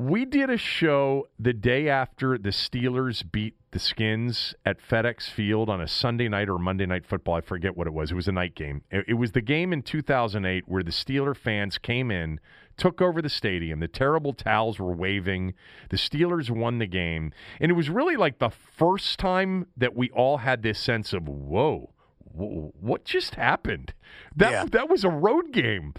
[0.00, 5.68] we did a show the day after the Steelers beat the Skins at FedEx Field
[5.68, 7.34] on a Sunday night or Monday night football.
[7.34, 8.10] I forget what it was.
[8.10, 8.80] It was a night game.
[8.90, 12.40] It, was the game in 2008 where the Steeler fans came in,
[12.78, 13.80] took over the stadium.
[13.80, 15.52] The terrible towels were waving.
[15.90, 17.34] The Steelers won the game.
[17.60, 21.28] And it was really like the first time that we all had this sense of,
[21.28, 21.90] whoa
[22.32, 23.94] what just happened?
[24.36, 24.64] That yeah.
[24.72, 25.94] that was a road game.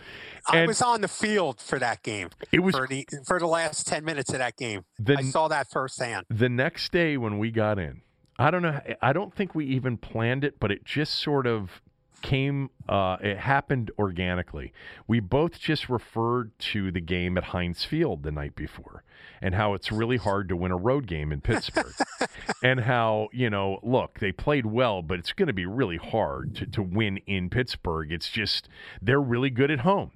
[0.52, 2.30] And I was on the field for that game.
[2.52, 4.86] It was for the for the last ten minutes of that game.
[5.00, 6.26] The, I saw that firsthand.
[6.30, 8.02] The next day when we got in,
[8.40, 8.80] I don't know.
[9.02, 11.82] I don't think we even planned it, but it just sort of
[12.22, 14.74] came uh, it happened organically.
[15.08, 19.04] We both just referred to the game at heinz field the night before
[19.42, 21.94] and how it's really hard to win a road game in pittsburgh
[22.64, 26.56] and how you know look they played well but it's going to be really hard
[26.56, 28.12] to, to win in pittsburgh.
[28.12, 28.68] It's just
[29.02, 30.12] they're really good at home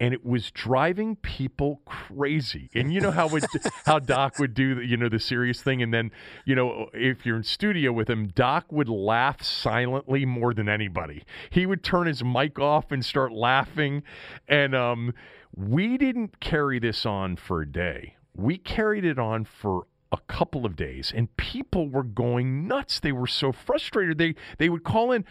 [0.00, 2.70] and it was driving people crazy.
[2.74, 3.44] And you know how would
[3.84, 6.10] how Doc would do the, you know the serious thing, and then
[6.46, 11.22] you know if you're in studio with him, Doc would laugh silently more than anybody.
[11.50, 14.02] He would turn his mic off and start laughing,
[14.48, 15.12] and um,
[15.54, 18.16] we didn't carry this on for a day.
[18.34, 22.98] We carried it on for a couple of days and people were going nuts.
[22.98, 24.18] They were so frustrated.
[24.18, 25.24] They they would call in.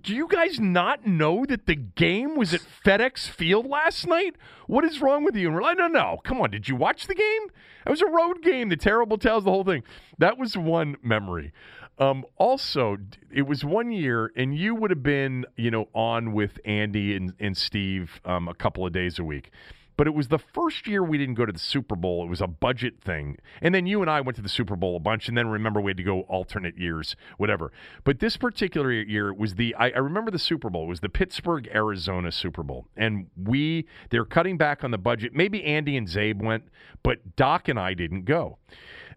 [0.00, 4.34] Do you guys not know that the game was at FedEx Field last night?
[4.66, 5.48] What is wrong with you?
[5.48, 6.18] And we're like no no.
[6.24, 6.50] Come on.
[6.50, 7.48] Did you watch the game?
[7.86, 8.68] It was a road game.
[8.68, 9.84] The terrible towels the whole thing.
[10.18, 11.52] That was one memory.
[12.00, 12.96] Um, also,
[13.32, 17.34] it was one year, and you would have been, you know, on with Andy and,
[17.40, 19.50] and Steve um, a couple of days a week
[19.98, 22.24] but it was the first year we didn't go to the Super Bowl.
[22.24, 23.36] It was a budget thing.
[23.60, 25.80] And then you and I went to the Super Bowl a bunch, and then remember
[25.80, 27.72] we had to go alternate years, whatever.
[28.04, 31.08] But this particular year was the, I, I remember the Super Bowl, it was the
[31.08, 32.86] Pittsburgh, Arizona Super Bowl.
[32.96, 35.34] And we, they're cutting back on the budget.
[35.34, 36.68] Maybe Andy and Zabe went,
[37.02, 38.58] but Doc and I didn't go.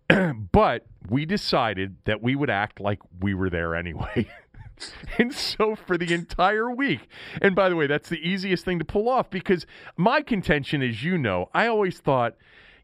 [0.52, 4.28] but we decided that we would act like we were there anyway.
[5.18, 7.08] and so for the entire week,
[7.42, 9.66] and by the way, that's the easiest thing to pull off because
[9.98, 12.36] my contention, as you know, I always thought,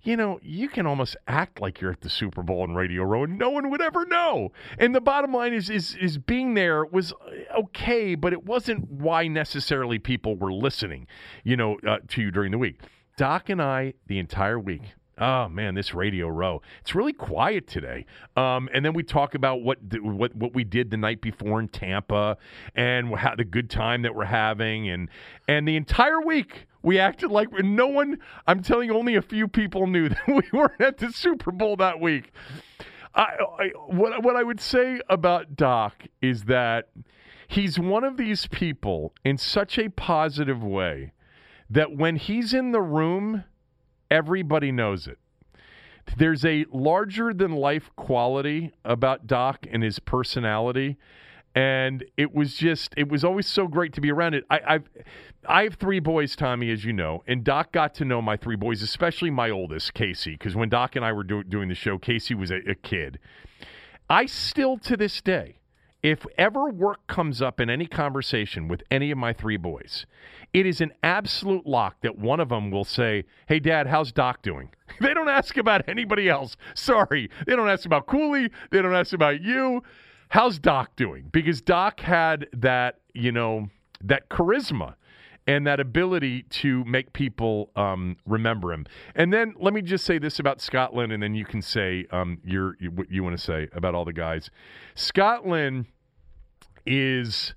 [0.03, 3.23] you know, you can almost act like you're at the Super Bowl in Radio Row,
[3.23, 4.51] and no one would ever know.
[4.77, 8.89] And the bottom line is, is, is being there was uh, okay, but it wasn't
[8.89, 11.07] why necessarily people were listening,
[11.43, 12.79] you know, uh, to you during the week.
[13.17, 16.61] Doc and I, the entire week, Oh man, this Radio Row.
[16.81, 18.05] It's really quiet today.
[18.35, 21.69] Um, and then we talk about what what what we did the night before in
[21.69, 22.37] Tampa
[22.75, 25.09] and how the good time that we're having and
[25.47, 28.19] and the entire week we acted like no one.
[28.45, 31.75] I'm telling you, only a few people knew that we weren't at the Super Bowl
[31.77, 32.31] that week.
[33.15, 33.23] I,
[33.59, 36.89] I what what I would say about Doc is that
[37.47, 41.13] he's one of these people in such a positive way
[41.69, 43.43] that when he's in the room
[44.09, 45.17] Everybody knows it.
[46.17, 50.97] There's a larger than life quality about Doc and his personality.
[51.53, 54.43] And it was just, it was always so great to be around it.
[54.49, 54.89] I, I've,
[55.47, 58.55] I have three boys, Tommy, as you know, and Doc got to know my three
[58.55, 61.97] boys, especially my oldest, Casey, because when Doc and I were do- doing the show,
[61.97, 63.17] Casey was a, a kid.
[64.09, 65.57] I still, to this day,
[66.03, 70.05] if ever work comes up in any conversation with any of my three boys,
[70.53, 74.41] it is an absolute lock that one of them will say, Hey, Dad, how's Doc
[74.41, 74.69] doing?
[75.01, 76.55] they don't ask about anybody else.
[76.75, 77.29] Sorry.
[77.45, 78.49] They don't ask about Cooley.
[78.71, 79.83] They don't ask about you.
[80.29, 81.29] How's Doc doing?
[81.31, 83.69] Because Doc had that, you know,
[84.03, 84.95] that charisma
[85.47, 88.85] and that ability to make people um, remember him.
[89.15, 92.05] And then let me just say this about Scott Lynn, and then you can say
[92.11, 94.51] um, your, what you want to say about all the guys.
[94.93, 95.87] Scott Lynn
[96.85, 97.53] is.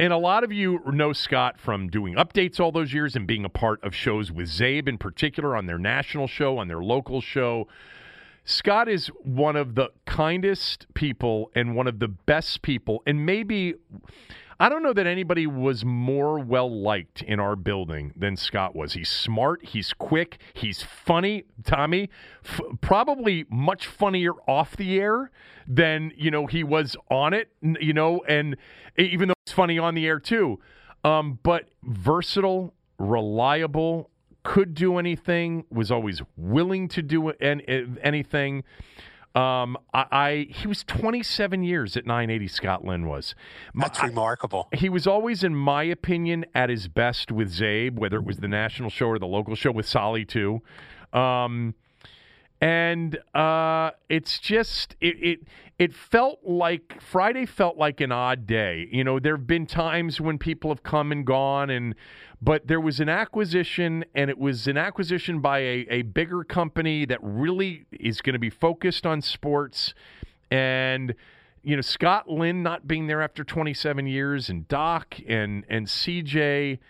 [0.00, 3.44] And a lot of you know Scott from doing updates all those years and being
[3.44, 7.20] a part of shows with Zabe in particular on their national show, on their local
[7.20, 7.68] show.
[8.44, 13.74] Scott is one of the kindest people and one of the best people, and maybe
[14.60, 18.92] I don't know that anybody was more well liked in our building than Scott was.
[18.92, 21.44] He's smart, he's quick, he's funny.
[21.64, 22.10] Tommy,
[22.44, 25.30] f- probably much funnier off the air
[25.66, 27.50] than you know he was on it.
[27.60, 28.56] You know, and
[28.96, 30.60] even though it's funny on the air too,
[31.04, 34.10] um, but versatile, reliable,
[34.44, 38.64] could do anything, was always willing to do anything.
[39.34, 42.48] Um, I, I, he was 27 years at 980.
[42.48, 43.34] Scott Lynn was.
[43.74, 44.68] That's I, remarkable.
[44.72, 48.48] He was always, in my opinion, at his best with Zabe, whether it was the
[48.48, 50.60] national show or the local show with Solly too.
[51.12, 51.74] Um,
[52.60, 55.40] and uh, it's just it, it
[55.78, 58.88] it felt like Friday felt like an odd day.
[58.92, 61.96] You know, there have been times when people have come and gone, and
[62.42, 67.04] but there was an acquisition, and it was an acquisition by a, a bigger company
[67.06, 69.94] that really is going to be focused on sports,
[70.50, 71.14] and
[71.62, 76.80] you know Scott Lynn not being there after 27 years, and Doc and and CJ.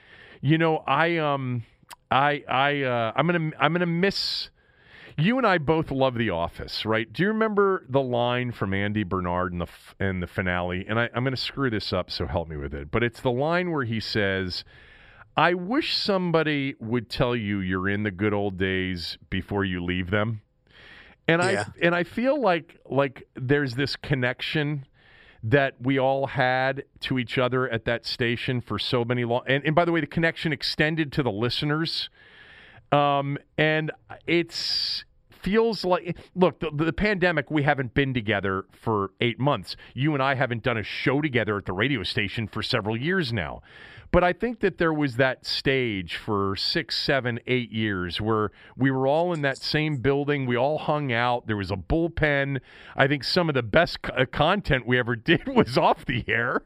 [0.40, 1.64] You know, I um
[2.10, 4.48] I I uh, I'm gonna I'm gonna miss
[5.18, 7.12] you and I both love The Office, right?
[7.12, 9.66] Do you remember the line from Andy Bernard in the
[10.00, 10.86] in the finale?
[10.88, 12.90] And I, I'm going to screw this up, so help me with it.
[12.90, 14.64] But it's the line where he says,
[15.36, 20.10] "I wish somebody would tell you you're in the good old days before you leave
[20.10, 20.42] them."
[21.28, 21.64] And yeah.
[21.68, 24.86] I and I feel like like there's this connection
[25.42, 29.64] that we all had to each other at that station for so many long and,
[29.64, 32.08] and by the way the connection extended to the listeners
[32.92, 33.90] um, and
[34.26, 35.04] it's
[35.42, 40.22] feels like look the, the, pandemic we haven't been together for eight months you and
[40.22, 43.60] i haven't done a show together at the radio station for several years now
[44.12, 48.90] but I think that there was that stage for six, seven, eight years where we
[48.90, 50.44] were all in that same building.
[50.44, 51.46] We all hung out.
[51.46, 52.60] There was a bullpen.
[52.94, 56.62] I think some of the best uh, content we ever did was off the air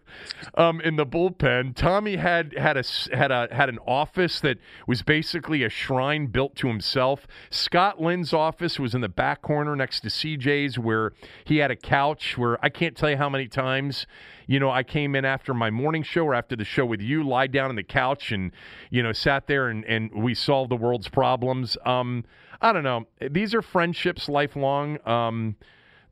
[0.57, 1.77] um, in the bullpen.
[1.77, 2.83] Tommy had had a
[3.17, 4.59] had a had an office that
[4.89, 7.29] was basically a shrine built to himself.
[7.51, 11.13] Scott Lynn's office was in the back corner next to CJ's, where
[11.45, 12.37] he had a couch.
[12.37, 14.07] Where I can't tell you how many times
[14.47, 17.23] you know, I came in after my morning show or after the show with you,
[17.25, 18.53] lie down on the couch and,
[18.91, 21.77] you know, sat there and, and we solved the world's problems.
[21.85, 22.25] Um,
[22.61, 23.07] I don't know.
[23.29, 24.99] These are friendships lifelong.
[25.07, 25.57] Um,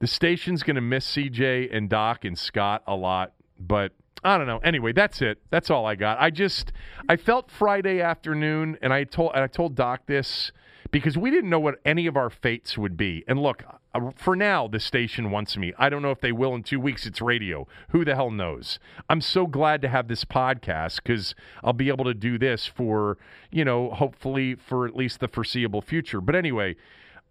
[0.00, 3.92] the station's going to miss CJ and Doc and Scott a lot, but
[4.24, 4.58] I don't know.
[4.58, 5.38] Anyway, that's it.
[5.50, 6.18] That's all I got.
[6.20, 6.72] I just
[7.08, 10.50] I felt Friday afternoon, and I told and I told Doc this
[10.94, 13.24] because we didn't know what any of our fates would be.
[13.26, 15.72] And look, uh, for now, the station wants me.
[15.76, 17.04] I don't know if they will in two weeks.
[17.04, 17.66] It's radio.
[17.88, 18.78] Who the hell knows?
[19.10, 21.34] I'm so glad to have this podcast because
[21.64, 23.18] I'll be able to do this for,
[23.50, 26.20] you know, hopefully for at least the foreseeable future.
[26.20, 26.76] But anyway,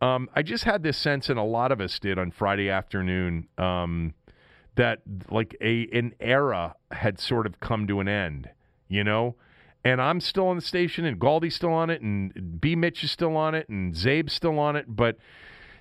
[0.01, 3.47] um, I just had this sense, and a lot of us did on Friday afternoon,
[3.57, 4.13] um,
[4.75, 4.99] that
[5.29, 8.49] like a an era had sort of come to an end.
[8.89, 9.37] You know,
[9.83, 12.75] and I'm still on the station, and Galdi's still on it, and B.
[12.75, 14.85] Mitch is still on it, and Zabe's still on it.
[14.87, 15.17] But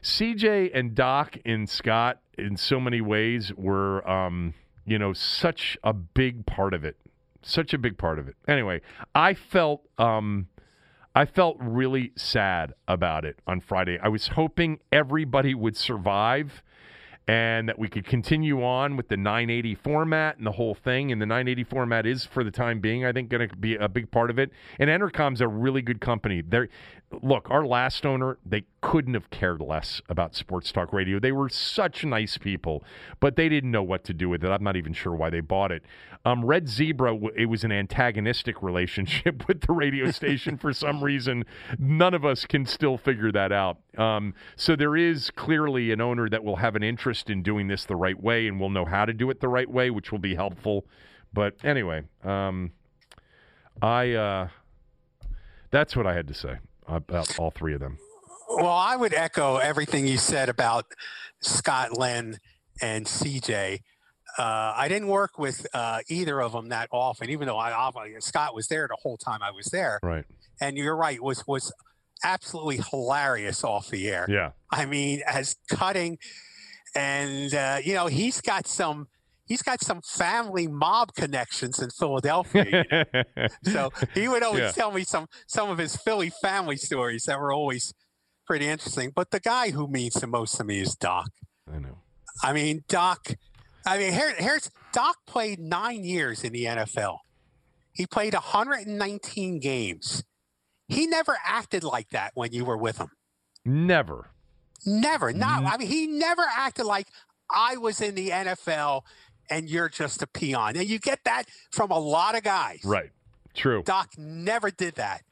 [0.02, 4.54] CJ and Doc and Scott, in so many ways, were, um,
[4.84, 6.96] you know, such a big part of it.
[7.42, 8.36] Such a big part of it.
[8.48, 8.80] Anyway,
[9.14, 9.88] I felt.
[9.98, 10.48] Um,
[11.14, 13.98] I felt really sad about it on Friday.
[14.02, 16.62] I was hoping everybody would survive
[17.28, 21.12] and that we could continue on with the 980 format and the whole thing.
[21.12, 23.88] And the 980 format is, for the time being, I think, going to be a
[23.88, 24.50] big part of it.
[24.78, 26.42] And Entercom's a really good company.
[26.42, 26.68] They're,
[27.22, 31.18] look, our last owner, they couldn't have cared less about sports talk radio.
[31.18, 32.84] They were such nice people,
[33.20, 34.48] but they didn't know what to do with it.
[34.48, 35.84] I'm not even sure why they bought it.
[36.24, 41.44] Um, Red Zebra, it was an antagonistic relationship with the radio station for some reason.
[41.78, 43.78] None of us can still figure that out.
[43.96, 47.84] Um, so there is clearly an owner that will have an interest in doing this
[47.84, 50.18] the right way and will know how to do it the right way, which will
[50.18, 50.84] be helpful.
[51.32, 52.72] But anyway, um,
[53.80, 54.48] I uh,
[55.70, 57.98] that's what I had to say about all three of them.
[58.56, 60.86] Well, I would echo everything you said about
[61.40, 62.38] Scott Lynn
[62.80, 63.80] and CJ.
[64.38, 68.54] Uh, I didn't work with uh, either of them that often, even though I Scott
[68.54, 70.00] was there the whole time I was there.
[70.02, 70.24] Right.
[70.60, 71.72] And you're right was was
[72.24, 74.26] absolutely hilarious off the air.
[74.28, 74.52] Yeah.
[74.70, 76.18] I mean, as cutting,
[76.94, 79.08] and uh, you know he's got some
[79.44, 82.84] he's got some family mob connections in Philadelphia.
[82.92, 83.48] You know?
[83.64, 84.72] so he would always yeah.
[84.72, 87.92] tell me some some of his Philly family stories that were always
[88.46, 89.12] pretty interesting.
[89.14, 91.28] But the guy who means the most to me is Doc.
[91.72, 91.98] I know.
[92.42, 93.34] I mean, Doc
[93.84, 97.18] I mean, here, here's Doc played nine years in the NFL.
[97.92, 100.24] He played 119 games.
[100.88, 103.08] He never acted like that when you were with him.
[103.64, 104.30] Never.
[104.86, 105.32] Never.
[105.32, 105.64] Not.
[105.64, 107.06] I mean, he never acted like
[107.50, 109.02] I was in the NFL
[109.50, 110.76] and you're just a peon.
[110.76, 112.80] And you get that from a lot of guys.
[112.84, 113.10] Right.
[113.54, 113.82] True.
[113.82, 115.22] Doc never did that.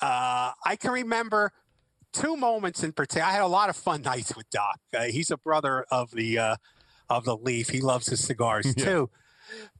[0.00, 1.52] Uh, I can remember
[2.14, 3.26] two moments in particular.
[3.26, 4.78] I had a lot of fun nights with Doc.
[4.96, 6.56] Uh, he's a brother of the uh,
[7.10, 7.68] of the Leaf.
[7.68, 8.84] He loves his cigars yeah.
[8.84, 9.10] too.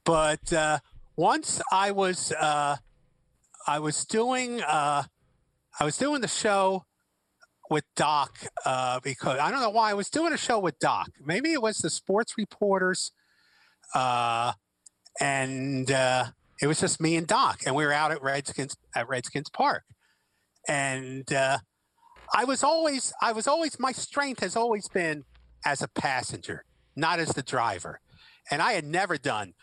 [0.03, 0.79] But uh,
[1.15, 2.77] once I was uh,
[3.67, 5.03] I was doing uh,
[5.79, 6.85] I was doing the show
[7.69, 11.09] with Doc uh, because I don't know why I was doing a show with Doc.
[11.23, 13.11] Maybe it was the sports reporters,
[13.95, 14.53] uh,
[15.19, 16.25] and uh,
[16.61, 19.83] it was just me and Doc, and we were out at Redskins at Redskins Park,
[20.67, 21.25] and
[22.33, 25.23] I was always, I was always, my strength has always been
[25.65, 26.63] as a passenger,
[26.95, 27.99] not as the driver.
[28.51, 29.53] And I had never done,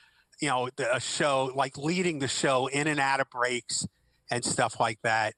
[0.41, 3.87] you know, the, a show like leading the show in and out of breaks
[4.31, 5.35] and stuff like that.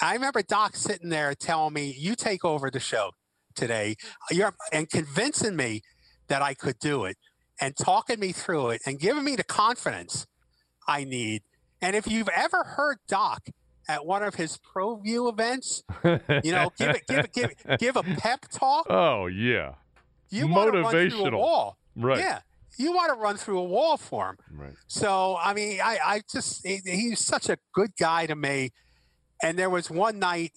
[0.00, 3.12] I remember Doc sitting there telling me, "You take over the show
[3.54, 3.96] today,"
[4.30, 5.82] You're, and convincing me
[6.28, 7.16] that I could do it,
[7.60, 10.26] and talking me through it, and giving me the confidence
[10.88, 11.42] I need.
[11.80, 13.46] And if you've ever heard Doc
[13.92, 17.58] at one of his Pro View events, you know, give it, give it, give it,
[17.78, 18.86] give a pep talk.
[18.88, 19.74] Oh yeah,
[20.30, 21.38] you want to run through a motivational.
[21.38, 22.18] wall, right.
[22.18, 22.40] Yeah,
[22.78, 24.38] you want to run through a wall for him.
[24.50, 24.74] Right.
[24.86, 28.70] So I mean, I, I just he, he's such a good guy to me.
[29.44, 30.52] And there was one night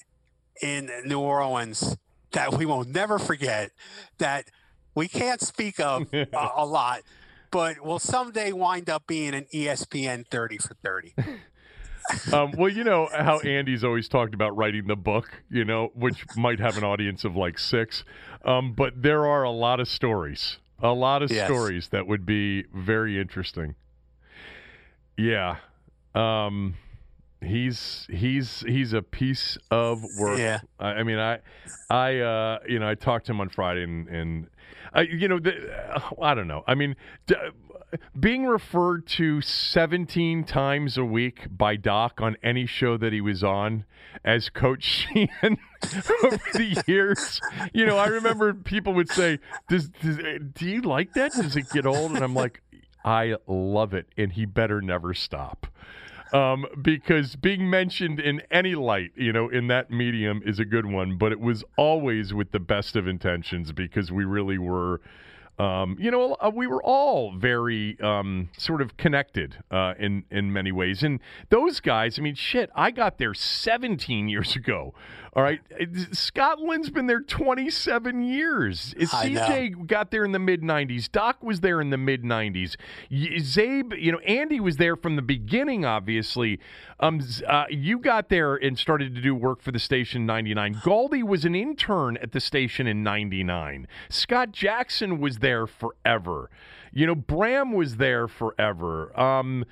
[0.62, 1.98] in New Orleans
[2.32, 3.72] that we will never forget
[4.20, 4.46] that
[4.94, 7.02] we can't speak of a, a lot,
[7.52, 11.16] but will someday wind up being an ESPN 30 for 30.
[12.34, 16.26] um, well, you know how Andy's always talked about writing the book, you know, which
[16.36, 18.04] might have an audience of like six.
[18.44, 21.48] Um, but there are a lot of stories, a lot of Yes.
[21.48, 23.76] stories that would be very interesting.
[25.18, 25.58] Yeah.
[26.14, 26.76] Um,
[27.42, 30.40] he's he's he's a piece of work.
[30.40, 30.60] Yeah.
[30.80, 31.40] I, I mean, I
[31.90, 34.48] I uh, you know I talked to him on Friday and and
[34.94, 35.54] I you know the,
[36.22, 36.64] I don't know.
[36.68, 36.96] I mean.
[37.28, 37.36] D-
[38.20, 43.44] being referred to 17 times a week by Doc on any show that he was
[43.44, 43.86] on
[44.24, 44.84] as Coach
[45.14, 45.58] Sheehan
[46.24, 47.40] over the years.
[47.74, 49.40] You know, I remember people would say,
[49.70, 50.18] does, does,
[50.54, 51.34] Do you like that?
[51.34, 52.12] Does it get old?
[52.12, 52.62] And I'm like,
[53.04, 54.08] I love it.
[54.18, 55.68] And he better never stop.
[56.34, 60.88] Um, because being mentioned in any light, you know, in that medium is a good
[60.88, 65.02] one, but it was always with the best of intentions because we really were
[65.58, 70.52] um, you know, uh, we were all very um, sort of connected uh, in in
[70.52, 71.02] many ways.
[71.04, 71.20] And
[71.50, 74.94] those guys, I mean, shit, I got there 17 years ago.
[75.36, 78.94] All right, It- Scott Lynn's been there 27 years.
[78.98, 79.42] Is I know.
[79.42, 81.12] CJ got there in the mid 90s.
[81.12, 82.78] Doc was there in the mid 90s.
[83.12, 85.84] Zabe, you know, Andy was there from the beginning.
[85.84, 86.60] Obviously,
[87.02, 90.76] um, uh, you got there and started to do work for the station in 99.
[90.76, 93.88] Galdi was an intern at the station in 99.
[94.08, 96.50] Scott Jackson was there forever.
[96.94, 99.18] You know, Bram was there forever.
[99.20, 99.66] Um,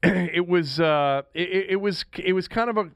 [0.02, 2.90] it was uh, it, it was it was kind of a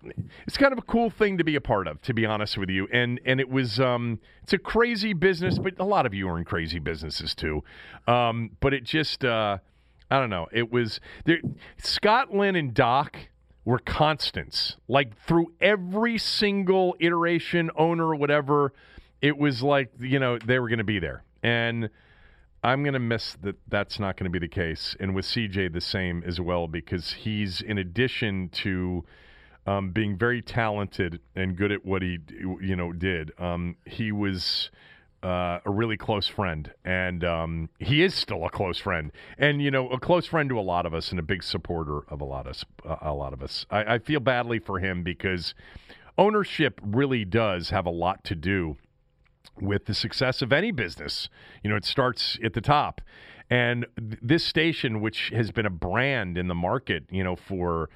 [0.47, 2.70] it's kind of a cool thing to be a part of, to be honest with
[2.70, 2.89] you.
[2.90, 6.39] And and it was um, it's a crazy business, but a lot of you are
[6.39, 7.62] in crazy businesses too.
[8.06, 9.59] Um, but it just uh,
[10.10, 10.47] I don't know.
[10.51, 11.40] It was there.
[11.76, 13.18] Scott Lynn and Doc
[13.66, 18.72] were constants, like through every single iteration, owner, whatever.
[19.20, 21.90] It was like you know they were going to be there, and
[22.65, 23.57] I'm going to miss that.
[23.69, 27.12] That's not going to be the case, and with CJ the same as well because
[27.12, 29.05] he's in addition to
[29.66, 32.19] um, being very talented and good at what he
[32.62, 33.32] you know did.
[33.39, 34.70] Um, he was
[35.23, 39.70] uh, a really close friend, and um, he is still a close friend, and you
[39.70, 42.24] know a close friend to a lot of us, and a big supporter of a
[42.24, 42.65] lot of us.
[43.03, 43.66] A lot of us.
[43.70, 45.55] I, I feel badly for him because
[46.16, 48.78] ownership really does have a lot to do
[49.60, 51.28] with the success of any business.
[51.62, 53.01] You know, it starts at the top.
[53.51, 57.90] And th- this station, which has been a brand in the market, you know, for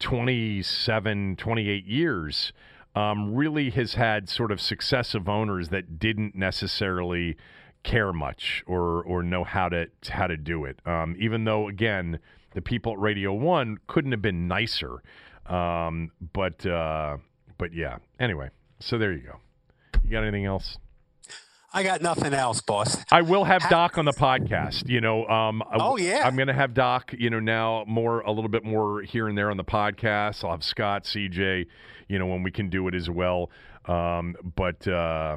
[0.00, 2.52] 27, 28 years,
[2.94, 7.36] um, really has had sort of successive owners that didn't necessarily
[7.82, 10.80] care much or or know how to how to do it.
[10.84, 12.18] Um, even though, again,
[12.52, 15.02] the people at Radio One couldn't have been nicer.
[15.46, 17.18] Um, but uh,
[17.58, 17.98] but yeah.
[18.18, 18.50] Anyway,
[18.80, 19.40] so there you go.
[20.04, 20.78] You got anything else?
[21.72, 22.96] I got nothing else, boss.
[23.12, 24.88] I will have Doc on the podcast.
[24.88, 26.22] You know, um, I- Oh, yeah.
[26.26, 27.14] I'm going to have Doc.
[27.16, 30.42] You know, now more a little bit more here and there on the podcast.
[30.44, 31.66] I'll have Scott, CJ.
[32.08, 33.50] You know, when we can do it as well.
[33.86, 35.36] Um, but uh,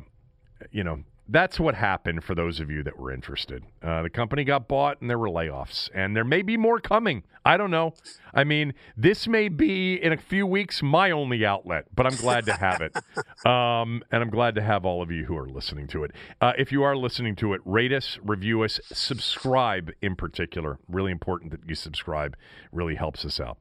[0.72, 3.64] you know, that's what happened for those of you that were interested.
[3.82, 7.24] Uh, the company got bought, and there were layoffs, and there may be more coming.
[7.46, 7.94] I don't know.
[8.34, 12.46] I mean, this may be in a few weeks my only outlet, but I'm glad
[12.46, 12.96] to have it,
[13.46, 16.12] um, and I'm glad to have all of you who are listening to it.
[16.42, 20.78] Uh, if you are listening to it, rate us, review us, subscribe in particular.
[20.88, 22.36] Really important that you subscribe.
[22.72, 23.58] Really helps us out.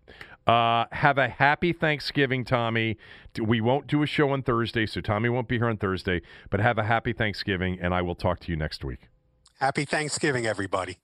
[0.46, 2.96] Uh, have a happy Thanksgiving, Tommy.
[3.40, 6.20] We won't do a show on Thursday, so Tommy won't be here on Thursday.
[6.50, 9.08] But have a happy Thanksgiving, and I will talk to you next week.
[9.60, 10.98] Happy Thanksgiving, everybody.